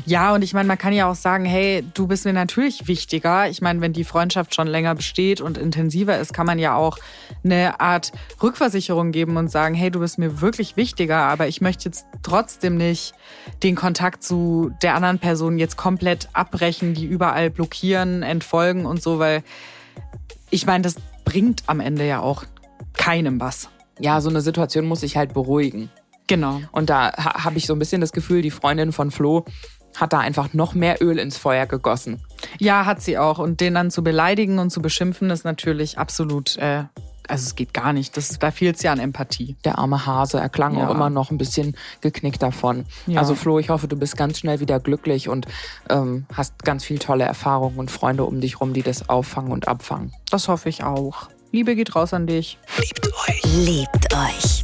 Ja, 0.07 0.35
und 0.35 0.43
ich 0.43 0.55
meine, 0.55 0.69
man 0.69 0.79
kann 0.79 0.93
ja 0.93 1.11
auch 1.11 1.15
sagen, 1.15 1.45
hey, 1.45 1.85
du 1.95 2.07
bist 2.07 2.25
mir 2.25 2.33
natürlich 2.33 2.87
wichtiger. 2.87 3.49
Ich 3.49 3.63
meine, 3.63 3.81
wenn 3.81 3.93
die 3.93 4.05
Freundschaft 4.05 4.55
schon 4.55 4.67
länger 4.67 4.95
besteht 4.95 5.41
und 5.41 5.59
intensiver 5.59 6.19
ist, 6.19 6.33
kann 6.33 6.47
man 6.47 6.59
ja 6.59 6.77
auch 6.77 6.99
eine 7.43 7.81
Art 7.81 8.13
Rückversicherung 8.43 9.13
geben 9.13 9.37
und 9.37 9.51
sagen, 9.51 9.75
hey, 9.75 9.91
du 9.91 10.01
bist 10.01 10.19
mir 10.19 10.41
wirklich 10.41 10.77
wichtiger, 10.77 11.19
aber 11.19 11.49
ich 11.49 11.61
möchte 11.61 11.87
jetzt 11.87 12.07
trotzdem 12.23 12.77
nicht 12.77 13.15
den 13.63 13.75
Kontakt 13.75 14.23
zu 14.23 14.73
der 14.83 14.95
anderen 14.95 15.19
Person 15.19 15.59
jetzt 15.59 15.77
komplett 15.77 16.29
abbrechen, 16.33 16.95
die 16.95 17.07
überall 17.07 17.51
blockieren, 17.51 18.23
entfolgen 18.23 18.87
und 18.87 19.03
so, 19.03 19.19
weil 19.19 19.43
ich 20.51 20.67
meine, 20.67 20.83
das 20.83 20.97
bringt 21.25 21.65
am 21.67 21.81
Ende 21.81 22.07
ja 22.07 22.21
auch 22.21 22.45
keinem 22.93 23.41
was. 23.41 23.69
Ja, 23.99 24.21
so 24.21 24.29
eine 24.29 24.41
Situation 24.41 24.87
muss 24.87 25.01
sich 25.01 25.17
halt 25.17 25.35
beruhigen. 25.35 25.91
Genau. 26.27 26.61
Und 26.73 26.91
da 26.91 27.13
ha 27.13 27.45
habe 27.45 27.59
ich 27.59 27.67
so 27.67 27.75
ein 27.75 27.79
bisschen 27.79 28.01
das 28.01 28.13
Gefühl, 28.13 28.43
die 28.43 28.51
Freundin 28.51 28.93
von 28.93 29.11
Flo 29.11 29.45
hat 29.97 30.13
da 30.13 30.19
einfach 30.19 30.55
noch 30.55 30.75
mehr 30.75 31.01
Öl 31.03 31.19
ins 31.19 31.37
Feuer 31.37 31.67
gegossen. 31.67 32.21
Ja, 32.59 32.85
hat 32.85 33.01
sie 33.03 33.17
auch. 33.19 33.39
Und 33.39 33.61
den 33.61 33.75
dann 33.75 33.91
zu 33.91 34.03
beleidigen 34.03 34.59
und 34.59 34.71
zu 34.71 34.83
beschimpfen, 34.83 35.31
ist 35.31 35.45
natürlich 35.45 35.99
absolut, 35.99 36.57
äh, 36.57 36.85
also 37.29 37.45
es 37.45 37.55
geht 37.55 37.73
gar 37.73 37.93
nicht. 37.93 38.17
Das, 38.17 38.39
da 38.41 38.51
fehlt 38.51 38.77
es 38.77 38.83
ja 38.83 38.91
an 38.93 38.99
Empathie. 38.99 39.57
Der 39.65 39.79
arme 39.79 40.05
Hase, 40.05 40.41
er 40.41 40.49
klang 40.49 40.77
Ja. 40.77 40.89
auch 40.89 40.95
immer 40.95 41.11
noch 41.11 41.31
ein 41.31 41.39
bisschen 41.39 41.77
geknickt 42.01 42.43
davon. 42.43 42.87
Ja. 43.07 43.21
Also 43.21 43.35
Flo, 43.37 43.59
ich 43.61 43.69
hoffe, 43.69 43.87
du 43.87 43.97
bist 43.97 44.17
ganz 44.17 44.39
schnell 44.41 44.59
wieder 44.61 44.81
glücklich 44.81 45.29
und 45.29 45.47
ähm, 45.89 46.27
hast 46.35 46.65
ganz 46.65 46.85
viel 46.85 46.99
tolle 46.99 47.25
Erfahrungen 47.25 47.79
und 47.79 47.91
Freunde 47.91 48.25
um 48.25 48.41
dich 48.41 48.61
rum, 48.61 48.73
die 48.73 48.83
das 48.83 49.09
auffangen 49.09 49.53
und 49.53 49.69
abfangen. 49.69 50.13
Das 50.31 50.49
hoffe 50.49 50.69
ich 50.71 50.83
auch. 50.83 51.29
Liebe 51.53 51.77
geht 51.77 51.95
raus 51.95 52.13
an 52.13 52.27
dich. 52.27 52.59
Liebt 53.45 54.13
euch. 54.13 54.64